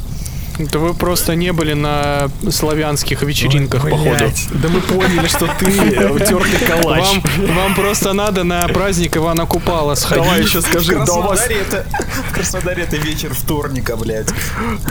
[0.59, 4.16] Да вы просто не были на славянских вечеринках, походу.
[4.16, 5.66] Блядь, Да мы поняли, что ты
[6.11, 7.01] утертый калач.
[7.01, 7.23] Вам,
[7.55, 10.24] вам просто надо на праздник Ивана Купала сходить.
[10.24, 11.87] Давай еще скажи, в да у вас это
[12.31, 14.29] в Краснодаре это вечер вторника, блядь.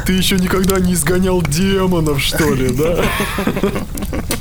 [0.05, 3.03] ты еще никогда не изгонял демонов, что ли, да?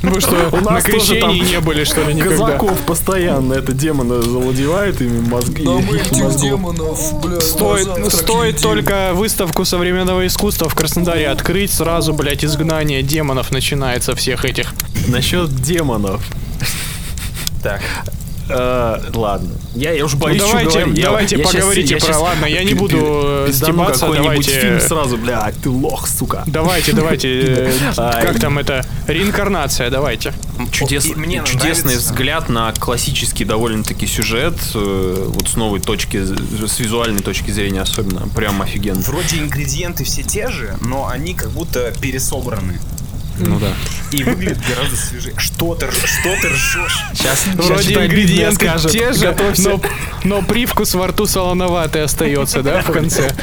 [0.11, 2.45] Вы что, У нас на тоже крещении там не были, что ли, никогда?
[2.47, 5.63] Казаков постоянно это демоны завладевают ими мозги.
[5.63, 6.41] Да мы их этих мозгов.
[6.41, 13.51] демонов, блядь, Стоит, стоит только выставку современного искусства в Краснодаре открыть, сразу, блядь, изгнание демонов
[13.51, 14.73] начинается всех этих.
[15.07, 16.21] Насчет демонов.
[17.63, 17.81] Так,
[18.53, 19.49] Э, ладно.
[19.75, 20.97] Я, я уже Ну, боюсь, что давайте, говорить.
[20.97, 22.07] Я- давайте я поговорите я про...
[22.07, 22.97] щас Ладно, я не буду
[23.47, 24.59] э, стебаться, какой-нибудь давайте...
[24.61, 26.43] фильм сразу, блядь, ты лох, сука.
[26.47, 28.25] Давайте, давайте, э, Ай.
[28.25, 30.33] как там это, реинкарнация, давайте.
[30.71, 36.79] Чудес- мне чудесный нравится- взгляд на классический довольно-таки сюжет, э, вот с новой точки, с
[36.79, 38.99] визуальной точки зрения особенно, прям офигенно.
[39.01, 42.79] вроде ингредиенты все те же, но они как будто пересобраны.
[43.39, 43.73] Ну да.
[44.11, 45.33] И выглядит гораздо свежее.
[45.37, 47.03] Что ты, рж- что ты ржешь?
[47.13, 49.81] Сейчас, Вроде ингредиенты те же, но,
[50.23, 53.33] но привкус во рту солоноватый остается, да, в конце.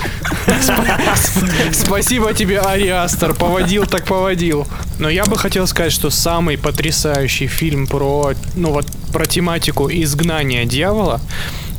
[0.46, 4.66] Сп- Спасибо тебе, Ариастер, поводил так поводил.
[4.98, 10.64] Но я бы хотел сказать, что самый потрясающий фильм про, ну вот, про тематику изгнания
[10.64, 11.20] дьявола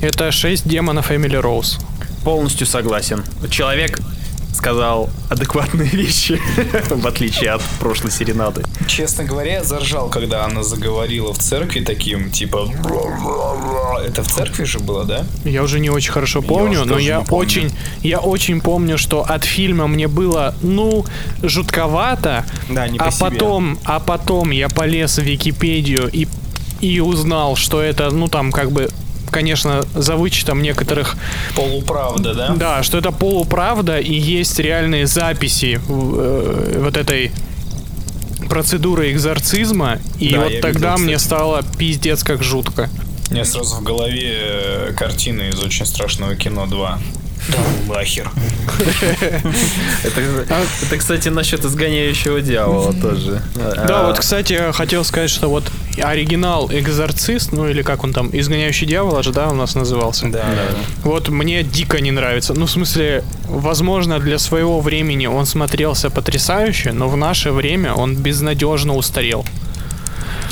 [0.01, 1.77] это «Шесть демонов Эмили Роуз».
[2.23, 3.23] Полностью согласен.
[3.49, 3.99] Человек
[4.59, 6.37] сказал адекватные вещи,
[6.89, 8.63] в отличие от прошлой серенады.
[8.87, 12.67] Честно говоря, я заржал, когда она заговорила в церкви таким, типа...
[14.05, 15.23] Это в церкви же было, да?
[15.45, 17.45] Я уже не очень хорошо помню, уже но я помню.
[17.45, 17.71] очень,
[18.03, 21.05] я очень помню, что от фильма мне было, ну,
[21.41, 23.29] жутковато, Да, не по а себе.
[23.29, 26.27] потом, а потом я полез в Википедию и
[26.81, 28.89] и узнал, что это, ну там как бы,
[29.31, 31.15] конечно, за вычетом некоторых,
[31.55, 32.49] Полуправда, да?
[32.55, 37.31] да, что это полуправда и есть реальные записи э, вот этой
[38.49, 41.27] процедуры экзорцизма, и Да, вот тогда видел, мне кстати.
[41.27, 42.89] стало пиздец как жутко.
[43.29, 46.99] У меня сразу в голове э, картина из очень страшного кино 2.
[47.47, 47.57] Да
[47.87, 48.29] ну нахер.
[50.03, 53.41] Это, кстати, насчет изгоняющего дьявола тоже.
[53.55, 55.71] Да, А, вот, кстати, хотел сказать, что вот
[56.01, 60.27] оригинал Экзорцист, ну или как он там, Изгоняющий дьявола же, да, у нас назывался.
[60.27, 60.45] Да,
[61.03, 62.53] Вот мне дико не нравится.
[62.53, 68.15] Ну, в смысле, возможно, для своего времени он смотрелся потрясающе, но в наше время он
[68.15, 69.45] безнадежно устарел.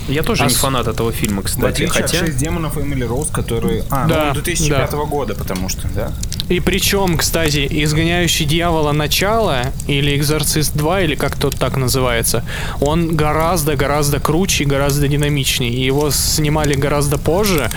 [0.08, 2.20] Я тоже А не фанат этого фильма, В кстати, от хотя...
[2.20, 3.84] «Шесть демонов» Эмили Роуз, который...
[3.90, 4.98] А, Да, ну, 2005 да.
[4.98, 6.12] года, потому что, да?
[6.50, 8.94] И причем, кстати, «Изгоняющий дьявола.
[8.94, 12.46] Начало» или «Экзорцист 2», или как тот так называется,
[12.80, 15.86] он гораздо-гораздо круче, и гораздо динамичнее.
[15.86, 17.70] Его снимали гораздо позже,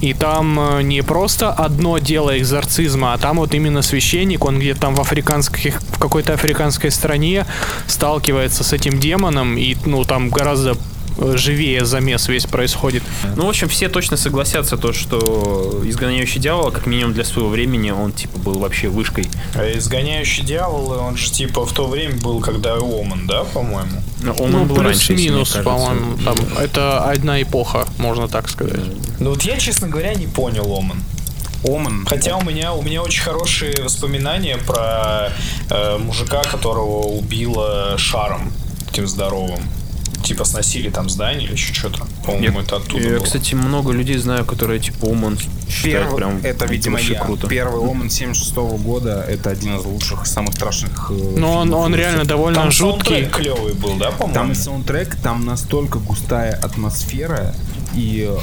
[0.00, 4.80] и там э, не просто одно дело экзорцизма, а там вот именно священник, он где-то
[4.80, 7.46] там в африканских, в какой-то африканской стране
[7.86, 10.76] сталкивается с этим демоном, и ну там гораздо
[11.18, 13.02] живее замес весь происходит.
[13.36, 17.90] Ну, в общем, все точно согласятся, то, что изгоняющий дьявола, как минимум для своего времени,
[17.90, 19.28] он, типа, был вообще вышкой.
[19.54, 24.02] А изгоняющий дьявола, он же типа в то время был, когда Оман, да, по-моему?
[24.38, 25.70] Он ну, был раньше, мне плюс-минус, кажется.
[25.70, 28.80] по-моему, там, это одна эпоха, можно так сказать.
[29.20, 31.02] Ну вот я, честно говоря, не понял Оман.
[31.64, 32.04] Оман.
[32.06, 35.30] Хотя у меня, у меня очень хорошие воспоминания про
[35.70, 38.52] э, мужика, которого убило шаром.
[38.90, 39.60] этим здоровым.
[40.24, 42.06] Типа сносили там здание или еще что-то.
[42.24, 43.24] По-моему, это оттуда Я, было.
[43.24, 45.38] кстати, много людей знаю, которые типа Оман
[45.68, 47.20] считают Первый- прям это, видимо, я.
[47.20, 47.46] круто.
[47.46, 51.10] Первый Оман 76 года это один из лучших, самых страшных.
[51.10, 51.96] э, Но он, фильмов он ужасов.
[51.98, 53.04] реально довольно Там жуткий.
[53.28, 54.34] саундтрек клевый был, да, по-моему?
[54.34, 57.54] Там и саундтрек, там настолько густая атмосфера,
[57.94, 58.38] и э,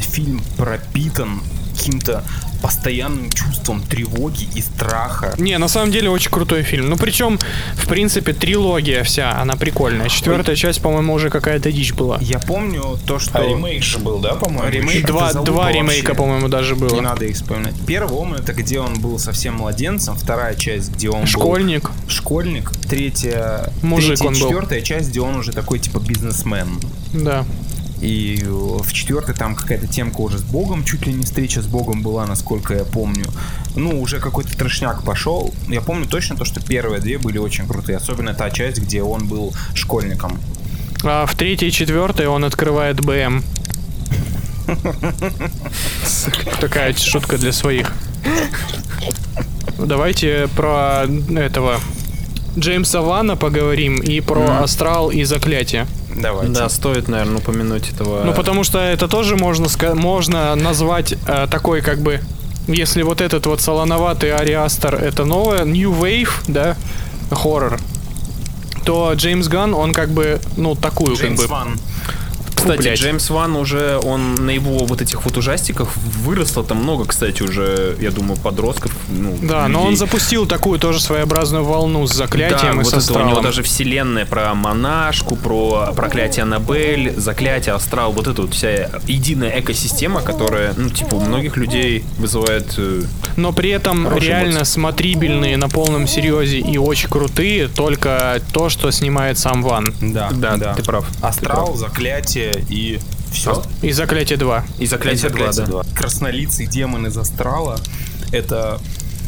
[0.00, 1.42] фильм пропитан
[1.76, 2.24] каким-то
[2.62, 5.34] постоянным чувством тревоги и страха.
[5.38, 6.88] Не, на самом деле очень крутой фильм.
[6.88, 7.38] Ну, причем,
[7.74, 10.08] в принципе, трилогия вся, она прикольная.
[10.08, 12.18] Четвертая часть, по-моему, уже какая-то дичь была.
[12.20, 13.38] Я помню то, что...
[13.38, 14.68] А ремейк же был, да, по-моему?
[14.70, 15.06] Ремейк.
[15.06, 17.00] Два, два ремейка, по-моему, даже Не было.
[17.00, 17.74] надо их вспоминать.
[17.86, 21.90] Первый Оман это где он был совсем младенцем, вторая часть, где он был Школьник.
[22.08, 24.40] школьник, третья, Мужик третья, он был.
[24.40, 26.80] четвертая часть, где он уже такой типа бизнесмен.
[27.12, 27.44] Да.
[28.00, 31.66] И э, в четвертой там какая-то темка уже с Богом, чуть ли не встреча с
[31.66, 33.24] Богом была, насколько я помню.
[33.74, 35.52] Ну, уже какой-то трешняк пошел.
[35.68, 37.98] Я помню точно то, что первые две были очень крутые.
[37.98, 40.38] Особенно та часть, где он был школьником.
[41.04, 43.42] А в третьей и четвертой он открывает БМ.
[46.60, 47.92] Такая шутка для своих.
[49.78, 51.06] Давайте про
[51.36, 51.80] этого
[52.58, 55.86] Джеймса Вана поговорим и про Астрал и Заклятие.
[56.20, 56.52] Давайте.
[56.52, 58.22] Да, стоит, наверное, упомянуть этого.
[58.24, 62.20] Ну, потому что это тоже можно, можно назвать э, такой, как бы,
[62.66, 66.76] если вот этот вот солоноватый Ариастер это новое, New Wave, да,
[67.30, 67.78] хоррор,
[68.84, 71.80] то Джеймс Ганн, он как бы, ну, такую, Джеймс как бы, Ван.
[72.72, 72.98] Кстати, блядь.
[73.00, 77.96] Джеймс Ван уже, он на его вот этих вот ужастиках выросло там много, кстати, уже,
[78.00, 78.92] я думаю, подростков.
[79.08, 79.96] Ну, Да, но он людей.
[79.98, 83.62] запустил такую тоже своеобразную волну с Да, заклятием и вот с это у него даже
[83.62, 90.74] вселенная про монашку, про проклятие Аннабель, заклятие Астрал, вот эта вот вся единая экосистема, которая,
[90.76, 92.74] ну, типа, у многих людей вызывает...
[92.76, 93.02] э,
[93.36, 94.72] Но при этом реально эмоции.
[94.72, 99.94] смотрибельные на полном серьезе и очень крутые только то, что снимает сам Ван.
[100.00, 101.06] Да, Да, ты прав.
[101.22, 102.98] Астрал, заклятие и
[103.32, 103.62] все.
[103.82, 104.64] И Заклятие 2.
[104.78, 105.82] И заклятие 2, да.
[105.94, 107.78] Краснолицый демон из Астрала—
[108.32, 108.80] это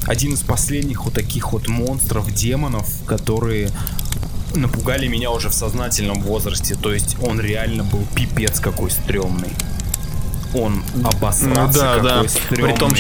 [0.07, 3.70] один из последних вот таких вот монстров, демонов, которые
[4.55, 6.74] напугали меня уже в сознательном возрасте.
[6.74, 9.51] То есть он реально был пипец какой стрёмный.
[10.55, 12.15] Он обосраться Ну да, да.
[12.15, 12.73] какой стрёмный.
[12.73, 12.93] При том,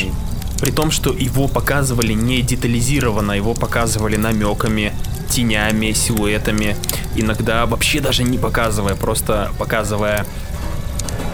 [0.60, 4.92] при том, что его показывали не детализированно, его показывали намеками,
[5.30, 6.76] тенями, силуэтами.
[7.16, 10.26] Иногда вообще даже не показывая, просто показывая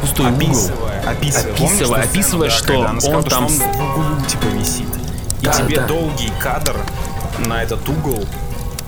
[0.01, 0.37] пустой угол.
[0.49, 3.99] описывая, описывая, Помнишь Описывая, сцену, описывая, да, что она он сказала, там что он в
[3.99, 4.87] углу типа висит.
[5.43, 5.87] И Да, тебе да.
[5.87, 6.77] долгий кадр
[7.47, 8.25] на этот угол,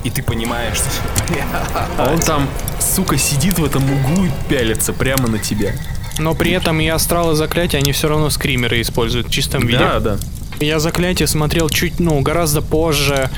[0.05, 1.35] и ты понимаешь, что
[1.99, 2.49] А он там,
[2.81, 5.73] сука, сидит в этом углу и пялится прямо на тебя.
[6.19, 9.79] Но при этом и Астрал и Заклятие, они все равно скримеры используют в чистом виде.
[9.79, 10.17] Да, да.
[10.61, 13.31] Я Заклятие смотрел чуть, ну, гораздо позже,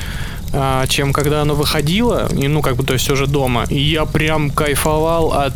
[0.87, 3.65] чем когда оно выходило, и, ну, как бы, то есть уже дома.
[3.69, 5.53] И я прям кайфовал от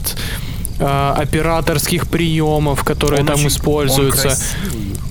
[0.80, 4.30] а, операторских приемов, которые Он там очень- используются.
[4.30, 4.36] он.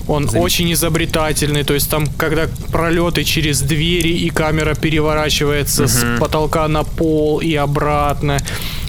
[0.07, 6.67] Он очень изобретательный, то есть там, когда пролеты через двери и камера переворачивается с потолка
[6.67, 8.37] на пол и обратно.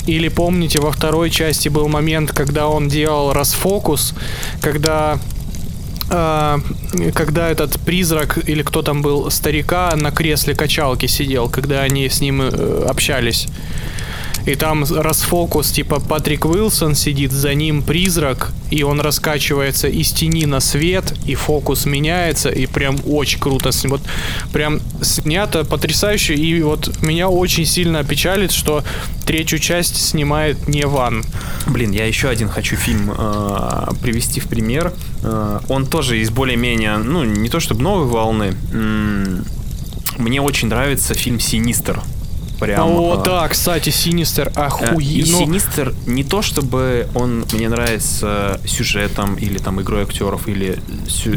[0.07, 4.13] Или помните, во второй части был момент, когда он делал расфокус,
[4.61, 5.19] когда а,
[6.09, 12.21] когда этот призрак или кто там был старика на кресле качалки сидел, когда они с
[12.21, 13.49] ним э, общались.
[14.47, 20.47] И там расфокус, типа Патрик Уилсон сидит, за ним призрак, и он раскачивается из тени
[20.47, 23.71] на свет, и фокус меняется, и прям очень круто.
[23.85, 24.01] Вот
[24.53, 28.85] прям снято потрясающе, и вот меня очень сильно опечалит, что
[29.27, 31.25] третью часть снимает не Ван.
[31.67, 34.93] Блин, я еще один хочу фильм э, привести в пример.
[35.25, 38.55] Э, он тоже из более-менее, ну, не то чтобы новой волны.
[40.19, 42.01] Мне очень нравится фильм «Синистер».
[42.61, 45.27] Прям, О, э, да, кстати, Синистер Э, И охуенно.
[45.27, 50.79] Синистер не то чтобы он мне нравится сюжетом или там игрой актеров или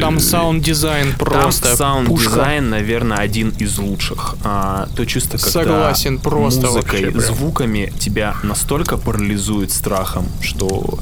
[0.00, 2.30] Там саунд-дизайн просто там саунд пушка.
[2.30, 4.36] дизайн, наверное, один из лучших.
[4.44, 7.20] А, то чувство, когда Согласен, просто музыкой, вообще прям.
[7.36, 10.98] звуками тебя настолько парализует страхом, что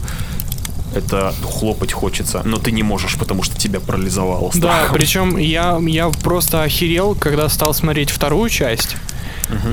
[0.94, 4.94] это хлопать хочется, но ты не можешь, потому что тебя парализовало Да, страхом.
[4.96, 8.96] причем я, я просто охерел, когда стал смотреть вторую часть.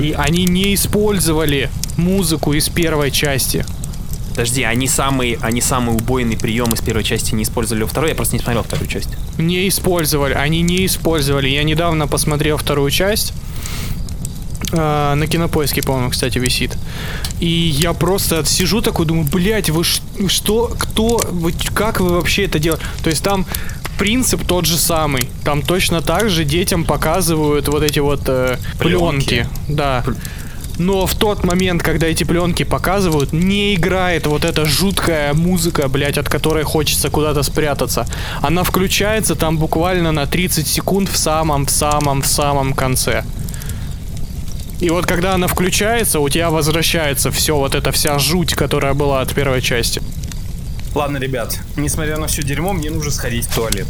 [0.00, 3.64] И они не использовали музыку из первой части.
[4.30, 8.14] Подожди, они самый, они самый убойный прием из первой части не использовали во второй, я
[8.14, 9.08] просто не смотрел вторую часть.
[9.38, 11.48] Не использовали, они не использовали.
[11.48, 13.32] Я недавно посмотрел вторую часть.
[14.72, 16.76] А, на кинопоиске, по-моему, кстати, висит.
[17.40, 22.44] И я просто сижу такой, думаю, блять, вы ш- что, кто, вы, как вы вообще
[22.46, 22.84] это делаете?
[23.02, 23.46] То есть там
[23.98, 25.28] принцип тот же самый.
[25.44, 29.26] Там точно так же детям показывают вот эти вот э, Пленки.
[29.28, 29.48] пленки.
[29.68, 30.04] Да.
[30.78, 36.18] Но в тот момент, когда эти пленки показывают, не играет вот эта жуткая музыка, блядь,
[36.18, 38.06] от которой хочется куда-то спрятаться.
[38.42, 43.24] Она включается там буквально на 30 секунд в самом, в самом, в самом конце.
[44.80, 49.20] И вот когда она включается, у тебя возвращается все, вот эта вся жуть, которая была
[49.20, 50.02] от первой части.
[50.94, 53.86] Ладно, ребят, несмотря на все дерьмо, мне нужно сходить в туалет.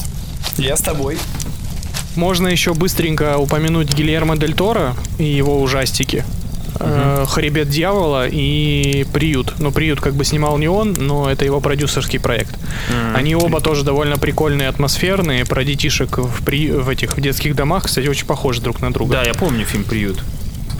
[0.58, 1.18] Я с тобой.
[2.14, 6.24] Можно еще быстренько упомянуть Гильермо Дель Торо и его ужастики.
[6.78, 9.54] Э, Хребет дьявола и Приют.
[9.58, 12.54] Ну, Приют как бы снимал не он, но это его продюсерский проект.
[13.14, 16.70] Они оба тоже довольно прикольные, атмосферные, про детишек в, при...
[16.70, 19.14] в этих в детских домах, кстати, очень похожи друг на друга.
[19.14, 20.22] Да, я помню фильм «Приют».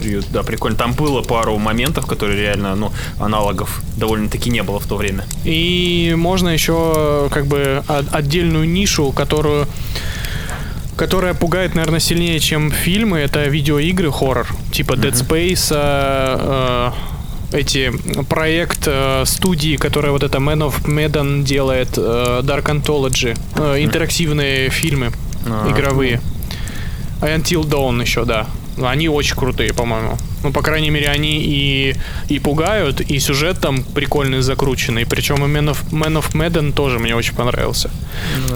[0.07, 0.77] Приют, да, прикольно.
[0.77, 5.25] Там было пару моментов, которые реально, ну, аналогов довольно-таки не было в то время.
[5.43, 9.67] И можно еще как бы от- отдельную нишу, которую
[10.95, 16.91] которая пугает, наверное, сильнее, чем фильмы, это видеоигры хоррор, типа Dead Space, э,
[17.51, 17.91] э, эти
[18.29, 24.69] проект э, студии, которая вот это Man of Medan делает, э, Dark Anthology, э, интерактивные
[24.69, 25.11] фильмы
[25.45, 26.21] А, игровые.
[27.21, 28.47] Until Dawn еще, да.
[28.81, 30.17] Они очень крутые, по-моему.
[30.43, 31.95] Ну, по крайней мере, они и,
[32.29, 35.05] и пугают, и сюжет там прикольный, закрученный.
[35.05, 37.89] Причем и Man of, Man of Medan тоже мне очень понравился.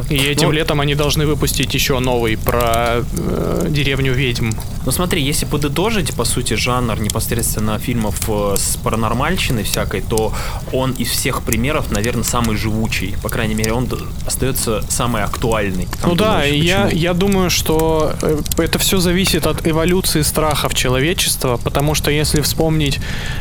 [0.10, 4.52] И этим Ну, летом они должны выпустить еще новый про э, деревню ведьм.
[4.86, 10.34] Ну смотри, если подытожить, по сути, жанр непосредственно фильмов э, с паранормальщиной всякой, то
[10.72, 13.16] он из всех примеров, наверное, самый живучий.
[13.22, 13.88] По крайней мере, он
[14.26, 15.88] остается самый актуальный.
[16.02, 20.22] Там ну да, думаешь, и я, я думаю, что э, это все зависит от эволюции
[20.22, 23.00] страхов человечества, потому что если вспомнить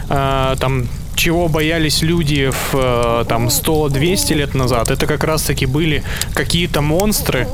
[0.08, 0.86] э, там
[1.16, 6.80] чего боялись люди в э, там 100-200 лет назад, это как раз таки были какие-то
[6.80, 7.48] монстры,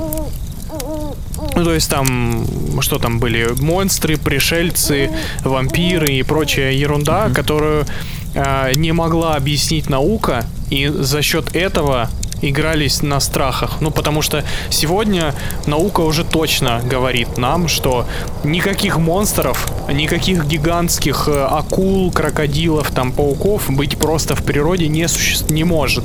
[1.55, 2.47] ну, то есть там,
[2.83, 5.11] что там были, монстры, пришельцы,
[5.43, 7.87] вампиры и прочая ерунда, которую
[8.35, 12.11] э, не могла объяснить наука, и за счет этого
[12.43, 13.81] игрались на страхах.
[13.81, 15.35] Ну, потому что сегодня
[15.67, 18.07] наука уже точно говорит нам, что
[18.45, 25.45] никаких монстров, никаких гигантских э, акул, крокодилов, там, пауков быть просто в природе не, суще...
[25.49, 26.05] не может.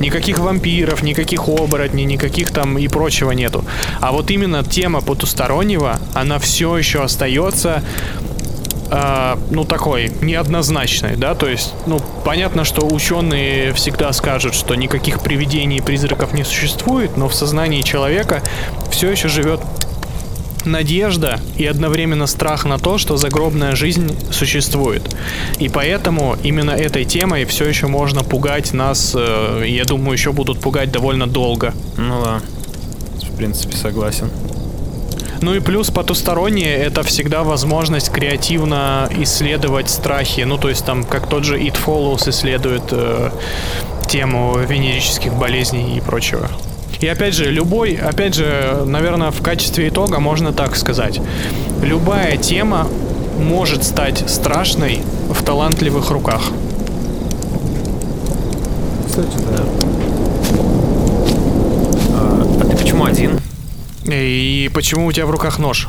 [0.00, 3.64] Никаких вампиров, никаких оборотней, никаких там и прочего нету.
[4.00, 7.82] А вот именно тема потустороннего, она все еще остается
[8.92, 15.20] э, ну, такой, неоднозначной, да, то есть, ну, понятно, что ученые всегда скажут, что никаких
[15.20, 18.42] привидений и призраков не существует, но в сознании человека
[18.90, 19.60] все еще живет
[20.64, 25.02] надежда и одновременно страх на то, что загробная жизнь существует.
[25.58, 30.60] И поэтому именно этой темой все еще можно пугать нас, э, я думаю, еще будут
[30.60, 31.74] пугать довольно долго.
[31.96, 32.40] Ну да,
[33.26, 34.30] в принципе, согласен.
[35.42, 40.42] Ну и плюс потустороннее это всегда возможность креативно исследовать страхи.
[40.42, 43.30] Ну то есть там как тот же It Follows исследует э,
[44.06, 46.48] тему венерических болезней и прочего.
[47.00, 51.20] И опять же, любой, опять же, наверное, в качестве итога можно так сказать.
[51.82, 52.86] Любая тема
[53.36, 56.42] может стать страшной в талантливых руках.
[62.14, 63.40] А ты почему один?
[64.04, 65.88] И почему у тебя в руках нож?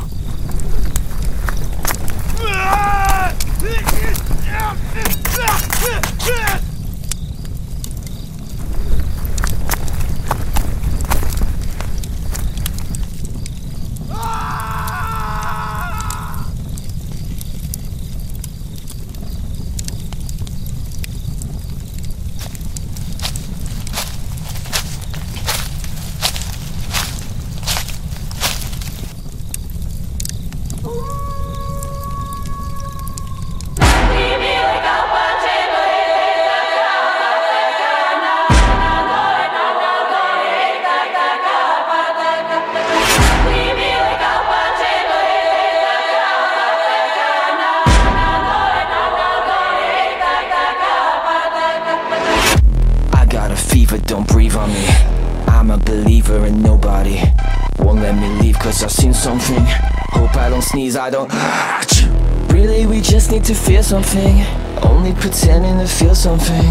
[60.95, 61.32] I don't.
[62.53, 64.45] Really, we just need to feel something.
[64.84, 66.65] Only pretending to feel something.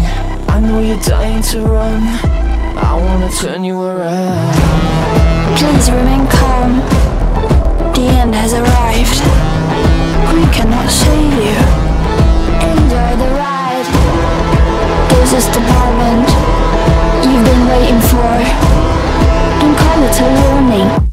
[0.47, 2.01] I know you're dying to run.
[2.77, 4.53] I wanna turn you around.
[5.57, 6.79] Please remain calm.
[7.93, 9.19] The end has arrived.
[10.33, 11.59] We cannot save you.
[12.71, 13.87] Enjoy the ride.
[15.19, 16.29] This is the moment
[17.27, 18.31] you've been waiting for.
[19.59, 21.12] Don't call it a warning.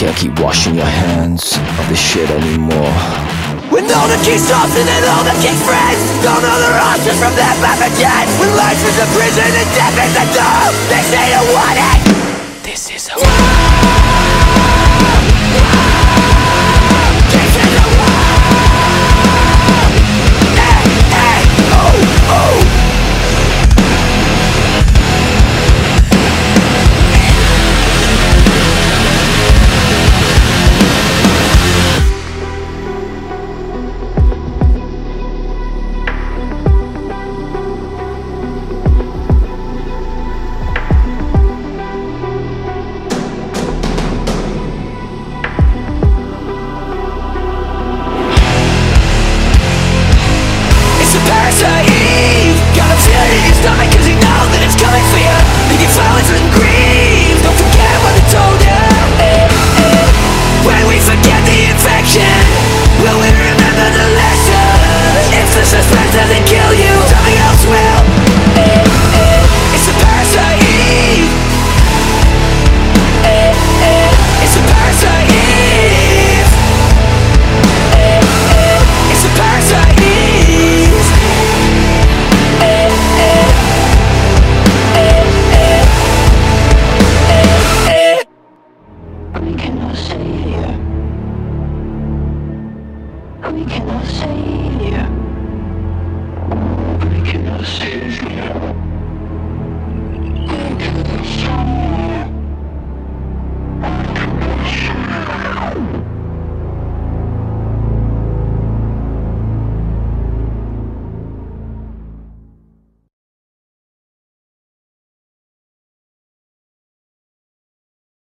[0.00, 2.88] Can't keep washing your hands of this shit anymore.
[3.68, 7.20] When all the king's jobs and then all the king's friends Don't know their options
[7.20, 11.02] from their map again When life is a prison and death is a door They
[11.04, 12.29] say to want it